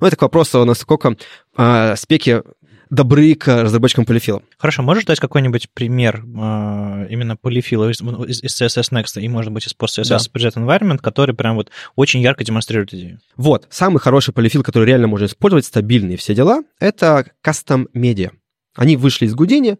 [0.00, 1.16] Ну, это к вопросу, насколько
[1.56, 2.42] э, спеки
[2.90, 4.42] добры к разработчикам полифила.
[4.58, 9.52] Хорошо, можешь дать какой-нибудь пример э, именно полифила из, из, из CSS Next и, может
[9.52, 10.16] быть, из PostCSS да.
[10.16, 13.20] Project Environment, который прям вот очень ярко демонстрирует идею?
[13.36, 18.32] Вот, самый хороший полифил, который реально можно использовать, стабильный все дела, это Custom Media.
[18.74, 19.78] Они вышли из Гудини,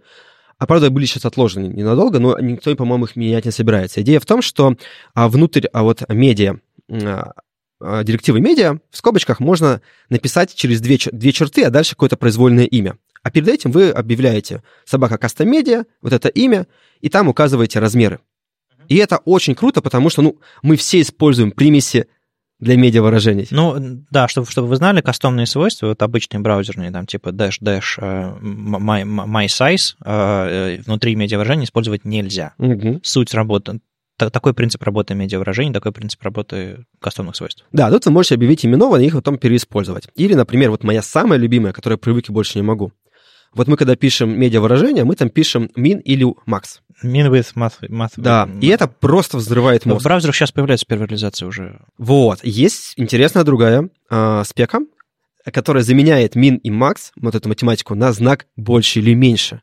[0.59, 4.03] а правда были сейчас отложены ненадолго, но никто, по-моему, их менять не собирается.
[4.03, 4.77] Идея в том, что
[5.15, 6.59] а, внутрь а, вот медиа
[6.91, 7.33] а, а,
[7.81, 12.97] директивы медиа в скобочках можно написать через две, две черты, а дальше какое-то произвольное имя.
[13.23, 16.67] А перед этим вы объявляете собака кастом медиа, вот это имя,
[17.01, 18.21] и там указываете размеры.
[18.89, 22.07] И это очень круто, потому что ну, мы все используем примеси
[22.59, 23.49] для медиа-выражений.
[23.51, 27.99] Ну, да, чтобы, чтобы вы знали, кастомные свойства, вот обычные браузерные, там, типа dash, dash,
[27.99, 32.55] uh, my, my size, uh, внутри медиа-выражения использовать нельзя.
[32.59, 33.01] Угу.
[33.03, 33.81] Суть работы
[34.29, 37.65] такой принцип работы медиавыражений, такой принцип работы кастомных свойств.
[37.73, 40.09] Да, тут вы можете объявить именованные и их потом переиспользовать.
[40.17, 42.93] Или, например, вот моя самая любимая, которая привык и больше не могу.
[43.53, 46.81] Вот мы, когда пишем медиавыражение, мы там пишем min или max.
[47.03, 47.81] Min with math.
[47.89, 48.61] math да, math.
[48.61, 50.03] и это просто взрывает мозг.
[50.03, 51.81] В браузерах сейчас появляется первая реализация уже.
[51.99, 52.41] Вот.
[52.45, 54.81] Есть интересная другая э, спека,
[55.45, 59.63] которая заменяет min и max, вот эту математику, на знак больше или меньше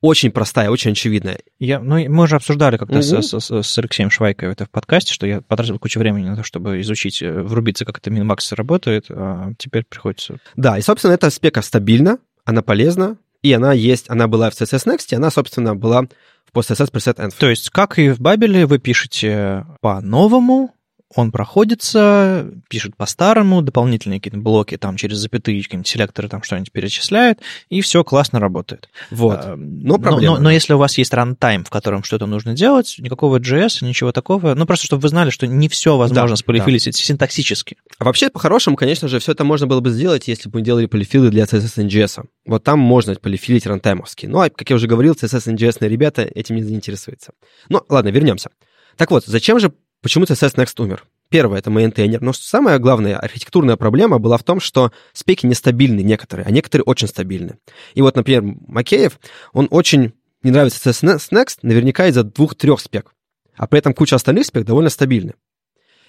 [0.00, 1.40] очень простая, очень очевидная.
[1.58, 3.22] Я, ну, мы уже обсуждали как-то угу.
[3.22, 6.42] с, с, с Алексеем Швайко это в подкасте, что я потратил кучу времени на то,
[6.42, 10.38] чтобы изучить, э, врубиться, как это Минмакс работает, а теперь приходится...
[10.56, 14.86] Да, и, собственно, эта спека стабильна, она полезна, и она есть, она была в CSS
[14.86, 17.34] Next, она, собственно, была в PostCSS Preset Env.
[17.38, 20.74] То есть, как и в Бабеле, вы пишете по-новому,
[21.14, 27.40] он проходится, пишет по-старому, дополнительные какие-то блоки там через запятые, какие-нибудь селекторы там что-нибудь перечисляет,
[27.70, 28.90] и все классно работает.
[29.10, 29.40] Вот.
[29.42, 32.96] А, но, но, но, но если у вас есть runtime, в котором что-то нужно делать,
[32.98, 36.84] никакого JS, ничего такого, ну просто чтобы вы знали, что не все возможно да, сполифилить
[36.84, 36.92] да.
[36.92, 37.78] синтаксически.
[37.98, 40.86] А вообще, по-хорошему, конечно же, все это можно было бы сделать, если бы мы делали
[40.86, 42.24] polyfill ы для CSS-in-JS.
[42.44, 44.26] Вот там можно полифилить рантаймовски.
[44.26, 47.32] Ну, а, как я уже говорил, CSS-in-JS ребята этим не заинтересуются.
[47.70, 48.50] Ну, ладно, вернемся.
[48.96, 51.04] Так вот, зачем же Почему cssnext умер?
[51.28, 52.22] Первое— это maintainer.
[52.22, 57.08] Но самая главная архитектурная проблема была в том, что спеки нестабильны некоторые, а некоторые очень
[57.08, 57.58] стабильны.
[57.94, 59.18] И вот, например, Макеев,
[59.52, 63.12] он очень не нравится CSS Next наверняка из-за двух-трех спек.
[63.56, 65.34] А при этом куча остальных спек довольно стабильны.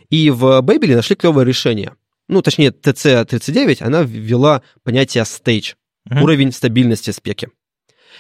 [0.10, 1.96] И в Babel нашли клевое решение.
[2.28, 5.76] Ну, точнее, TC39, она ввела понятие stage,
[6.08, 6.22] uh-huh.
[6.22, 7.50] уровень стабильности спеки.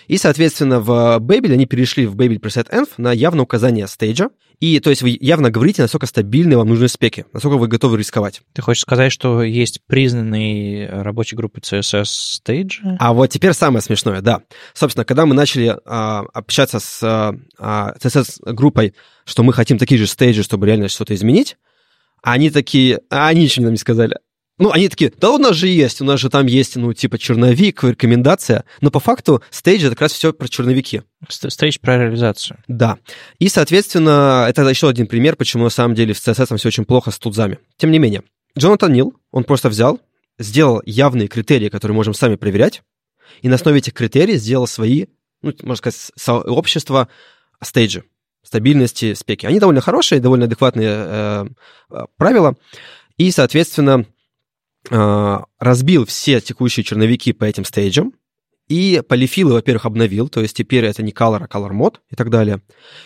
[0.07, 4.29] И, соответственно, в Babel они перешли в Babel Preset Env на явное указание стейджа.
[4.59, 8.41] И, то есть, вы явно говорите, насколько стабильны вам нужны спеки, насколько вы готовы рисковать.
[8.53, 12.97] Ты хочешь сказать, что есть признанные рабочие группы CSS стейджа?
[12.99, 14.41] А вот теперь самое смешное, да.
[14.73, 20.43] Собственно, когда мы начали а, общаться с а, CSS-группой, что мы хотим такие же стейджи,
[20.43, 21.55] чтобы реально что-то изменить,
[22.21, 24.17] они такие, а они ничего нам не сказали.
[24.59, 27.17] Ну, они такие, да у нас же есть, у нас же там есть, ну, типа
[27.17, 28.65] черновик, рекомендация.
[28.81, 31.01] Но по факту стейдж это как раз все про черновики.
[31.29, 32.59] Стейдж про реализацию.
[32.67, 32.97] Да.
[33.39, 37.09] И, соответственно, это еще один пример, почему на самом деле в CSS все очень плохо
[37.09, 37.59] с тудзами.
[37.77, 38.23] Тем не менее,
[38.57, 40.01] Джонатан Нил, он просто взял,
[40.37, 42.83] сделал явные критерии, которые можем сами проверять,
[43.41, 45.05] и на основе этих критериев сделал свои,
[45.41, 47.07] ну, можно сказать, сообщества
[47.63, 48.03] стейджи
[48.43, 49.45] стабильности спеки.
[49.45, 51.45] Они довольно хорошие, довольно адекватные э,
[51.91, 52.55] э правила.
[53.17, 54.05] И, соответственно,
[54.89, 58.13] разбил все текущие черновики по этим стейджам,
[58.69, 62.29] и полифилы, во-первых, обновил, то есть теперь это не color, а color mod и так
[62.29, 62.61] далее.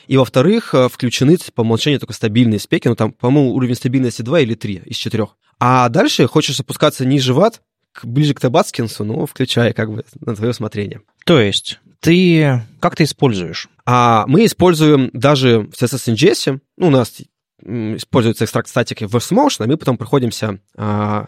[0.08, 4.42] И, во-вторых, э, включены по умолчанию только стабильные спеки, ну там, по-моему, уровень стабильности 2
[4.42, 5.26] или 3 из 4.
[5.60, 7.62] А дальше хочешь опускаться ниже ват,
[8.04, 11.02] ближе к Табацкинсу, ну, включай как бы на твое усмотрение.
[11.26, 13.70] То есть ты как ты используешь?
[13.86, 17.22] А мы используем даже в CSS NGS, ну, у нас
[17.62, 20.60] используется экстракт статики в Motion, а мы потом проходимся...
[20.76, 21.28] А,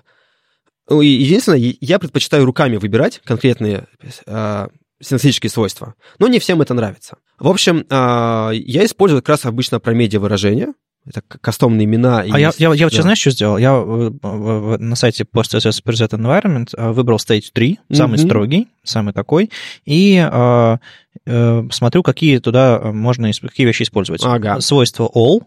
[0.90, 3.88] единственное, я предпочитаю руками выбирать конкретные
[4.28, 4.70] а,
[5.02, 7.18] синтаксические свойства, но не всем это нравится.
[7.40, 10.74] В общем, а, я использую как раз обычно про медиа выражения,
[11.08, 12.22] это кастомные имена.
[12.22, 12.90] А я, я, я вот да.
[12.90, 13.58] сейчас знаешь, что сделал?
[13.58, 18.26] Я на сайте PostSS Preset Environment э, выбрал Stage 3, самый mm-hmm.
[18.26, 19.52] строгий, самый такой,
[19.86, 20.78] и э,
[21.28, 24.24] э, смотрю, какие туда можно, какие вещи использовать.
[24.26, 24.60] Ага.
[24.62, 25.44] Свойства all,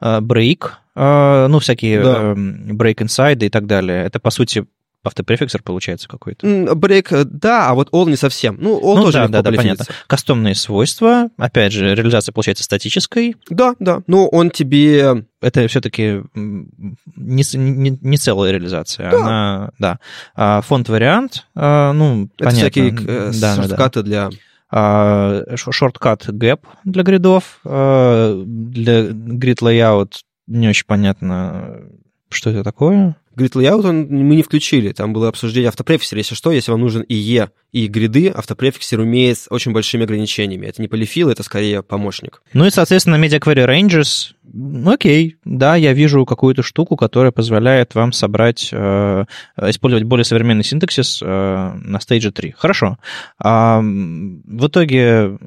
[0.00, 2.16] э, break, э, ну, всякие да.
[2.18, 4.04] э, break inside и так далее.
[4.04, 4.66] Это, по сути,
[5.06, 6.46] автопрефиксер получается какой-то.
[6.46, 8.56] Break, э, да, а вот all не совсем.
[8.60, 9.84] Ну, all ну, тоже да, да, да, понятно.
[10.06, 13.36] Кастомные свойства, опять же, реализация получается статической.
[13.48, 15.24] Да, да, но он тебе...
[15.40, 19.16] Это все-таки не, не, не целая реализация, да.
[19.18, 19.98] она, да.
[20.34, 22.60] А, фонд-вариант, а, ну, Это понятно.
[22.60, 24.02] всякие э, да, шорткаты да, да.
[24.02, 24.30] для
[24.68, 30.12] а, шорткат gap для гридов, для grid layout
[30.46, 31.80] не очень понятно,
[32.28, 33.16] что это такое.
[33.36, 36.18] Grid Layout он, мы не включили, там было обсуждение автопрефиксера.
[36.18, 40.66] Если что, если вам нужен IE и гриды, автопрефиксер умеет с очень большими ограничениями.
[40.66, 42.42] Это не полифил, это скорее помощник.
[42.54, 47.94] Ну и, соответственно, Media Query Ranges, ну, окей, да, я вижу какую-то штуку, которая позволяет
[47.94, 49.24] вам собрать, э,
[49.62, 52.54] использовать более современный синтаксис э, на Stage 3.
[52.56, 52.96] Хорошо.
[53.38, 55.38] А, в итоге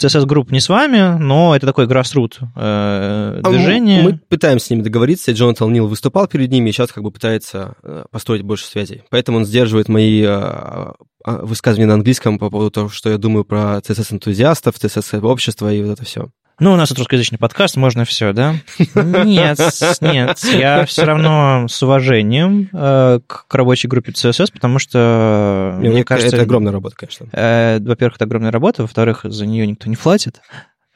[0.00, 4.02] CSS Group не с вами, но это такое grassroot э, движение.
[4.02, 5.32] Мы, мы пытаемся с ними договориться.
[5.32, 9.02] Джонатан Нил выступал перед ними и сейчас как бы пытается э, построить больше связей.
[9.10, 10.92] Поэтому он сдерживает мои э,
[11.24, 16.04] высказывания на английском по поводу того, что я думаю про CSS-энтузиастов, CSS-общество и вот это
[16.04, 16.30] все.
[16.60, 18.54] Ну, у нас тут русскоязычный подкаст, можно все, да?
[18.94, 19.58] Нет,
[20.02, 26.04] нет, я все равно с уважением э, к рабочей группе CSS, потому что, мне, мне
[26.04, 26.36] кажется...
[26.36, 27.28] Это огромная работа, конечно.
[27.32, 30.42] Э, во-первых, это огромная работа, во-вторых, за нее никто не платит,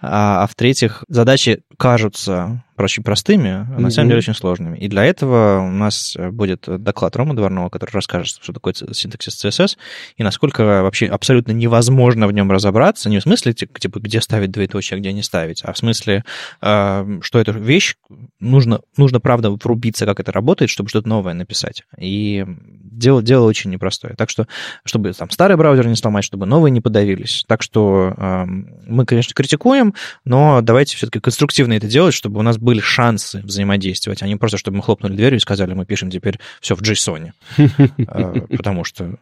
[0.07, 3.91] а, а в-третьих, задачи кажутся очень простыми, а на mm-hmm.
[3.91, 4.79] самом деле очень сложными.
[4.79, 9.77] И для этого у нас будет доклад Рома Дворного, который расскажет, что такое синтаксис CSS
[10.17, 14.97] и насколько вообще абсолютно невозможно в нем разобраться, не в смысле, типа, где ставить двоеточие,
[14.97, 16.25] а где не ставить, а в смысле,
[16.61, 17.95] а, что эта вещь,
[18.41, 21.85] нужно, нужно правда врубиться, как это работает, чтобы что-то новое написать.
[21.99, 22.45] И
[22.97, 24.15] дело, дело очень непростое.
[24.17, 24.47] Так что,
[24.85, 27.45] чтобы там старый браузер не сломать, чтобы новые не подавились.
[27.47, 29.95] Так что мы, конечно, критикуем,
[30.25, 34.59] но давайте все-таки конструктивно это делать, чтобы у нас были шансы взаимодействовать, а не просто,
[34.59, 37.33] чтобы мы хлопнули дверью и сказали, мы пишем теперь все в JSON.
[38.09, 39.17] А, потому что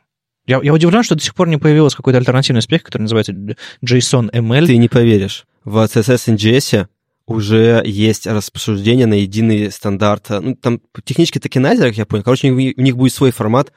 [0.47, 4.31] я, я удивлен, что до сих пор не появилась какой-то альтернативный успех, который называется JSON
[4.31, 4.67] ML.
[4.67, 5.45] Ты не поверишь.
[5.65, 6.89] В CSS NGS
[7.27, 10.29] уже есть распоряжение на единый стандарт.
[10.31, 12.25] Ну, там технически токенайзер, как я понял.
[12.25, 13.73] Короче, у них будет свой формат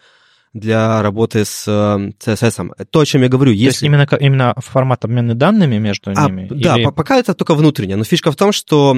[0.53, 2.71] для работы с CSS.
[2.77, 3.65] Э, То, о чем я говорю, если...
[3.65, 6.47] То есть именно, именно формат обмена данными между а, ними?
[6.49, 6.85] Да, или...
[6.85, 7.97] пока это только внутреннее.
[7.97, 8.97] Но фишка в том, что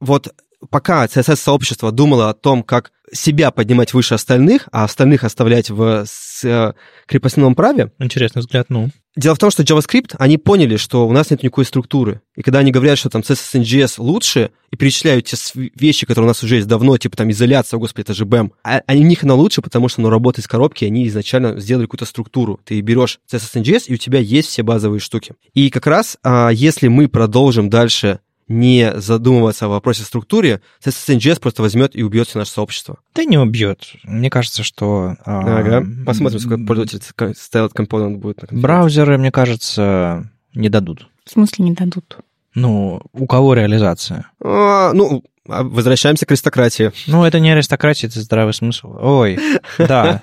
[0.00, 0.34] вот
[0.70, 6.04] пока CSS-сообщество думало о том, как себя поднимать выше остальных, а остальных оставлять в
[6.42, 6.72] э,
[7.06, 7.92] крепостном праве...
[7.98, 8.90] Интересный взгляд, ну.
[9.16, 12.20] Дело в том, что JavaScript, они поняли, что у нас нет никакой структуры.
[12.34, 16.28] И когда они говорят, что там CSS NGS лучше, и перечисляют те вещи, которые у
[16.28, 19.36] нас уже есть давно, типа там изоляция, господи, это же BEM, а, у них оно
[19.36, 22.58] лучше, потому что оно работает с коробки, они изначально сделали какую-то структуру.
[22.64, 25.34] Ты берешь CSS NGS, и у тебя есть все базовые штуки.
[25.52, 28.18] И как раз, а, если мы продолжим дальше
[28.48, 32.98] не задумываться о вопросе структуре, CSS просто возьмет и убьет все наше сообщество.
[33.14, 33.92] Да не убьет.
[34.04, 35.16] Мне кажется, что...
[35.24, 35.84] Ага.
[36.04, 38.50] Посмотрим, сколько пользователей styled компонент будет.
[38.50, 41.08] На Браузеры, мне кажется, не дадут.
[41.24, 42.18] В смысле не дадут?
[42.54, 44.30] Ну, у кого реализация?
[44.42, 46.92] А, ну, а возвращаемся к аристократии.
[47.06, 48.96] Ну, это не аристократия, это здравый смысл.
[49.00, 49.38] Ой,
[49.78, 50.22] да.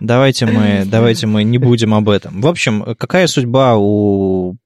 [0.00, 2.40] Давайте мы, давайте мы не будем об этом.
[2.40, 4.56] В общем, какая судьба у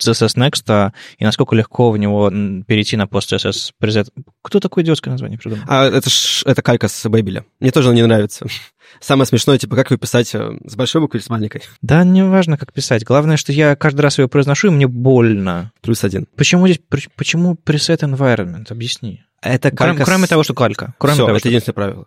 [0.00, 2.30] CSS Next, а, и насколько легко в него
[2.66, 4.08] перейти на пост CSS Preset.
[4.42, 5.64] Кто такое идиотское название придумал?
[5.68, 7.44] А, это, ж, это калька с Бэйбеля.
[7.60, 8.46] Мне тоже оно не нравится.
[9.00, 11.62] Самое смешное, типа, как его писать э, с большой буквы или с маленькой?
[11.82, 13.04] Да, не важно, как писать.
[13.04, 15.72] Главное, что я каждый раз его произношу, и мне больно.
[15.82, 16.26] Плюс один.
[16.36, 16.80] Почему здесь,
[17.16, 18.66] почему preset environment?
[18.70, 19.22] Объясни.
[19.42, 20.94] Это калька кроме, кроме того, что калька.
[20.98, 21.48] Кроме Все, того, это что...
[21.48, 22.06] единственное правило.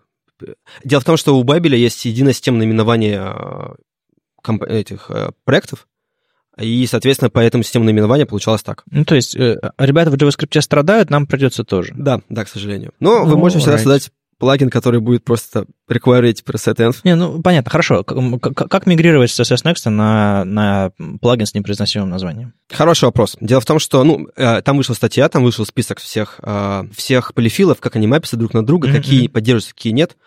[0.84, 3.76] Дело в том, что у Бабеля есть единое системное наименование э,
[4.42, 4.64] комп...
[4.64, 5.88] этих э, проектов,
[6.58, 8.84] и, соответственно, по этому системному наименованию получалось так.
[8.92, 11.94] Ну, то есть, э, ребята в JavaScript страдают, нам придется тоже.
[11.96, 12.94] Да, да, к сожалению.
[13.00, 13.62] Но ну, вы можете right.
[13.62, 16.96] всегда создать плагин, который будет просто require preset.
[17.04, 18.04] Не, ну, понятно, хорошо.
[18.04, 20.92] Как, как мигрировать с CSS Next на, на
[21.22, 22.54] плагин с непроизносимым названием?
[22.70, 23.38] Хороший вопрос.
[23.40, 27.34] Дело в том, что, ну, э, там вышла статья, там вышел список всех, э, всех
[27.36, 28.94] полифилов, как они мапятся друг на друга, mm-hmm.
[28.94, 30.18] какие поддерживаются, какие нет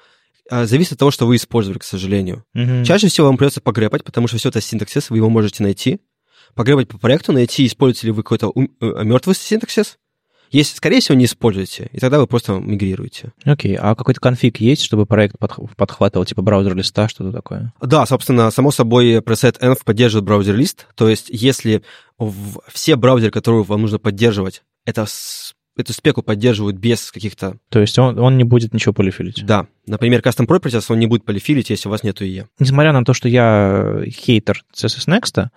[0.51, 2.45] зависит от того, что вы использовали, к сожалению.
[2.55, 2.85] Mm-hmm.
[2.85, 6.01] Чаще всего вам придется погрепать, потому что все это синтаксис, вы его можете найти
[6.55, 9.99] погребать по проекту, найти, используете ли вы какой-то ум- э, мертвый синтаксис.
[10.51, 13.33] Если, скорее всего, не используете, и тогда вы просто мигрируете.
[13.45, 17.73] Окей, а какой-то конфиг есть, чтобы проект подхватывал, типа браузер листа, что-то такое?
[17.81, 21.83] Да, собственно, само собой, preset env поддерживает браузер лист, то есть если
[22.73, 25.07] все браузеры, которые вам нужно поддерживать, это
[25.77, 27.57] эту спеку поддерживают без каких-то...
[27.69, 29.45] То есть он, он не будет ничего полифилить?
[29.45, 29.67] Да.
[29.87, 32.47] Например, Custom Properties он не будет полифилить, если у вас нету IE.
[32.61, 35.49] Несмотря на то, что я хейтер CSS Next,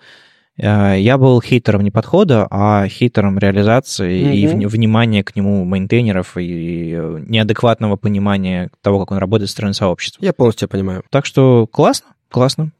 [0.58, 4.62] я был хейтером не подхода, а хейтером реализации mm-hmm.
[4.62, 10.24] и внимания к нему мейнтейнеров и неадекватного понимания того, как он работает с стороны сообщества.
[10.24, 11.02] Я полностью понимаю.
[11.10, 12.08] Так что классно.
[12.30, 12.72] Классно.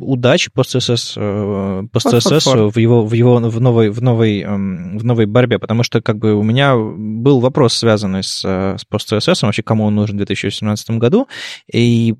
[0.00, 5.26] Удачи пост CSS, пост CSS в его, в его в новой, в, новой, в новой
[5.26, 9.62] борьбе, потому что как бы у меня был вопрос, связанный с, с пост CSS, вообще
[9.62, 11.28] кому он нужен в 2017 году,
[11.72, 12.16] и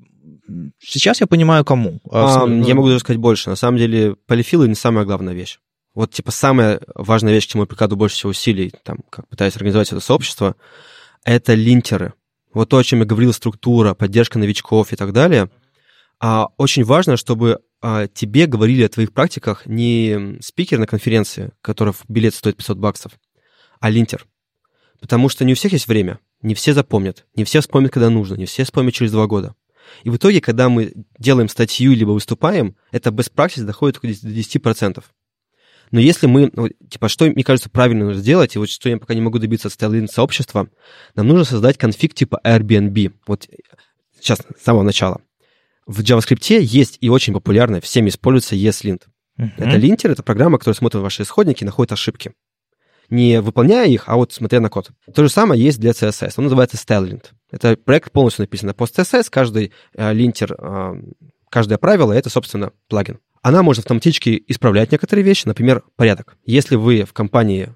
[0.79, 1.99] сейчас я понимаю, кому.
[2.11, 3.49] А, я могу даже сказать больше.
[3.49, 5.59] На самом деле, полифилы не самая главная вещь.
[5.93, 9.55] Вот, типа, самая важная вещь, к чему я прикладываю больше всего усилий, там, как пытаюсь
[9.55, 10.55] организовать это сообщество,
[11.23, 12.13] это линтеры.
[12.53, 15.49] Вот то, о чем я говорил, структура, поддержка новичков и так далее—
[16.19, 21.93] а, очень важно, чтобы а, тебе говорили о твоих практиках не спикер на конференции, который
[22.07, 23.11] билет стоит 500 баксов,
[23.79, 24.25] а линтер.
[24.99, 28.35] Потому что не у всех есть время, не все запомнят, не все вспомнят, когда нужно,
[28.35, 29.53] не все вспомнят через два года.
[30.03, 35.03] И в итоге, когда мы делаем статью либо выступаем, это без практики доходит до 10%.
[35.91, 38.97] Но если мы, ну, типа, что, мне кажется, правильно нужно сделать, и вот что я
[38.97, 40.69] пока не могу добиться от Style сообщества,
[41.15, 43.13] нам нужно создать конфиг типа Airbnb.
[43.25, 43.47] Вот
[44.19, 45.21] сейчас, с самого начала
[45.87, 49.03] в JavaScript есть и очень популярная, всеми используется ESLint.
[49.39, 49.49] Uh-huh.
[49.57, 52.33] Это линтер, это программа, которая смотрит ваши исходники и находит ошибки.
[53.09, 54.89] Не выполняя их, а вот смотря на код.
[55.15, 56.33] То же самое есть для CSS.
[56.37, 57.27] Он называется StyleLint.
[57.51, 59.27] Это проект полностью написан на PostCSS.
[59.29, 61.01] Каждый э, линтер, э,
[61.49, 63.19] каждое правило— это, собственно, плагин.
[63.41, 66.37] Она может автоматически исправлять некоторые вещи, например, порядок.
[66.45, 67.73] Если вы в компании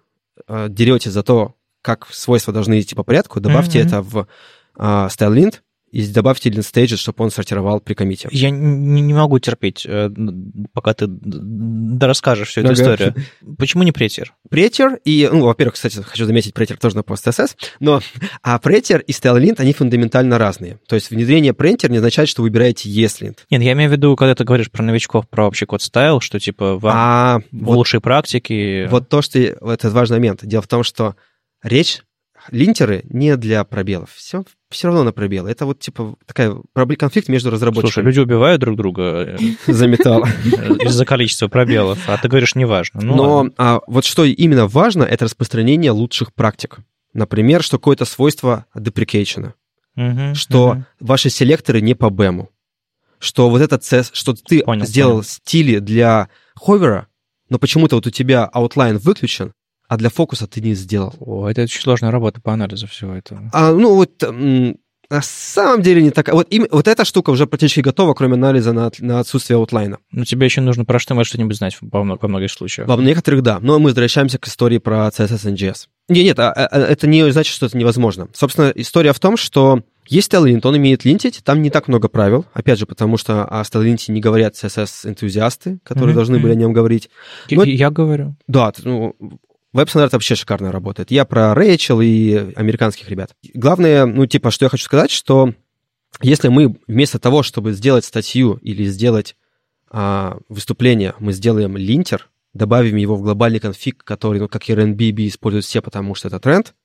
[0.48, 3.88] э, деретесь за то, как свойства должны идти по порядку, добавьте mm-hmm.
[3.88, 4.28] это в
[4.78, 5.62] э, StyleLint,
[5.92, 8.30] и добавьте один стейджес, чтобы он сортировал при комите.
[8.32, 10.10] Я не, не могу терпеть, э,
[10.74, 11.10] пока ты
[12.00, 12.82] расскажешь всю эту ага.
[12.82, 13.16] историю.
[13.58, 14.34] Почему не претер?
[14.50, 18.02] Претер и, ну, во-первых, кстати, хочу заметить, претер тоже на PostSS, но
[18.42, 20.80] а претер и StyleLint, они фундаментально разные.
[20.88, 23.40] То есть внедрение претер не означает, что выбираете ESLint.
[23.50, 26.40] Нет, я имею в виду, когда ты говоришь про новичков, про общий код стайл, что
[26.40, 28.88] типа вам а, вот, лучшие практики.
[28.90, 29.40] Вот то, что...
[29.40, 30.40] Это важный момент.
[30.44, 31.16] Дело в том, что
[31.64, 32.02] речь
[32.52, 34.12] линтеры не для пробелов.
[34.14, 35.50] Все, все равно на пробелы.
[35.50, 36.56] Это вот типа такая
[36.98, 37.92] конфликт между разработчиками.
[37.92, 39.38] Слушай, люди убивают друг друга э,
[39.72, 40.26] за металл.
[40.86, 42.00] Из-за количества пробелов.
[42.08, 43.02] А ты говоришь, не важно.
[43.02, 46.80] Ну, Но а, вот что именно важно, это распространение лучших практик.
[47.14, 49.56] Например, что какое-то свойство деприкейшена.
[49.98, 52.50] Угу, что ваши селекторы не по бэму.
[53.20, 57.08] Что вот этот CSS, что ты сделал стили для ховера,
[57.50, 59.54] но почему-то вот у тебя outline выключен,
[59.92, 61.14] а для фокуса ты не сделал.
[61.20, 63.50] О, это очень сложная работа по анализу всего этого.
[63.52, 66.34] А, ну вот на самом деле не такая.
[66.34, 69.98] Вот, им, вот эта штука уже практически готова, кроме анализа на, на отсутствие аутлайна.
[70.14, 72.88] Но тебе еще нужно про HTML что-нибудь знать во, во многих случаях.
[72.88, 73.60] Во некоторых, да.
[73.60, 75.88] Но мы возвращаемся к истории про CSS NGS.
[76.08, 78.30] Нет, нет, а, а, это не значит, что это невозможно.
[78.32, 82.46] Собственно, история в том, что есть Tailwind, он умеет линтить, там не так много правил,
[82.54, 86.16] опять же, потому что о Tailwind не говорят CSS-энтузиасты, которые mm-hmm.
[86.16, 87.10] должны были о нем говорить.
[87.50, 88.38] Но, я говорю.
[88.48, 89.18] Да, ну,
[89.74, 91.12] Веб-стандарт вообще шикарно работает.
[91.12, 93.32] Я про Рэйчел и американских ребят.
[93.54, 95.54] Главное, ну, типа, что я хочу сказать, что
[96.22, 99.38] если мы вместо того, чтобы сделать статью или сделать
[99.90, 105.30] а, выступление, мы сделаем linter, добавим его в глобальный конфиг, который, ну, как и Airbnb
[105.30, 106.76] используют все, потому что это тренд,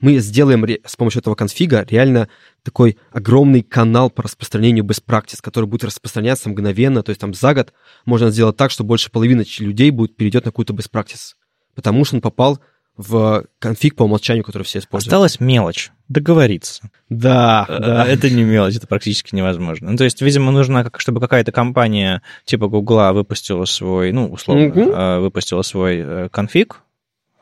[0.00, 2.28] мы сделаем с помощью этого конфига реально
[2.64, 7.54] такой огромный канал по распространению best practice, который будет распространяться мгновенно, то есть там за
[7.54, 7.72] год
[8.04, 11.34] можно сделать так, что больше половины людей будет перейдет на какую-то best practice
[11.74, 12.60] потому что он попал
[12.96, 15.12] в конфиг по умолчанию, который все используют.
[15.12, 15.90] Осталась мелочь.
[16.08, 16.90] Договориться.
[17.08, 18.06] Да, э, да.
[18.06, 19.90] Это не мелочь, это практически невозможно.
[19.90, 25.20] Ну, то есть, видимо, нужно, чтобы какая-то компания типа Гугла выпустила свой, ну, условно, mm-hmm.
[25.20, 26.82] выпустила свой э, конфиг,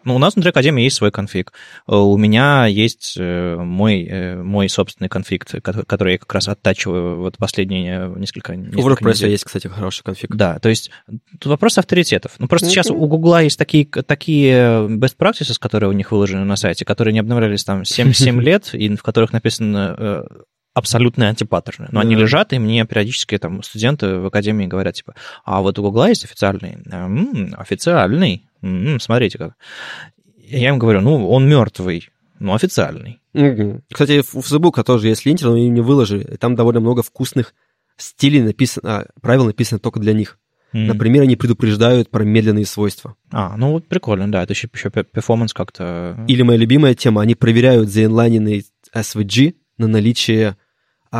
[0.04, 1.52] ну, у нас внутри Академии есть свой конфиг.
[1.88, 7.20] Э, у меня есть э, мой, э, мой собственный конфиг, который я как раз оттачиваю
[7.20, 10.34] вот последние несколько, несколько У WordPress есть, кстати, хороший конфиг.
[10.34, 10.90] Да, то есть
[11.38, 12.32] тут вопрос авторитетов.
[12.38, 12.70] Ну, просто mm-hmm.
[12.70, 17.14] сейчас у Гугла есть такие, такие best practices, которые у них выложены на сайте, которые
[17.14, 20.26] не обновлялись там 7, 7 лет, и в которых написано
[20.74, 21.88] абсолютные антипаттерны.
[21.90, 22.02] Но mm-hmm.
[22.02, 25.14] они лежат, и мне периодически там студенты в академии говорят, типа,
[25.44, 26.78] а вот у Гугла есть официальный.
[26.90, 28.46] М-м, официальный.
[28.62, 29.54] М-м, смотрите как.
[30.36, 33.20] Я им говорю, ну, он мертвый, но официальный.
[33.34, 33.82] Mm-hmm.
[33.90, 36.24] Кстати, у Facebook тоже есть линтер, но они не выложили.
[36.36, 37.54] Там довольно много вкусных
[37.96, 40.38] стилей написано, а, правил написано только для них.
[40.72, 40.86] Mm.
[40.86, 43.14] Например, они предупреждают про медленные свойства.
[43.30, 46.24] А, ну вот прикольно, да, это еще, еще перформанс как-то...
[46.28, 48.64] Или моя любимая тема, они проверяют заинлайненный
[48.94, 50.56] SVG на наличие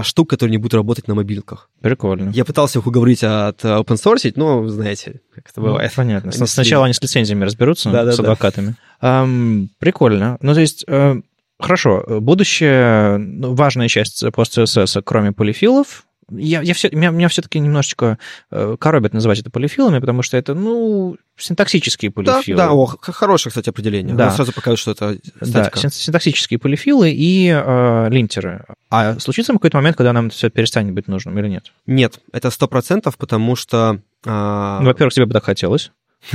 [0.03, 1.69] штук, которые не будут работать на мобилках.
[1.83, 2.31] Прикольно.
[2.31, 5.93] Я пытался их уговорить от open source, но знаете, как это ну, бывает.
[5.95, 6.33] Ну, понятно.
[6.35, 8.75] Они Сначала они с лицензиями разберутся, да, с да, адвокатами.
[9.01, 9.23] Да.
[9.23, 10.39] Эм, прикольно.
[10.41, 11.21] Ну, то есть, э,
[11.61, 17.59] хорошо, будущее, ну, важная часть пост CSS, кроме полифилов, я, я все, меня, меня все-таки
[17.59, 18.19] немножечко
[18.51, 22.57] э, коробят называть это полифилами, потому что это, ну, синтаксические полифилы.
[22.57, 24.15] Да, да о, хорошее, кстати, определение.
[24.15, 24.27] Да.
[24.27, 25.81] Он сразу показывает, что это статика.
[25.83, 28.65] Да, синтаксические полифилы и э, линтеры.
[28.91, 31.73] А случится какой-то момент, когда нам это все перестанет быть нужным или нет?
[31.87, 34.01] Нет, это сто процентов, потому что...
[34.25, 34.79] Э...
[34.81, 35.93] Ну, во-первых, тебе бы так хотелось.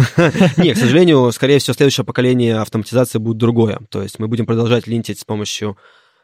[0.58, 3.80] Нет, к сожалению, скорее всего, следующее поколение автоматизации будет другое.
[3.90, 5.78] То есть мы будем продолжать линтить с помощью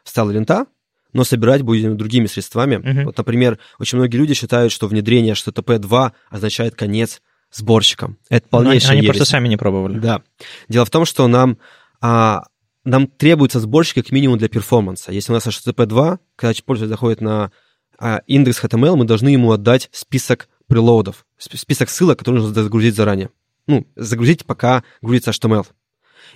[0.04, 0.66] стала линта,
[1.14, 2.76] но собирать будем другими средствами.
[2.76, 3.04] Uh-huh.
[3.04, 8.18] Вот, например, очень многие люди считают, что внедрение HTTP 2 означает конец сборщикам.
[8.28, 9.16] Это полнейшая Они ересь.
[9.16, 9.98] просто сами не пробовали.
[9.98, 10.22] Да.
[10.68, 11.58] Дело в том, что нам,
[12.00, 12.42] а,
[12.84, 15.12] нам требуются сборщики как минимум для перформанса.
[15.12, 17.52] Если у нас HTTP 2, когда пользователь заходит на
[17.98, 23.30] а, индекс HTML, мы должны ему отдать список прелоудов, список ссылок, которые нужно загрузить заранее.
[23.66, 25.66] Ну, загрузить, пока грузится HTML.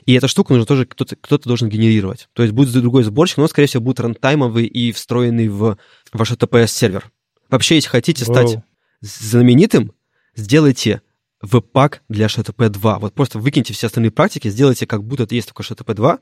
[0.07, 2.29] И эту штуку нужно тоже кто-то, кто-то должен генерировать.
[2.33, 5.79] То есть будет другой сборщик, но, скорее всего, будет рантаймовый и встроенный в
[6.13, 7.11] ваш TPS-сервер.
[7.51, 8.63] Вообще, если хотите стать wow.
[9.01, 9.93] знаменитым,
[10.35, 11.03] сделайте
[11.41, 12.99] веб-пак для HTTP 2.
[12.99, 16.19] Вот просто выкиньте все остальные практики, сделайте, как будто это есть только HTTP 2,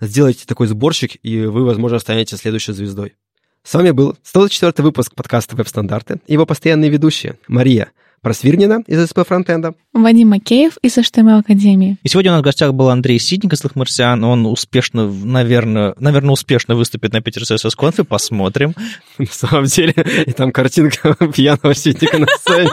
[0.00, 3.14] сделайте такой сборщик, и вы, возможно, станете следующей звездой.
[3.62, 7.90] С вами был 104 выпуск подкаста «Веб-стандарты» и его постоянные ведущие Мария–
[8.24, 9.74] Просвирнина из СП Фронтенда.
[9.92, 11.98] Вадим Макеев из HTML Академии.
[12.02, 14.24] И сегодня у нас в гостях был Андрей Ситник из Марсиан.
[14.24, 18.02] Он успешно, наверное, наверное, успешно выступит на Питер СС Конфе.
[18.02, 18.74] Посмотрим.
[19.18, 19.94] На самом деле,
[20.26, 22.70] и там картинка пьяного Ситника на сцене.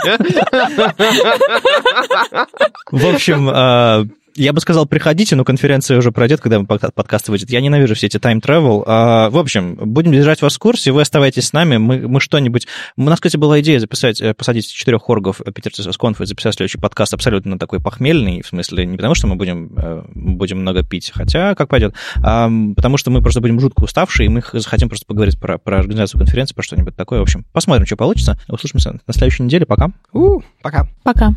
[2.89, 4.07] В общем, а,
[4.41, 7.51] я бы сказал, приходите, но конференция уже пройдет, когда подкаст выйдет.
[7.51, 8.83] Я ненавижу все эти time-travel.
[8.87, 12.67] А, в общем, будем держать вас в курсе, вы оставайтесь с нами, мы, мы что-нибудь...
[12.97, 16.79] У нас, кстати, была идея записать, э, посадить четырех оргов Питер Конф и записать следующий
[16.79, 21.11] подкаст абсолютно такой похмельный, в смысле, не потому что мы будем, э, будем много пить,
[21.13, 21.93] хотя как пойдет,
[22.23, 25.79] а потому что мы просто будем жутко уставшие, и мы хотим просто поговорить про, про
[25.79, 27.19] организацию конференции, про что-нибудь такое.
[27.19, 28.39] В общем, посмотрим, что получится.
[28.47, 29.65] Услышимся на следующей неделе.
[29.65, 29.91] Пока.
[30.13, 30.87] У, пока.
[31.03, 31.35] Пока.